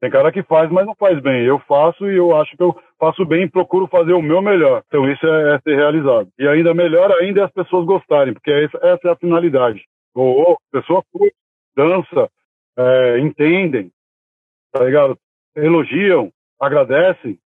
Tem 0.00 0.10
cara 0.10 0.30
que 0.30 0.42
faz, 0.42 0.70
mas 0.70 0.86
não 0.86 0.94
faz 0.94 1.20
bem. 1.20 1.44
Eu 1.44 1.58
faço 1.60 2.08
e 2.08 2.16
eu 2.16 2.36
acho 2.36 2.56
que 2.56 2.62
eu 2.62 2.78
faço 3.00 3.24
bem 3.24 3.44
e 3.44 3.50
procuro 3.50 3.88
fazer 3.88 4.12
o 4.12 4.22
meu 4.22 4.40
melhor. 4.40 4.82
Então 4.86 5.10
isso 5.10 5.26
é, 5.26 5.54
é 5.54 5.60
ser 5.60 5.74
realizado. 5.74 6.28
E 6.38 6.46
ainda 6.46 6.74
melhor 6.74 7.10
ainda 7.12 7.40
é 7.40 7.44
as 7.44 7.52
pessoas 7.52 7.84
gostarem, 7.84 8.32
porque 8.34 8.52
essa, 8.52 8.78
essa 8.78 9.08
é 9.08 9.10
a 9.10 9.16
finalidade. 9.16 9.82
Ou, 10.14 10.26
ou 10.26 10.52
a 10.52 10.80
pessoa 10.80 11.02
curte, 11.10 11.34
dança, 11.74 12.30
é, 12.78 13.18
entendem, 13.18 13.90
tá 14.72 14.84
ligado? 14.84 15.18
Elogiam, 15.56 16.30
agradecem. 16.60 17.38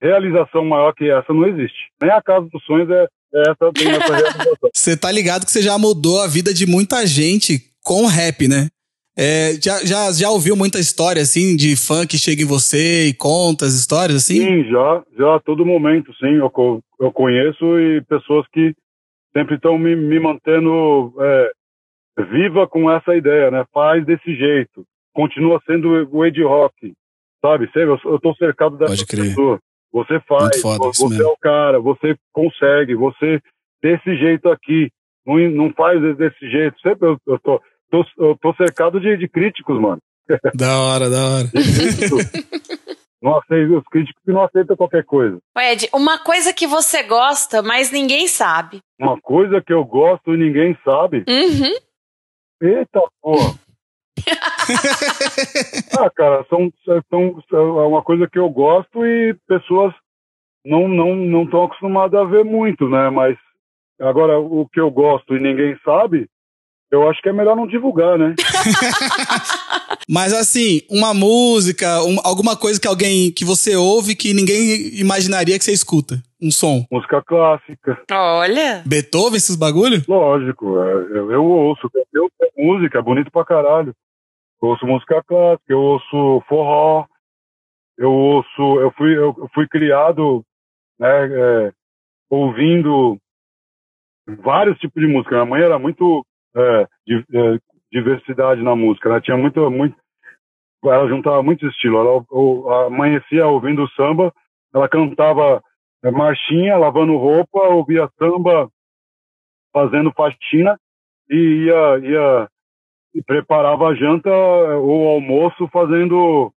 Realização 0.00 0.64
maior 0.64 0.92
que 0.92 1.10
essa 1.10 1.32
não 1.32 1.46
existe. 1.46 1.90
Nem 2.00 2.10
a 2.10 2.22
casa 2.22 2.46
dos 2.52 2.62
sonhos 2.64 2.88
é, 2.90 3.06
é 3.34 3.40
essa, 3.40 3.72
tem 3.72 3.90
essa 3.90 4.14
realização. 4.14 4.70
Você 4.74 4.96
tá 4.96 5.10
ligado 5.10 5.44
que 5.44 5.50
você 5.50 5.62
já 5.62 5.78
mudou 5.78 6.20
a 6.20 6.26
vida 6.26 6.52
de 6.52 6.66
muita 6.66 7.06
gente 7.06 7.58
com 7.82 8.04
o 8.04 8.06
rap, 8.06 8.46
né? 8.46 8.68
É, 9.18 9.54
já, 9.54 9.82
já, 9.82 10.12
já 10.12 10.30
ouviu 10.30 10.54
muita 10.54 10.78
história, 10.78 11.22
assim, 11.22 11.56
de 11.56 11.74
fã 11.74 12.06
que 12.06 12.18
chega 12.18 12.42
em 12.42 12.46
você 12.46 13.06
e 13.06 13.14
conta 13.14 13.64
as 13.64 13.72
histórias, 13.72 14.18
assim? 14.18 14.44
Sim, 14.44 14.64
já, 14.70 15.02
já 15.16 15.36
a 15.36 15.40
todo 15.40 15.64
momento, 15.64 16.12
sim. 16.16 16.34
Eu, 16.34 16.52
eu 17.00 17.10
conheço 17.10 17.78
e 17.80 18.02
pessoas 18.02 18.46
que 18.52 18.74
sempre 19.34 19.56
estão 19.56 19.78
me, 19.78 19.96
me 19.96 20.20
mantendo 20.20 21.14
é, 21.18 21.50
viva 22.30 22.68
com 22.68 22.90
essa 22.90 23.16
ideia, 23.16 23.50
né? 23.50 23.64
Faz 23.72 24.04
desse 24.04 24.34
jeito. 24.34 24.84
Continua 25.16 25.58
sendo 25.64 25.88
o 26.12 26.26
Ed 26.26 26.42
Rock, 26.42 26.92
sabe? 27.40 27.64
Sempre, 27.68 27.88
eu, 27.88 28.12
eu 28.12 28.20
tô 28.20 28.34
cercado 28.34 28.76
dessa 28.76 29.06
pessoa. 29.06 29.58
Você 29.90 30.20
faz, 30.28 30.60
você 30.60 31.22
é 31.22 31.26
o 31.26 31.38
cara, 31.38 31.80
você 31.80 32.14
consegue, 32.34 32.94
você 32.94 33.40
desse 33.82 34.14
jeito 34.14 34.50
aqui. 34.50 34.90
Não, 35.26 35.38
não 35.38 35.72
faz 35.72 35.98
desse 36.18 36.50
jeito. 36.50 36.78
Sempre 36.82 37.08
eu, 37.08 37.18
eu, 37.26 37.38
tô, 37.38 37.62
tô, 37.90 38.04
eu 38.18 38.36
tô 38.36 38.54
cercado 38.56 39.00
de, 39.00 39.16
de 39.16 39.26
críticos, 39.26 39.80
mano. 39.80 40.02
Da 40.54 40.80
hora, 40.80 41.08
da 41.08 41.24
hora. 41.24 41.48
Não 43.22 43.38
aceito, 43.38 43.78
os 43.78 43.84
críticos 43.90 44.22
que 44.22 44.32
não 44.32 44.42
aceitam 44.42 44.76
qualquer 44.76 45.04
coisa. 45.04 45.38
Ed, 45.56 45.88
uma 45.94 46.18
coisa 46.18 46.52
que 46.52 46.66
você 46.66 47.02
gosta, 47.04 47.62
mas 47.62 47.90
ninguém 47.90 48.28
sabe. 48.28 48.80
Uma 49.00 49.18
coisa 49.18 49.62
que 49.62 49.72
eu 49.72 49.82
gosto 49.82 50.34
e 50.34 50.36
ninguém 50.36 50.76
sabe. 50.84 51.24
Uhum. 51.26 51.74
Eita 52.60 53.00
porra! 53.22 53.54
ah, 55.98 56.10
cara, 56.10 56.44
são, 56.48 56.72
são, 56.84 57.42
são 57.48 57.80
é 57.80 57.86
uma 57.86 58.02
coisa 58.02 58.28
que 58.28 58.38
eu 58.38 58.48
gosto 58.48 59.04
e 59.04 59.34
pessoas 59.48 59.92
não 60.64 60.88
não 60.88 61.14
não 61.14 61.44
estão 61.44 61.64
acostumadas 61.64 62.18
a 62.20 62.24
ver 62.24 62.44
muito, 62.44 62.88
né? 62.88 63.10
Mas 63.10 63.36
agora 64.00 64.38
o 64.38 64.68
que 64.72 64.80
eu 64.80 64.90
gosto 64.90 65.36
e 65.36 65.40
ninguém 65.40 65.76
sabe, 65.84 66.26
eu 66.90 67.08
acho 67.08 67.20
que 67.22 67.28
é 67.28 67.32
melhor 67.32 67.56
não 67.56 67.66
divulgar, 67.66 68.18
né? 68.18 68.34
Mas 70.08 70.32
assim, 70.32 70.82
uma 70.90 71.12
música, 71.12 72.02
um- 72.04 72.18
alguma 72.24 72.56
coisa 72.56 72.80
que 72.80 72.86
alguém 72.86 73.32
que 73.32 73.44
você 73.44 73.74
ouve 73.74 74.14
que 74.14 74.32
ninguém 74.32 74.98
imaginaria 74.98 75.58
que 75.58 75.64
você 75.64 75.72
escuta. 75.72 76.22
Um 76.40 76.50
som. 76.50 76.84
Música 76.92 77.22
clássica, 77.26 77.98
Olha. 78.12 78.82
Beethoven, 78.86 79.36
esses 79.38 79.56
bagulho? 79.56 80.02
lógico, 80.06 80.78
é, 80.82 80.92
eu, 81.18 81.32
eu 81.32 81.44
ouço, 81.44 81.90
eu 82.12 82.24
ouço 82.24 82.52
música, 82.58 82.98
é 82.98 83.02
bonito 83.02 83.30
pra 83.32 83.44
caralho. 83.44 83.94
Eu 84.62 84.68
ouço 84.70 84.86
música 84.86 85.22
clássica, 85.22 85.72
eu 85.72 85.80
ouço 85.80 86.40
forró, 86.48 87.06
eu 87.98 88.10
ouço, 88.12 88.80
eu 88.80 88.90
fui, 88.92 89.16
eu 89.16 89.34
eu 89.38 89.48
fui 89.54 89.68
criado, 89.68 90.44
né, 90.98 91.08
é, 91.08 91.72
ouvindo 92.30 93.18
vários 94.42 94.78
tipos 94.78 95.00
de 95.02 95.08
música. 95.08 95.34
Minha 95.36 95.46
mãe 95.46 95.62
era 95.62 95.78
muito 95.78 96.24
é, 96.56 96.86
di- 97.06 97.24
é, 97.34 97.58
diversidade 97.92 98.62
na 98.62 98.74
música, 98.74 99.08
ela 99.08 99.20
tinha 99.20 99.36
muito, 99.36 99.70
muito, 99.70 99.96
ela 100.84 101.08
juntava 101.08 101.42
muitos 101.42 101.68
estilos. 101.70 102.00
Ela 102.00 102.24
ou- 102.30 102.70
amanhecia 102.86 103.46
ouvindo 103.46 103.88
samba, 103.90 104.32
ela 104.74 104.88
cantava 104.88 105.62
é, 106.04 106.10
marchinha, 106.10 106.76
lavando 106.76 107.16
roupa, 107.16 107.58
ouvia 107.68 108.08
samba, 108.18 108.68
fazendo 109.72 110.12
faxina 110.12 110.78
e 111.30 111.66
ia, 111.66 111.98
ia 111.98 112.48
e 113.16 113.22
preparava 113.22 113.88
a 113.88 113.94
janta 113.94 114.30
ou 114.30 115.08
almoço 115.08 115.66
fazendo 115.72 116.52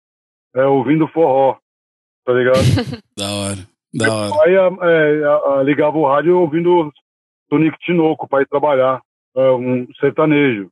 é, 0.56 0.64
ouvindo 0.64 1.06
forró, 1.08 1.56
tá 2.24 2.32
ligado? 2.32 2.58
Da 3.16 3.30
hora, 3.30 3.66
da 3.94 4.14
hora. 4.14 4.44
Aí 4.44 4.54
é, 4.54 5.24
a- 5.24 5.62
ligava 5.62 5.96
o 5.96 6.06
rádio 6.06 6.38
ouvindo 6.38 6.92
Tonico 7.48 7.76
Tinoco 7.78 8.28
para 8.28 8.42
ir 8.42 8.46
trabalhar, 8.48 9.00
é, 9.36 9.50
um 9.52 9.86
sertanejo, 10.00 10.68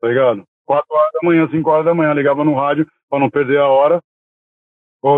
tá 0.00 0.08
ligado? 0.08 0.44
Quatro 0.66 0.94
horas 0.94 1.10
da 1.14 1.20
manhã, 1.26 1.48
cinco 1.50 1.70
horas 1.70 1.84
da 1.84 1.94
manhã, 1.94 2.12
ligava 2.12 2.44
no 2.44 2.54
rádio 2.54 2.86
para 3.08 3.18
não 3.18 3.28
perder 3.30 3.58
a 3.58 3.68
hora 3.68 4.00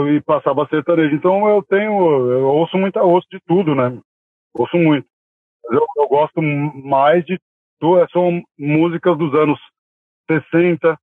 e 0.08 0.20
passava 0.22 0.66
sertanejo. 0.68 1.14
Então 1.14 1.48
eu 1.48 1.62
tenho, 1.62 1.92
eu 2.30 2.46
ouço 2.46 2.76
muita, 2.78 3.00
eu 3.00 3.10
ouço 3.10 3.26
de 3.30 3.38
tudo, 3.46 3.74
né? 3.74 3.98
Ouço 4.54 4.76
muito. 4.76 5.06
Eu, 5.70 5.84
eu 5.96 6.08
gosto 6.08 6.40
mais 6.40 7.24
de 7.24 7.38
são 8.12 8.40
músicas 8.56 9.18
dos 9.18 9.34
anos 9.34 9.58
60, 10.30 10.98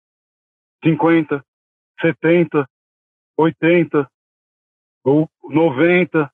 50, 0.84 1.46
70, 2.02 2.68
80, 3.38 4.10
ou 5.04 5.30
90. 5.44 6.32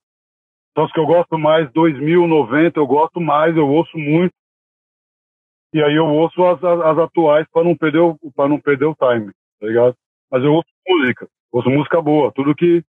Só 0.77 0.85
os 0.85 0.91
que 0.91 0.99
eu 0.99 1.05
gosto 1.05 1.37
mais, 1.37 1.71
2000, 1.71 2.27
90, 2.27 2.79
eu 2.79 2.87
gosto 2.87 3.21
mais, 3.21 3.55
eu 3.55 3.67
ouço 3.67 3.97
muito. 3.97 4.33
E 5.73 5.81
aí 5.81 5.95
eu 5.95 6.05
ouço 6.05 6.43
as, 6.45 6.63
as, 6.63 6.79
as 6.81 6.97
atuais 6.99 7.47
para 7.51 7.63
não 7.63 7.75
perder 7.75 7.99
o 7.99 8.17
para 8.33 8.47
não 8.47 8.59
perder 8.59 8.85
o 8.85 8.95
time, 8.95 9.31
tá 9.59 9.67
ligado? 9.67 9.95
Mas 10.31 10.43
eu 10.43 10.53
ouço 10.53 10.69
música, 10.87 11.27
ouço 11.51 11.69
música 11.69 12.01
boa, 12.01 12.31
tudo 12.31 12.55
que 12.55 12.83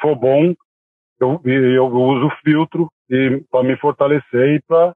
for 0.00 0.16
bom, 0.16 0.54
eu, 1.20 1.40
eu 1.44 1.86
uso 1.86 2.28
filtro 2.44 2.90
e 3.08 3.42
para 3.50 3.62
me 3.62 3.76
fortalecer 3.76 4.56
e 4.56 4.62
para 4.62 4.94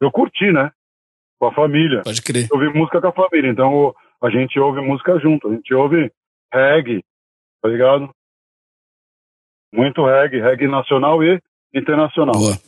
eu 0.00 0.10
curtir, 0.10 0.52
né? 0.52 0.70
Com 1.38 1.46
a 1.46 1.54
família. 1.54 2.02
Pode 2.02 2.22
crer. 2.22 2.48
Ouvir 2.50 2.72
música 2.74 3.00
com 3.00 3.08
a 3.08 3.12
família. 3.12 3.50
Então 3.50 3.94
a 4.22 4.30
gente 4.30 4.58
ouve 4.58 4.80
música 4.80 5.18
junto. 5.18 5.48
A 5.48 5.52
gente 5.52 5.74
ouve 5.74 6.10
reggae, 6.52 7.04
tá 7.62 7.68
ligado? 7.68 8.10
Muito 9.72 10.04
reggae, 10.04 10.40
reggae 10.40 10.66
nacional 10.66 11.22
e 11.22 11.40
internacional. 11.74 12.34
Boa. 12.34 12.58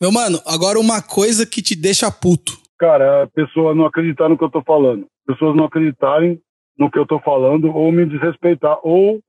Meu 0.00 0.12
mano, 0.12 0.40
agora 0.46 0.78
uma 0.78 1.02
coisa 1.02 1.44
que 1.44 1.62
te 1.62 1.74
deixa 1.74 2.10
puto. 2.10 2.52
Cara, 2.78 3.24
a 3.24 3.26
pessoa 3.26 3.74
não 3.74 3.86
acreditar 3.86 4.28
no 4.28 4.38
que 4.38 4.44
eu 4.44 4.50
tô 4.50 4.62
falando. 4.62 5.06
Pessoas 5.26 5.56
não 5.56 5.64
acreditarem 5.64 6.40
no 6.78 6.90
que 6.90 6.98
eu 6.98 7.06
tô 7.06 7.20
falando 7.20 7.74
ou 7.74 7.92
me 7.92 8.06
desrespeitar. 8.06 8.78
Ou, 8.82 9.20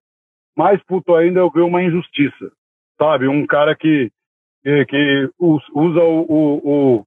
mais 0.58 0.82
puto 0.84 1.16
ainda, 1.16 1.39
eu 1.39 1.52
ver 1.52 1.62
uma 1.62 1.84
injustiça. 1.84 2.52
Sabe? 3.00 3.28
Um 3.28 3.46
cara 3.46 3.76
que, 3.76 4.12
que, 4.64 4.86
que 4.86 5.30
usa 5.39 6.00
o, 6.00 6.26
o, 6.28 6.98
o 6.98 7.06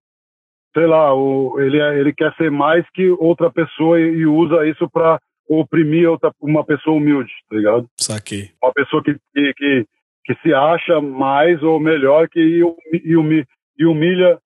sei 0.77 0.87
lá, 0.87 1.15
o, 1.15 1.59
ele, 1.59 1.81
é, 1.81 1.99
ele 1.99 2.13
quer 2.13 2.35
ser 2.35 2.51
mais 2.51 2.85
que 2.91 3.09
outra 3.13 3.51
pessoa 3.51 3.99
e, 3.99 4.03
e 4.03 4.27
usa 4.27 4.67
isso 4.69 4.87
para 4.91 5.19
oprimir 5.49 6.11
outra, 6.11 6.31
uma 6.39 6.63
pessoa 6.63 6.97
humilde, 6.97 7.33
tá 7.49 7.57
ligado? 7.57 7.89
Saquei. 7.97 8.51
Uma 8.63 8.75
pessoa 8.75 9.03
que, 9.03 9.15
que, 9.35 9.55
que, 9.55 9.87
que 10.27 10.35
se 10.43 10.53
acha 10.53 11.01
mais 11.01 11.63
ou 11.63 11.81
melhor 11.81 12.29
que 12.29 12.41
e, 12.41 13.17
humilha, 13.17 13.47
e 13.79 13.87
humilha 13.87 14.39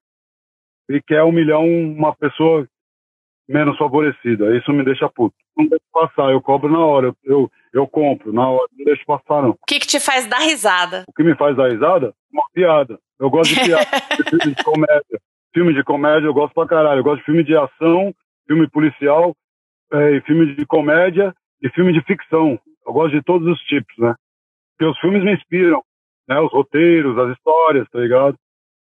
e 0.89 1.03
quer 1.03 1.25
humilhar 1.25 1.59
uma 1.59 2.15
pessoa 2.15 2.65
menos 3.49 3.77
favorecida. 3.77 4.57
Isso 4.57 4.73
me 4.73 4.85
deixa 4.85 5.09
puto. 5.09 5.35
Não 5.57 5.67
deixa 5.67 5.85
passar, 5.93 6.31
eu 6.31 6.41
cobro 6.41 6.71
na 6.71 6.79
hora, 6.79 7.09
eu, 7.09 7.17
eu, 7.25 7.51
eu 7.73 7.89
compro 7.89 8.33
na 8.33 8.49
hora, 8.49 8.69
não 8.79 8.85
deixa 8.85 9.03
passar 9.05 9.43
não. 9.43 9.51
O 9.51 9.67
que, 9.67 9.81
que 9.81 9.87
te 9.87 9.99
faz 9.99 10.29
dar 10.29 10.39
risada? 10.39 11.05
O 11.09 11.13
que 11.13 11.25
me 11.25 11.35
faz 11.35 11.57
dar 11.57 11.71
risada? 11.71 12.15
Uma 12.33 12.45
piada. 12.53 13.01
Eu 13.19 13.29
gosto 13.29 13.53
de 13.53 13.65
piada, 13.65 13.85
de 14.47 14.63
comédia 14.63 15.21
filme 15.53 15.75
de 15.75 15.83
comédia 15.85 16.27
eu 16.27 16.35
gosto 16.35 16.55
pra 16.55 16.67
caralho. 16.67 17.01
Eu 17.01 17.05
gosto 17.05 17.19
de 17.19 17.25
filme 17.25 17.45
de 17.45 17.57
ação, 17.57 18.15
filme 18.47 18.69
policial, 18.69 19.35
é, 19.93 20.21
filme 20.23 20.55
de 20.55 20.67
comédia 20.67 21.35
e 21.63 21.69
filme 21.71 21.93
de 21.93 22.03
ficção. 22.03 22.59
Eu 22.87 22.93
gosto 22.93 23.13
de 23.13 23.23
todos 23.23 23.47
os 23.47 23.61
tipos, 23.63 23.97
né? 23.99 24.15
Porque 24.77 24.91
os 24.91 24.99
filmes 25.01 25.23
me 25.23 25.35
inspiram, 25.35 25.83
né? 26.29 26.41
Os 26.41 26.53
roteiros, 26.53 27.19
as 27.19 27.37
histórias, 27.37 27.89
tá 27.91 27.99
ligado? 27.99 28.37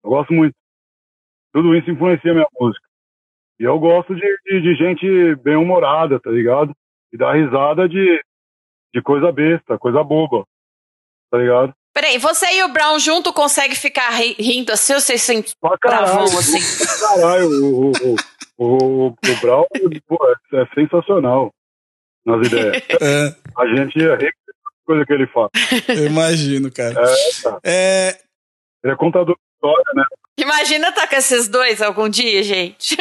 Eu 0.03 0.09
gosto 0.09 0.33
muito. 0.33 0.55
Tudo 1.53 1.75
isso 1.75 1.89
influencia 1.89 2.33
minha 2.33 2.47
música. 2.59 2.85
E 3.59 3.63
eu 3.63 3.79
gosto 3.79 4.13
de, 4.13 4.37
de, 4.45 4.61
de 4.61 4.75
gente 4.75 5.35
bem-humorada, 5.37 6.19
tá 6.19 6.29
ligado? 6.29 6.75
E 7.13 7.17
dar 7.17 7.33
risada 7.33 7.87
de, 7.87 8.21
de 8.93 9.01
coisa 9.01 9.31
besta, 9.31 9.77
coisa 9.77 10.03
boba, 10.03 10.45
tá 11.31 11.37
ligado? 11.37 11.73
Peraí, 11.95 12.17
você 12.17 12.45
e 12.57 12.63
o 12.63 12.67
Brown 12.67 12.99
junto 12.99 13.31
conseguem 13.31 13.73
ficar 13.73 14.09
rindo 14.09 14.73
assim 14.73 14.93
ou 14.95 14.99
vocês 14.99 15.21
sentem 15.21 15.53
bravão 15.81 16.25
assim? 16.25 16.59
Caralho, 16.99 17.47
o, 17.47 17.91
o, 17.91 18.15
o, 18.57 19.07
o 19.07 19.41
Brown 19.41 19.65
pô, 20.05 20.17
é, 20.29 20.61
é, 20.61 20.65
sensacional 20.75 21.53
nas 22.25 22.45
ideias. 22.45 22.83
É. 23.01 23.33
A 23.57 23.65
gente 23.67 23.97
é 23.97 24.13
rico 24.13 24.37
coisa 24.85 25.05
que 25.05 25.13
ele 25.13 25.25
fala. 25.27 25.49
Eu 25.87 26.05
imagino, 26.07 26.69
cara. 26.69 27.01
É, 27.01 27.41
tá. 27.41 27.59
é... 27.63 28.19
Ele 28.83 28.93
é 28.93 28.95
contador 28.97 29.33
de 29.33 29.41
história, 29.55 29.93
né? 29.95 30.03
Imagina 30.37 30.89
estar 30.89 31.03
tá 31.03 31.07
com 31.07 31.15
esses 31.15 31.47
dois 31.47 31.81
algum 31.81 32.09
dia, 32.09 32.43
gente. 32.43 32.97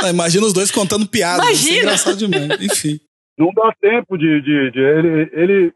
Não, 0.00 0.08
imagina 0.08 0.46
os 0.46 0.52
dois 0.52 0.70
contando 0.70 1.04
piadas. 1.06 1.44
Imagina. 1.44 1.76
é 1.76 1.82
engraçado 1.82 2.16
demais. 2.16 2.60
Enfim. 2.62 3.00
Não 3.36 3.50
dá 3.52 3.72
tempo 3.80 4.16
de. 4.16 4.40
de, 4.40 4.70
de 4.70 4.80
ele, 4.80 5.30
ele, 5.32 5.74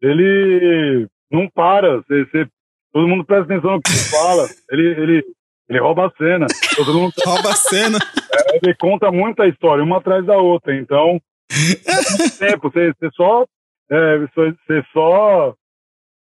ele 0.00 1.08
não 1.30 1.48
para. 1.48 1.96
Você, 1.98 2.24
você, 2.24 2.48
todo 2.92 3.08
mundo 3.08 3.24
presta 3.24 3.44
atenção 3.44 3.72
no 3.72 3.82
que 3.82 3.90
ele 3.90 3.98
fala. 3.98 4.48
Ele, 4.70 4.88
ele, 4.88 5.24
ele 5.68 5.80
rouba 5.80 6.06
a 6.06 6.10
cena. 6.16 6.46
Todo 6.76 6.94
mundo 6.94 7.12
rouba 7.24 7.50
a 7.50 7.56
cena. 7.56 7.98
É, 7.98 8.56
ele 8.62 8.74
conta 8.76 9.10
muita 9.10 9.46
história, 9.46 9.84
uma 9.84 9.98
atrás 9.98 10.24
da 10.26 10.36
outra. 10.36 10.74
Então, 10.74 11.20
tempo, 12.38 12.70
você, 12.70 12.92
você 12.92 13.10
só. 13.14 13.46
É, 13.90 14.18
você 14.18 14.84
só 14.92 15.54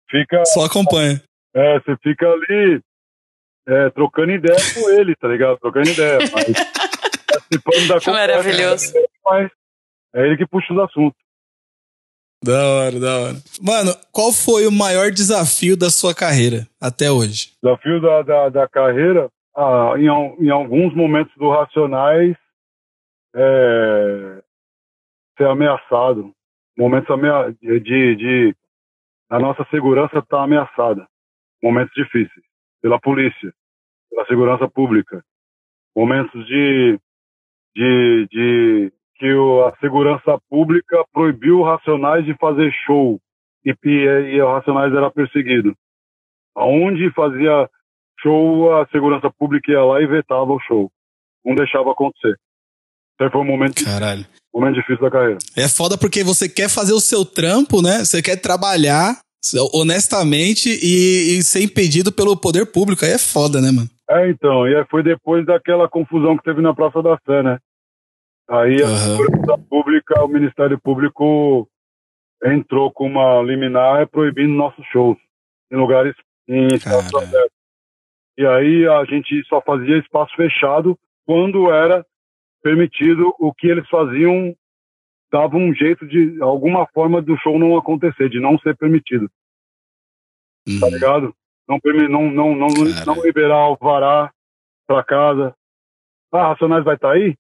fica. 0.10 0.46
Só 0.46 0.66
acompanha. 0.66 1.22
É, 1.54 1.80
você 1.80 1.96
fica 2.04 2.28
ali 2.28 2.82
é, 3.68 3.90
trocando 3.90 4.32
ideia 4.32 4.58
com 4.74 4.90
ele, 4.92 5.16
tá 5.16 5.28
ligado? 5.28 5.58
Trocando 5.60 5.90
ideia. 5.90 6.20
Mas 6.32 6.46
participando 7.50 7.88
da 7.88 8.00
conversa. 8.00 8.12
Maravilhoso. 8.12 8.94
Mas 9.26 9.52
é 10.16 10.26
ele 10.26 10.38
que 10.38 10.48
puxa 10.48 10.74
os 10.74 10.80
assuntos. 10.80 11.19
Da 12.44 12.68
hora, 12.68 13.00
da 13.00 13.18
hora. 13.20 13.36
Mano, 13.62 13.92
qual 14.14 14.32
foi 14.32 14.66
o 14.66 14.72
maior 14.72 15.12
desafio 15.12 15.76
da 15.76 15.90
sua 15.90 16.16
carreira 16.16 16.66
até 16.80 17.12
hoje? 17.12 17.58
Desafio 17.62 18.02
da, 18.02 18.22
da, 18.22 18.50
da 18.50 18.68
carreira? 18.68 19.30
Ah, 19.56 19.94
em, 19.98 20.06
em 20.06 20.50
alguns 20.50 20.96
momentos 20.96 21.36
do 21.36 21.50
Racionais, 21.50 22.38
é, 23.36 24.42
ser 25.38 25.48
ameaçado. 25.48 26.34
Momentos 26.78 27.14
de, 27.62 27.80
de, 27.82 28.16
de. 28.16 28.56
A 29.30 29.38
nossa 29.38 29.68
segurança 29.70 30.20
está 30.20 30.44
ameaçada. 30.44 31.06
Momentos 31.62 31.94
difíceis. 31.94 32.46
Pela 32.82 33.00
polícia, 33.00 33.54
pela 34.10 34.26
segurança 34.28 34.70
pública. 34.70 35.22
Momentos 35.94 36.48
de. 36.48 36.98
de, 37.76 38.28
de 38.32 38.94
que 39.20 39.32
o, 39.34 39.66
a 39.66 39.76
segurança 39.80 40.40
pública 40.50 41.04
proibiu 41.14 41.60
o 41.60 41.64
Racionais 41.64 42.26
de 42.26 42.34
fazer 42.38 42.72
show 42.86 43.20
e, 43.66 43.76
e, 43.84 44.36
e 44.36 44.42
o 44.42 44.52
Racionais 44.52 44.94
era 44.94 45.12
perseguido. 45.12 45.76
Aonde 46.56 47.12
fazia 47.12 47.70
show, 48.22 48.74
a 48.78 48.88
segurança 48.88 49.30
pública 49.38 49.72
ia 49.72 49.84
lá 49.84 50.02
e 50.02 50.08
vetava 50.08 50.52
o 50.52 50.60
show. 50.62 50.90
Não 51.46 51.54
deixava 51.54 51.92
acontecer. 51.92 52.36
Então 53.16 53.30
foi 53.30 53.42
um 53.42 53.46
momento, 53.46 53.84
Caralho. 53.84 54.26
Um 54.54 54.62
momento 54.62 54.76
difícil 54.76 55.02
da 55.02 55.12
carreira. 55.12 55.38
É 55.56 55.68
foda 55.68 55.98
porque 55.98 56.24
você 56.24 56.48
quer 56.48 56.70
fazer 56.70 56.94
o 56.94 57.02
seu 57.02 57.26
trampo, 57.26 57.82
né? 57.82 58.00
Você 58.00 58.22
quer 58.22 58.38
trabalhar 58.38 59.20
honestamente 59.74 60.70
e, 60.70 61.38
e 61.38 61.44
ser 61.44 61.62
impedido 61.62 62.12
pelo 62.12 62.36
poder 62.38 62.66
público. 62.66 63.04
Aí 63.04 63.12
é 63.12 63.18
foda, 63.18 63.62
né, 63.62 63.72
mano? 63.72 63.90
É, 64.10 64.30
então. 64.30 64.66
E 64.68 64.86
foi 64.86 65.04
depois 65.04 65.46
daquela 65.46 65.90
confusão 65.90 66.38
que 66.38 66.44
teve 66.44 66.62
na 66.62 66.74
Praça 66.74 67.02
da 67.02 67.18
Sé, 67.26 67.44
né? 67.44 67.58
Aí 68.50 68.82
a 68.82 68.88
uhum. 68.88 69.64
Pública, 69.70 70.24
o 70.24 70.28
Ministério 70.28 70.80
Público 70.80 71.70
entrou 72.44 72.92
com 72.92 73.06
uma 73.06 73.42
liminar 73.44 74.08
proibindo 74.08 74.54
nossos 74.54 74.84
shows 74.88 75.18
em 75.72 75.76
lugares 75.76 76.16
em 76.48 76.68
espaços 76.68 77.14
abertos. 77.14 77.60
E 78.36 78.46
aí 78.46 78.88
a 78.88 79.06
gente 79.06 79.44
só 79.48 79.62
fazia 79.62 80.00
espaço 80.00 80.36
fechado 80.36 80.98
quando 81.28 81.72
era 81.72 82.04
permitido 82.64 83.36
o 83.38 83.54
que 83.54 83.68
eles 83.68 83.88
faziam 83.88 84.56
dava 85.32 85.56
um 85.56 85.72
jeito 85.74 86.08
de 86.08 86.42
alguma 86.42 86.88
forma 86.88 87.22
do 87.22 87.38
show 87.38 87.60
não 87.60 87.78
acontecer, 87.78 88.30
de 88.30 88.40
não 88.40 88.58
ser 88.58 88.76
permitido. 88.76 89.30
Tá 90.66 90.72
uhum. 90.72 90.80
Tá 90.80 90.90
ligado? 90.90 91.36
Não 91.68 91.80
não 91.84 92.32
não 92.32 92.56
não, 92.56 92.68
não 93.06 93.24
liberar 93.24 93.58
alvará 93.58 94.34
para 94.88 95.04
casa. 95.04 95.56
Ah, 96.32 96.48
Racionais 96.48 96.84
vai 96.84 96.96
estar 96.96 97.10
tá 97.10 97.14
aí? 97.14 97.38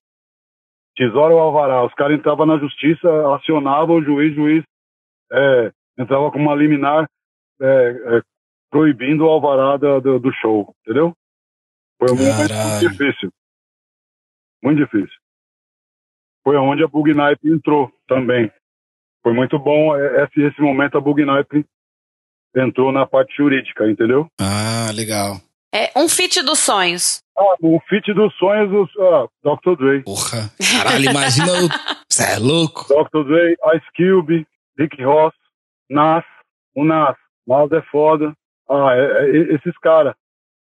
Tesoura 0.99 1.33
ou 1.33 1.39
alvará. 1.39 1.85
Os 1.85 1.93
caras 1.93 2.19
entravam 2.19 2.45
na 2.45 2.57
justiça, 2.57 3.07
acionavam 3.35 3.95
o 3.95 4.03
juiz, 4.03 4.33
o 4.33 4.35
juiz 4.35 4.63
é, 5.31 5.71
entrava 5.97 6.29
com 6.29 6.37
uma 6.37 6.53
liminar 6.53 7.09
é, 7.61 7.65
é, 7.65 8.21
proibindo 8.69 9.23
o 9.23 9.29
alvará 9.29 9.77
do, 9.77 10.19
do, 10.19 10.33
show, 10.33 10.75
entendeu? 10.81 11.15
Foi 11.97 12.09
muito, 12.09 12.35
muito 12.35 12.89
difícil. 12.89 13.31
Muito 14.61 14.77
difícil. 14.77 15.17
Foi 16.43 16.57
onde 16.57 16.83
a 16.83 16.87
Bugnipe 16.87 17.49
entrou 17.49 17.89
também. 18.05 18.51
Foi 19.23 19.33
muito 19.33 19.57
bom 19.57 19.95
é, 19.95 20.25
esse, 20.25 20.41
esse 20.41 20.61
momento 20.61 20.97
a 20.97 21.01
Bugnipe 21.01 21.65
entrou 22.55 22.91
na 22.91 23.05
parte 23.05 23.35
jurídica, 23.37 23.89
entendeu? 23.89 24.27
Ah, 24.39 24.91
legal. 24.93 25.37
É 25.73 25.91
um 25.95 26.09
fit 26.09 26.41
dos 26.41 26.59
sonhos. 26.59 27.21
Ah, 27.37 27.55
o 27.61 27.79
fit 27.87 28.13
dos 28.13 28.33
sonhos 28.35 28.69
do 28.69 29.03
ah, 29.03 29.27
Dr. 29.43 29.75
Dre. 29.77 30.03
Porra, 30.03 30.51
caralho, 30.59 31.09
imagina 31.09 31.47
o. 31.53 31.69
Você 32.09 32.23
é 32.23 32.39
louco. 32.39 32.85
Dr. 32.87 33.23
Dre, 33.23 33.55
Ice 33.75 33.85
Cube, 33.95 34.47
Rick 34.77 35.03
Ross, 35.03 35.33
Nas, 35.89 36.25
o 36.75 36.83
Nas. 36.83 37.15
Nas 37.47 37.71
é 37.71 37.81
foda. 37.91 38.33
Ah, 38.69 38.93
é, 38.93 39.25
é, 39.25 39.55
esses 39.55 39.77
caras. 39.79 40.15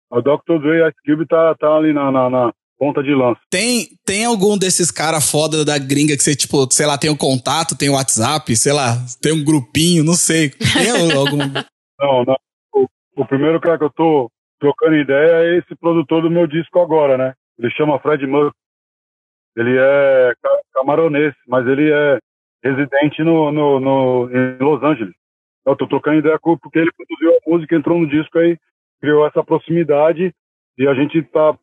O 0.10 0.22
Dr. 0.22 0.60
Dre, 0.62 0.88
Ice 0.90 0.98
Cube 1.06 1.26
tá, 1.26 1.56
tá 1.56 1.74
ali 1.74 1.94
na, 1.94 2.12
na, 2.12 2.30
na, 2.30 2.54
ponta 2.82 3.04
de 3.04 3.14
lança. 3.14 3.40
Tem, 3.50 3.90
tem 4.04 4.26
algum 4.26 4.58
desses 4.58 4.90
caras 4.90 5.30
foda 5.30 5.64
da 5.64 5.78
gringa 5.78 6.18
que 6.18 6.24
você, 6.24 6.36
tipo, 6.36 6.68
sei 6.72 6.88
lá, 6.88 6.98
tem 6.98 7.12
um 7.12 7.16
contato, 7.16 7.78
tem 7.78 7.92
um 7.92 7.94
WhatsApp, 7.94 8.56
sei 8.56 8.74
lá, 8.74 8.98
tem 9.22 9.32
um 9.32 9.44
grupinho, 9.44 10.04
não 10.04 10.16
sei. 10.16 10.50
Tem 10.50 10.90
algum. 11.16 11.38
não, 11.38 12.26
não. 12.26 12.38
O, 12.74 12.88
o, 13.18 13.26
primeiro 13.26 13.62
cara 13.62 13.78
que 13.78 13.84
eu 13.84 13.92
tô 13.92 14.32
trocando 14.62 14.96
ideia 14.96 15.44
é 15.44 15.58
esse 15.58 15.76
produtor 15.76 16.22
do 16.22 16.30
meu 16.30 16.46
disco 16.46 16.80
agora, 16.80 17.18
né? 17.18 17.34
Ele 17.58 17.72
chama 17.72 18.00
Fred 18.00 18.26
Murphy. 18.28 18.56
Ele 19.58 19.76
é 19.78 20.34
camaronês, 20.74 21.34
mas 21.48 21.68
ele 21.68 21.92
é 21.92 22.20
residente 22.64 23.24
no, 23.24 23.52
no, 23.52 23.80
no, 23.80 24.30
em 24.32 24.64
Los 24.64 24.82
Angeles. 24.84 25.14
Eu 25.66 25.76
tô 25.76 25.88
trocando 25.88 26.20
ideia 26.20 26.40
com 26.40 26.58
porque 26.58 26.80
ele 26.80 26.92
produziu 26.92 27.32
a 27.32 27.50
música, 27.50 27.76
entrou 27.76 28.00
no 28.00 28.08
disco 28.08 28.38
aí, 28.38 28.58
criou 29.02 29.28
essa 29.28 29.44
proximidade 29.44 30.34
e 30.78 30.88
a 30.88 30.94
gente 30.94 31.22
tá 31.24 31.58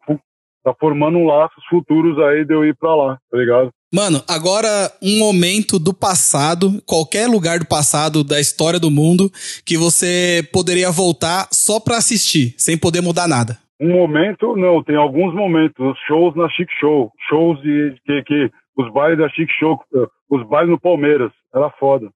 tá 0.65 0.75
formando 0.75 1.25
laços 1.25 1.65
futuros 1.67 2.19
aí 2.19 2.45
de 2.45 2.53
eu 2.53 2.65
ir 2.65 2.77
pra 2.77 2.95
lá, 2.95 3.19
tá 3.31 3.39
ligado? 3.39 3.73
Mano, 3.93 4.23
agora 4.29 4.93
um 5.03 5.19
momento 5.19 5.79
do 5.79 5.95
passado, 5.95 6.83
qualquer 6.85 7.27
lugar 7.27 7.59
do 7.59 7.67
passado 7.67 8.23
da 8.23 8.39
história 8.39 8.79
do 8.79 8.91
mundo, 8.91 9.31
que 9.65 9.79
você 9.79 10.43
poderia 10.53 10.91
voltar 10.91 11.49
só 11.51 11.81
pra 11.81 11.97
assistir, 11.97 12.55
sem 12.59 12.77
poder 12.79 13.01
mudar 13.01 13.27
nada. 13.27 13.57
Um 13.81 13.93
momento, 13.93 14.55
não, 14.57 14.83
tem 14.83 14.97
alguns 14.97 15.33
momentos, 15.35 15.79
os 15.79 15.99
shows 16.01 16.37
na 16.37 16.51
Chic 16.51 16.69
Show, 16.79 17.11
shows 17.31 17.63
de, 17.63 17.97
que, 18.05 18.23
que 18.25 18.51
os 18.77 18.93
bailes 18.93 19.19
da 19.19 19.29
Chic 19.31 19.49
Show, 19.59 19.81
os 20.29 20.47
bailes 20.47 20.71
no 20.71 20.79
Palmeiras, 20.79 21.33
era 21.55 21.71
foda. 21.71 22.11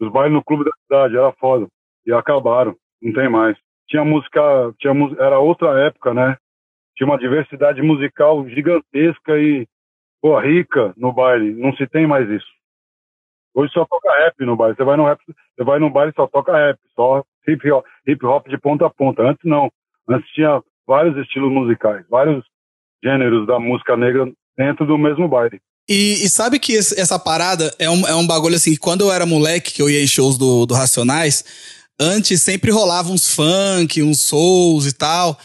Os 0.00 0.10
bailes 0.10 0.32
no 0.32 0.42
Clube 0.42 0.64
da 0.64 0.72
Cidade, 0.82 1.16
era 1.16 1.32
foda. 1.38 1.68
E 2.04 2.12
acabaram, 2.12 2.74
não 3.00 3.12
tem 3.12 3.28
mais. 3.28 3.56
Tinha 3.88 4.04
música, 4.04 4.40
tinha, 4.80 4.92
era 5.20 5.38
outra 5.38 5.86
época, 5.86 6.12
né? 6.12 6.36
tinha 6.96 7.06
uma 7.06 7.18
diversidade 7.18 7.82
musical 7.82 8.48
gigantesca 8.48 9.38
e 9.38 9.66
pô, 10.26 10.40
rica 10.40 10.92
no 10.96 11.12
baile. 11.12 11.54
Não 11.54 11.72
se 11.76 11.86
tem 11.86 12.04
mais 12.04 12.28
isso. 12.28 12.46
Hoje 13.54 13.72
só 13.72 13.86
toca 13.86 14.10
rap 14.10 14.34
no 14.44 14.56
baile. 14.56 14.74
Você 14.76 14.82
vai 14.82 14.96
no 14.96 15.04
rap, 15.04 15.20
você 15.26 15.64
vai 15.64 15.78
no 15.78 15.88
baile 15.88 16.12
só 16.16 16.26
toca 16.26 16.52
rap, 16.52 16.78
só 16.96 17.22
hip 17.46 17.70
hop, 17.70 17.86
hip 18.06 18.26
hop 18.26 18.48
de 18.48 18.58
ponta 18.58 18.86
a 18.86 18.90
ponta. 18.90 19.22
Antes 19.22 19.44
não. 19.44 19.70
Antes 20.08 20.28
tinha 20.32 20.60
vários 20.86 21.16
estilos 21.16 21.52
musicais, 21.52 22.04
vários 22.10 22.44
gêneros 23.04 23.46
da 23.46 23.60
música 23.60 23.96
negra 23.96 24.28
dentro 24.58 24.84
do 24.84 24.98
mesmo 24.98 25.28
baile. 25.28 25.60
E, 25.88 26.24
e, 26.24 26.28
sabe 26.28 26.58
que 26.58 26.76
essa 26.76 27.16
parada 27.16 27.72
é 27.78 27.88
um, 27.88 28.04
é 28.08 28.14
um 28.16 28.26
bagulho 28.26 28.56
assim, 28.56 28.74
quando 28.74 29.02
eu 29.02 29.12
era 29.12 29.24
moleque, 29.24 29.72
que 29.72 29.80
eu 29.80 29.88
ia 29.88 30.02
em 30.02 30.06
shows 30.06 30.36
do, 30.36 30.66
do 30.66 30.74
Racionais, 30.74 31.44
antes 32.00 32.42
sempre 32.42 32.72
rolava 32.72 33.10
uns 33.10 33.32
funk, 33.32 34.02
uns 34.02 34.20
souls 34.20 34.86
e 34.86 34.92
tal. 34.92 35.38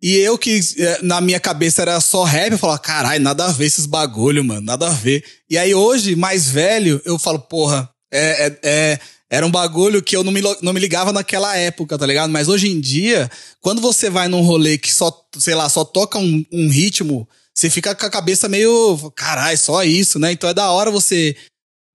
E 0.00 0.16
eu 0.16 0.38
que 0.38 0.60
é, 0.78 1.02
na 1.02 1.20
minha 1.20 1.40
cabeça 1.40 1.82
era 1.82 2.00
só 2.00 2.22
rap, 2.22 2.52
eu 2.52 2.58
falava, 2.58 2.78
caralho, 2.78 3.22
nada 3.22 3.46
a 3.46 3.52
ver 3.52 3.66
esses 3.66 3.84
bagulho, 3.84 4.44
mano, 4.44 4.60
nada 4.60 4.88
a 4.88 4.92
ver. 4.92 5.24
E 5.50 5.58
aí 5.58 5.74
hoje, 5.74 6.14
mais 6.14 6.48
velho, 6.48 7.00
eu 7.04 7.18
falo, 7.18 7.40
porra, 7.40 7.88
é, 8.12 8.46
é, 8.46 8.58
é, 8.62 8.98
era 9.28 9.44
um 9.44 9.50
bagulho 9.50 10.00
que 10.00 10.16
eu 10.16 10.22
não 10.22 10.30
me, 10.30 10.40
não 10.62 10.72
me 10.72 10.80
ligava 10.80 11.12
naquela 11.12 11.56
época, 11.56 11.98
tá 11.98 12.06
ligado? 12.06 12.30
Mas 12.30 12.48
hoje 12.48 12.68
em 12.68 12.80
dia, 12.80 13.28
quando 13.60 13.80
você 13.80 14.08
vai 14.08 14.28
num 14.28 14.40
rolê 14.40 14.78
que 14.78 14.92
só, 14.92 15.12
sei 15.36 15.54
lá, 15.54 15.68
só 15.68 15.84
toca 15.84 16.16
um, 16.16 16.44
um 16.52 16.68
ritmo, 16.68 17.28
você 17.52 17.68
fica 17.68 17.92
com 17.92 18.06
a 18.06 18.10
cabeça 18.10 18.48
meio, 18.48 19.10
caralho, 19.16 19.58
só 19.58 19.82
isso, 19.82 20.18
né? 20.20 20.30
Então 20.30 20.48
é 20.48 20.54
da 20.54 20.70
hora 20.70 20.92
você 20.92 21.36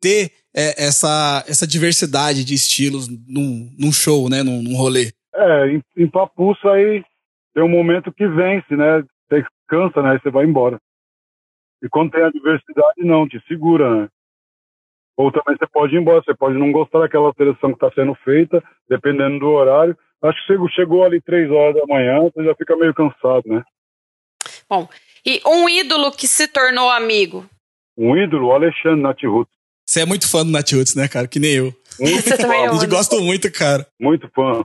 ter 0.01 0.29
é, 0.53 0.85
essa, 0.85 1.43
essa 1.47 1.65
diversidade 1.65 2.43
de 2.43 2.53
estilos 2.53 3.07
num, 3.07 3.73
num 3.79 3.93
show, 3.93 4.27
né? 4.27 4.43
Num, 4.43 4.61
num 4.61 4.75
rolê. 4.75 5.13
É, 5.33 5.67
em, 5.69 6.03
em 6.03 6.09
Papuça 6.09 6.69
aí 6.69 7.01
tem 7.53 7.63
um 7.63 7.69
momento 7.69 8.11
que 8.11 8.27
vence, 8.27 8.75
né? 8.75 9.03
Você 9.29 9.45
cansa, 9.67 10.01
né? 10.01 10.19
Você 10.21 10.29
vai 10.29 10.45
embora. 10.45 10.79
E 11.81 11.89
quando 11.89 12.11
tem 12.11 12.23
a 12.23 12.31
diversidade, 12.31 13.03
não, 13.03 13.27
te 13.27 13.41
segura, 13.47 14.01
né? 14.03 14.09
Ou 15.15 15.31
também 15.31 15.55
você 15.57 15.67
pode 15.67 15.95
ir 15.95 15.99
embora, 15.99 16.23
você 16.23 16.33
pode 16.33 16.57
não 16.57 16.71
gostar 16.71 16.99
daquela 16.99 17.31
seleção 17.33 17.69
que 17.69 17.75
está 17.75 17.91
sendo 17.93 18.15
feita, 18.15 18.63
dependendo 18.89 19.39
do 19.39 19.47
horário. 19.47 19.97
Acho 20.21 20.47
que 20.47 20.57
você 20.57 20.73
chegou 20.73 21.03
ali 21.03 21.21
três 21.21 21.51
horas 21.51 21.75
da 21.75 21.85
manhã, 21.85 22.19
você 22.21 22.43
já 22.43 22.55
fica 22.55 22.75
meio 22.75 22.93
cansado, 22.93 23.43
né? 23.45 23.63
Bom, 24.69 24.87
e 25.25 25.41
um 25.45 25.69
ídolo 25.69 26.11
que 26.11 26.27
se 26.27 26.47
tornou 26.47 26.89
amigo? 26.89 27.45
Um 27.97 28.17
ídolo, 28.17 28.47
o 28.47 28.51
Alexandre 28.53 29.01
Natiruts. 29.01 29.53
Você 29.85 30.01
é 30.01 30.05
muito 30.05 30.29
fã 30.29 30.43
do 30.43 30.51
Natiruts, 30.51 30.95
né, 30.95 31.07
cara? 31.07 31.27
Que 31.27 31.39
nem 31.39 31.53
eu. 31.53 31.73
Muito 31.99 32.21
Você 32.23 32.37
também 32.37 32.63
é 32.63 32.67
A 32.67 32.73
gente 32.73 32.87
gosta 32.87 33.17
muito, 33.17 33.51
cara. 33.51 33.85
Muito 33.99 34.27
fã. 34.29 34.63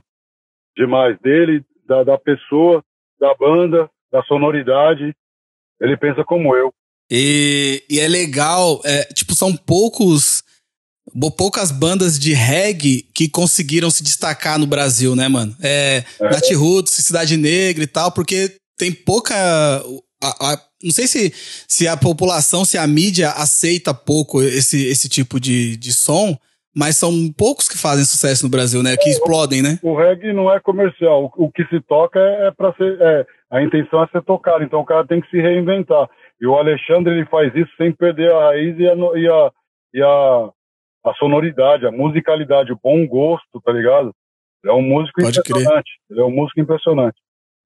Demais 0.75 1.19
dele, 1.19 1.63
da, 1.89 2.03
da 2.03 2.17
pessoa, 2.17 2.83
da 3.19 3.33
banda, 3.33 3.89
da 4.11 4.23
sonoridade. 4.23 5.13
Ele 5.81 5.97
pensa 5.97 6.23
como 6.23 6.55
eu. 6.55 6.71
E, 7.11 7.83
e 7.89 7.99
é 7.99 8.07
legal, 8.07 8.79
é, 8.85 9.03
tipo, 9.05 9.33
são 9.33 9.57
poucos 9.57 10.43
poucas 11.35 11.71
bandas 11.71 12.19
de 12.19 12.33
reggae 12.33 13.01
que 13.15 13.27
conseguiram 13.27 13.89
se 13.89 14.03
destacar 14.03 14.59
no 14.59 14.67
Brasil, 14.67 15.15
né, 15.15 15.27
mano? 15.27 15.55
É, 15.59 16.03
é. 16.19 16.29
Nat 16.29 16.53
Roots, 16.53 16.93
Cidade 16.93 17.35
Negra 17.35 17.83
e 17.83 17.87
tal, 17.87 18.11
porque 18.11 18.55
tem 18.77 18.91
pouca. 18.91 19.35
A, 20.21 20.51
a, 20.51 20.61
não 20.83 20.91
sei 20.91 21.07
se, 21.07 21.33
se 21.67 21.87
a 21.87 21.97
população, 21.97 22.63
se 22.63 22.77
a 22.77 22.85
mídia 22.85 23.31
aceita 23.31 23.91
pouco 23.91 24.43
esse, 24.43 24.85
esse 24.85 25.09
tipo 25.09 25.39
de, 25.39 25.75
de 25.77 25.91
som, 25.91 26.37
mas 26.79 26.95
são 26.95 27.11
poucos 27.37 27.67
que 27.67 27.77
fazem 27.77 28.05
sucesso 28.05 28.45
no 28.45 28.49
Brasil, 28.49 28.81
né? 28.81 28.95
Que 28.95 29.09
explodem, 29.09 29.61
né? 29.61 29.77
O 29.83 29.93
reggae 29.97 30.31
não 30.31 30.49
é 30.49 30.61
comercial. 30.61 31.29
O, 31.35 31.51
que 31.51 31.65
se 31.65 31.81
toca 31.81 32.17
é, 32.17 32.47
é 32.47 32.51
para 32.51 32.73
ser. 32.75 32.97
É, 33.01 33.25
a 33.51 33.61
intenção 33.61 34.01
é 34.01 34.07
ser 34.07 34.21
tocado, 34.21 34.63
então 34.63 34.79
o 34.79 34.85
cara 34.85 35.05
tem 35.05 35.19
que 35.19 35.29
se 35.29 35.41
reinventar. 35.41 36.09
E 36.39 36.47
o 36.47 36.55
Alexandre 36.55 37.13
ele 37.13 37.25
faz 37.25 37.53
isso 37.53 37.69
sem 37.75 37.91
perder 37.91 38.31
a 38.31 38.45
raiz 38.45 38.79
e 38.79 38.87
a, 38.87 38.93
e 38.95 39.27
a, 39.27 39.51
e 39.93 40.01
a, 40.01 40.49
a 41.09 41.13
sonoridade, 41.15 41.85
a 41.85 41.91
musicalidade, 41.91 42.71
o 42.71 42.79
bom 42.81 43.05
gosto, 43.05 43.59
tá 43.61 43.73
ligado? 43.73 44.13
Ele 44.63 44.71
é 44.71 44.75
um 44.75 44.81
músico 44.81 45.21
Pode 45.21 45.37
impressionante. 45.37 45.91
Crer. 46.07 46.11
Ele 46.11 46.21
é 46.21 46.23
um 46.23 46.31
músico 46.31 46.61
impressionante. 46.61 47.17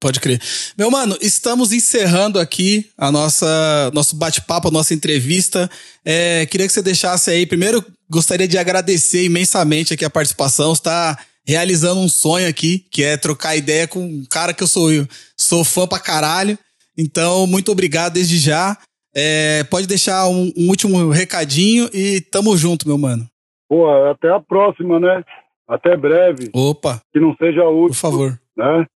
Pode 0.04 0.20
crer. 0.20 0.38
Meu 0.76 0.90
mano, 0.90 1.16
estamos 1.22 1.72
encerrando 1.72 2.38
aqui 2.38 2.90
a 2.98 3.10
nossa 3.10 3.90
nosso 3.94 4.14
bate-papo, 4.14 4.68
a 4.68 4.70
nossa 4.70 4.92
entrevista. 4.92 5.66
É, 6.04 6.44
queria 6.44 6.66
que 6.66 6.74
você 6.74 6.82
deixasse 6.82 7.30
aí. 7.30 7.46
Primeiro, 7.46 7.82
gostaria 8.10 8.46
de 8.46 8.58
agradecer 8.58 9.24
imensamente 9.24 9.94
aqui 9.94 10.04
a 10.04 10.10
participação. 10.10 10.74
Está 10.74 11.18
realizando 11.48 12.02
um 12.02 12.08
sonho 12.10 12.46
aqui, 12.46 12.84
que 12.90 13.02
é 13.02 13.16
trocar 13.16 13.56
ideia 13.56 13.88
com 13.88 14.00
um 14.00 14.26
cara 14.30 14.52
que 14.52 14.62
eu 14.62 14.66
sou 14.66 14.90
sou 15.38 15.64
fã 15.64 15.86
pra 15.86 15.98
caralho. 15.98 16.58
Então, 16.98 17.46
muito 17.46 17.72
obrigado 17.72 18.12
desde 18.12 18.36
já. 18.36 18.76
É, 19.16 19.64
pode 19.64 19.86
deixar 19.86 20.28
um, 20.28 20.52
um, 20.54 20.68
último 20.68 21.08
recadinho 21.08 21.88
e 21.94 22.20
tamo 22.20 22.54
junto, 22.58 22.86
meu 22.86 22.98
mano. 22.98 23.26
Pô, 23.70 23.88
até 24.10 24.28
a 24.28 24.38
próxima, 24.38 25.00
né? 25.00 25.24
Até 25.66 25.96
breve. 25.96 26.50
Opa. 26.52 27.00
Que 27.10 27.18
não 27.18 27.34
seja 27.36 27.62
última. 27.64 27.88
Por 27.88 27.94
favor. 27.94 28.40
Né? 28.54 28.86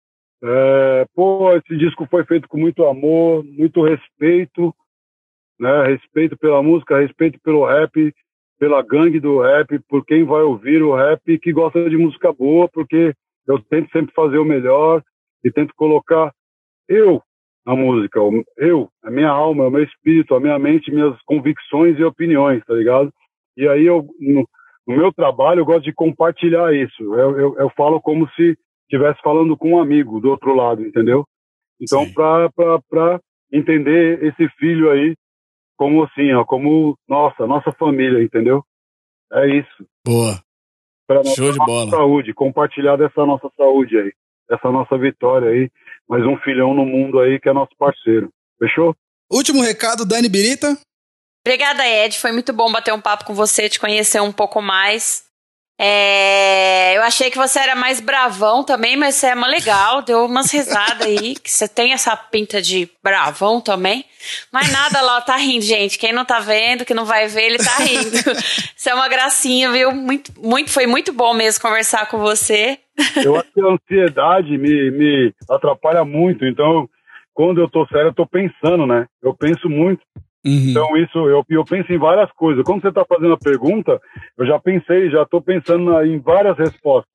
É, 0.41 1.05
pô, 1.13 1.53
esse 1.55 1.77
disco 1.77 2.07
foi 2.09 2.23
feito 2.25 2.47
com 2.47 2.57
muito 2.57 2.85
amor, 2.85 3.43
muito 3.43 3.83
respeito, 3.83 4.73
né? 5.59 5.87
Respeito 5.87 6.37
pela 6.37 6.63
música, 6.63 6.99
respeito 6.99 7.39
pelo 7.41 7.65
rap, 7.65 8.13
pela 8.57 8.81
gangue 8.81 9.19
do 9.19 9.41
rap, 9.41 9.79
por 9.87 10.05
quem 10.05 10.23
vai 10.23 10.41
ouvir 10.41 10.81
o 10.81 10.95
rap 10.95 11.37
que 11.39 11.51
gosta 11.51 11.89
de 11.89 11.97
música 11.97 12.31
boa, 12.31 12.69
porque 12.69 13.13
eu 13.47 13.59
tento 13.59 13.91
sempre 13.91 14.13
fazer 14.13 14.37
o 14.37 14.45
melhor 14.45 15.01
e 15.43 15.51
tento 15.51 15.73
colocar 15.75 16.31
eu 16.87 17.21
na 17.65 17.75
música, 17.75 18.19
eu, 18.57 18.89
a 19.03 19.11
minha 19.11 19.29
alma, 19.29 19.67
o 19.67 19.69
meu 19.69 19.83
espírito, 19.83 20.33
a 20.33 20.39
minha 20.39 20.57
mente, 20.57 20.91
minhas 20.91 21.15
convicções 21.23 21.99
e 21.99 22.03
opiniões, 22.03 22.63
tá 22.65 22.73
ligado? 22.73 23.13
E 23.55 23.67
aí 23.67 23.85
eu 23.85 24.07
no, 24.19 24.47
no 24.87 24.97
meu 24.97 25.13
trabalho 25.13 25.59
eu 25.59 25.65
gosto 25.65 25.83
de 25.83 25.93
compartilhar 25.93 26.73
isso. 26.73 27.03
Eu, 27.03 27.37
eu, 27.37 27.55
eu 27.59 27.69
falo 27.77 28.01
como 28.01 28.27
se 28.31 28.57
estivesse 28.91 29.21
falando 29.21 29.55
com 29.55 29.73
um 29.73 29.79
amigo 29.79 30.19
do 30.19 30.29
outro 30.29 30.53
lado, 30.55 30.85
entendeu? 30.85 31.25
Então, 31.79 32.11
para 32.11 33.21
entender 33.51 34.23
esse 34.23 34.49
filho 34.57 34.89
aí 34.89 35.15
como 35.77 36.03
assim, 36.03 36.33
ó, 36.33 36.43
como 36.43 36.97
nossa, 37.07 37.47
nossa 37.47 37.71
família, 37.71 38.21
entendeu? 38.21 38.63
É 39.31 39.47
isso. 39.47 39.85
Boa. 40.05 40.43
Pra 41.07 41.23
Show 41.23 41.51
de 41.51 41.57
bola. 41.57 41.89
Saúde, 41.89 42.33
compartilhar 42.33 42.97
dessa 42.97 43.25
nossa 43.25 43.49
saúde 43.55 43.97
aí, 43.97 44.11
dessa 44.49 44.69
nossa 44.71 44.97
vitória 44.97 45.49
aí, 45.49 45.71
mais 46.07 46.25
um 46.25 46.37
filhão 46.37 46.73
no 46.73 46.85
mundo 46.85 47.19
aí 47.19 47.39
que 47.39 47.47
é 47.47 47.53
nosso 47.53 47.71
parceiro. 47.77 48.29
Fechou? 48.59 48.95
Último 49.31 49.61
recado, 49.61 50.05
Dani 50.05 50.27
Birita. 50.27 50.77
Obrigada, 51.45 51.87
Ed. 51.87 52.19
Foi 52.19 52.31
muito 52.31 52.51
bom 52.51 52.71
bater 52.71 52.93
um 52.93 52.99
papo 53.01 53.25
com 53.25 53.33
você, 53.33 53.69
te 53.69 53.79
conhecer 53.79 54.21
um 54.21 54.31
pouco 54.31 54.61
mais. 54.61 55.23
É, 55.81 56.97
eu 56.97 57.03
achei 57.03 57.31
que 57.31 57.37
você 57.37 57.57
era 57.57 57.73
mais 57.73 58.01
bravão 58.01 58.65
também, 58.65 58.97
mas 58.97 59.15
você 59.15 59.27
é 59.27 59.33
uma 59.33 59.47
legal, 59.47 60.01
deu 60.01 60.25
umas 60.25 60.51
risadas 60.51 61.07
aí, 61.07 61.35
que 61.41 61.49
você 61.49 61.69
tem 61.69 61.93
essa 61.93 62.17
pinta 62.17 62.61
de 62.61 62.89
bravão 63.01 63.61
também. 63.61 64.03
Mas 64.51 64.69
nada 64.73 64.99
lá, 64.99 65.21
tá 65.21 65.37
rindo, 65.37 65.63
gente. 65.63 65.97
Quem 65.97 66.11
não 66.11 66.25
tá 66.25 66.41
vendo, 66.41 66.83
que 66.83 66.93
não 66.93 67.05
vai 67.05 67.29
ver, 67.29 67.45
ele 67.45 67.57
tá 67.59 67.77
rindo. 67.77 68.17
Você 68.75 68.89
é 68.89 68.93
uma 68.93 69.07
gracinha, 69.07 69.71
viu? 69.71 69.91
Muito, 69.91 70.31
muito, 70.37 70.71
foi 70.71 70.85
muito 70.85 71.13
bom 71.13 71.33
mesmo 71.33 71.61
conversar 71.61 72.07
com 72.07 72.17
você. 72.17 72.77
Eu 73.23 73.35
acho 73.35 73.51
que 73.53 73.61
a 73.61 73.67
ansiedade 73.67 74.57
me, 74.57 74.91
me 74.91 75.33
atrapalha 75.49 76.03
muito, 76.03 76.45
então 76.45 76.89
quando 77.33 77.61
eu 77.61 77.69
tô 77.69 77.85
sério, 77.87 78.09
eu 78.09 78.13
tô 78.13 78.25
pensando, 78.25 78.85
né? 78.85 79.05
Eu 79.23 79.33
penso 79.33 79.69
muito. 79.69 80.01
Uhum. 80.45 80.69
Então, 80.69 80.97
isso, 80.97 81.17
eu, 81.27 81.43
eu 81.49 81.65
penso 81.65 81.91
em 81.91 81.97
várias 81.97 82.31
coisas. 82.31 82.63
Quando 82.63 82.81
você 82.81 82.91
tá 82.91 83.05
fazendo 83.05 83.33
a 83.33 83.37
pergunta, 83.37 83.99
eu 84.37 84.45
já 84.45 84.59
pensei, 84.59 85.09
já 85.09 85.25
tô 85.25 85.41
pensando 85.41 85.91
na, 85.91 86.05
em 86.05 86.19
várias 86.19 86.57
respostas. 86.57 87.11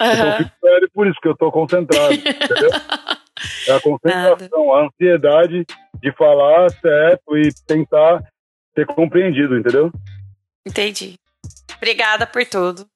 Uhum. 0.00 0.08
Então, 0.12 0.26
eu 0.26 0.36
fico 0.38 0.50
sério 0.60 0.90
por 0.92 1.06
isso, 1.06 1.20
que 1.20 1.28
eu 1.28 1.36
tô 1.36 1.52
concentrado, 1.52 2.12
entendeu? 2.12 2.70
É 3.66 3.72
a 3.72 3.80
concentração, 3.80 4.66
Nada. 4.66 4.78
a 4.78 4.86
ansiedade 4.86 5.66
de 6.00 6.12
falar 6.12 6.70
certo 6.70 7.36
e 7.36 7.48
tentar 7.66 8.22
ser 8.74 8.86
compreendido, 8.86 9.58
entendeu? 9.58 9.90
Entendi. 10.66 11.16
Obrigada 11.76 12.24
por 12.26 12.44
tudo. 12.46 12.86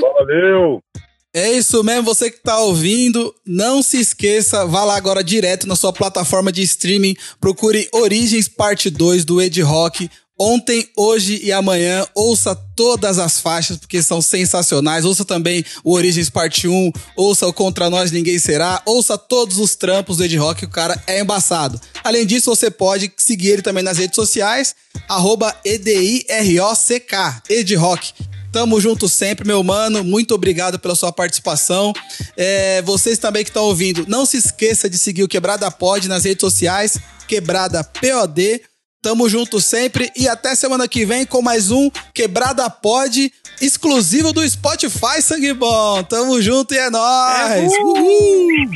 Valeu! 0.00 0.80
É 1.38 1.52
isso 1.52 1.84
mesmo, 1.84 2.02
você 2.02 2.32
que 2.32 2.40
tá 2.40 2.58
ouvindo, 2.58 3.32
não 3.46 3.80
se 3.80 4.00
esqueça, 4.00 4.66
vá 4.66 4.82
lá 4.82 4.96
agora 4.96 5.22
direto 5.22 5.68
na 5.68 5.76
sua 5.76 5.92
plataforma 5.92 6.50
de 6.50 6.62
streaming, 6.62 7.16
procure 7.40 7.88
Origens 7.92 8.48
Parte 8.48 8.90
2 8.90 9.24
do 9.24 9.40
Ed 9.40 9.62
Rock. 9.62 10.10
Ontem, 10.36 10.88
hoje 10.96 11.40
e 11.44 11.52
amanhã, 11.52 12.04
ouça 12.12 12.56
todas 12.74 13.20
as 13.20 13.40
faixas, 13.40 13.76
porque 13.76 14.02
são 14.02 14.20
sensacionais. 14.20 15.04
Ouça 15.04 15.24
também 15.24 15.64
o 15.84 15.92
Origens 15.92 16.28
Parte 16.28 16.66
1, 16.66 16.90
ouça 17.16 17.46
o 17.46 17.52
Contra 17.52 17.88
Nós 17.88 18.10
Ninguém 18.10 18.40
Será, 18.40 18.82
ouça 18.84 19.16
todos 19.16 19.58
os 19.58 19.76
trampos 19.76 20.16
do 20.16 20.24
Ed 20.24 20.36
Rock, 20.36 20.64
o 20.64 20.68
cara 20.68 21.00
é 21.06 21.20
embaçado. 21.20 21.80
Além 22.02 22.26
disso, 22.26 22.50
você 22.50 22.68
pode 22.68 23.12
seguir 23.16 23.50
ele 23.50 23.62
também 23.62 23.84
nas 23.84 23.98
redes 23.98 24.16
sociais, 24.16 24.74
arroba 25.08 25.54
EDIROCK, 25.64 27.14
Ed 27.48 27.76
Rock. 27.76 28.12
Tamo 28.58 28.80
junto 28.80 29.08
sempre, 29.08 29.46
meu 29.46 29.62
mano. 29.62 30.02
Muito 30.02 30.34
obrigado 30.34 30.80
pela 30.80 30.96
sua 30.96 31.12
participação. 31.12 31.92
É, 32.36 32.82
vocês 32.82 33.16
também 33.16 33.44
que 33.44 33.50
estão 33.50 33.62
ouvindo, 33.62 34.04
não 34.08 34.26
se 34.26 34.36
esqueça 34.36 34.90
de 34.90 34.98
seguir 34.98 35.22
o 35.22 35.28
Quebrada 35.28 35.70
Pod 35.70 36.08
nas 36.08 36.24
redes 36.24 36.40
sociais, 36.40 36.98
Quebrada 37.28 37.84
POD. 37.84 38.60
Tamo 39.00 39.28
junto 39.28 39.60
sempre 39.60 40.10
e 40.16 40.26
até 40.26 40.56
semana 40.56 40.88
que 40.88 41.06
vem 41.06 41.24
com 41.24 41.40
mais 41.40 41.70
um 41.70 41.88
Quebrada 42.12 42.68
Pod 42.68 43.32
exclusivo 43.60 44.32
do 44.32 44.44
Spotify, 44.50 45.22
sangue 45.22 45.54
bom. 45.54 46.02
Tamo 46.02 46.42
junto 46.42 46.74
e 46.74 46.78
é 46.78 46.90
nóis. 46.90 47.70
Uhul. 47.74 47.96
Uhul. 47.96 48.70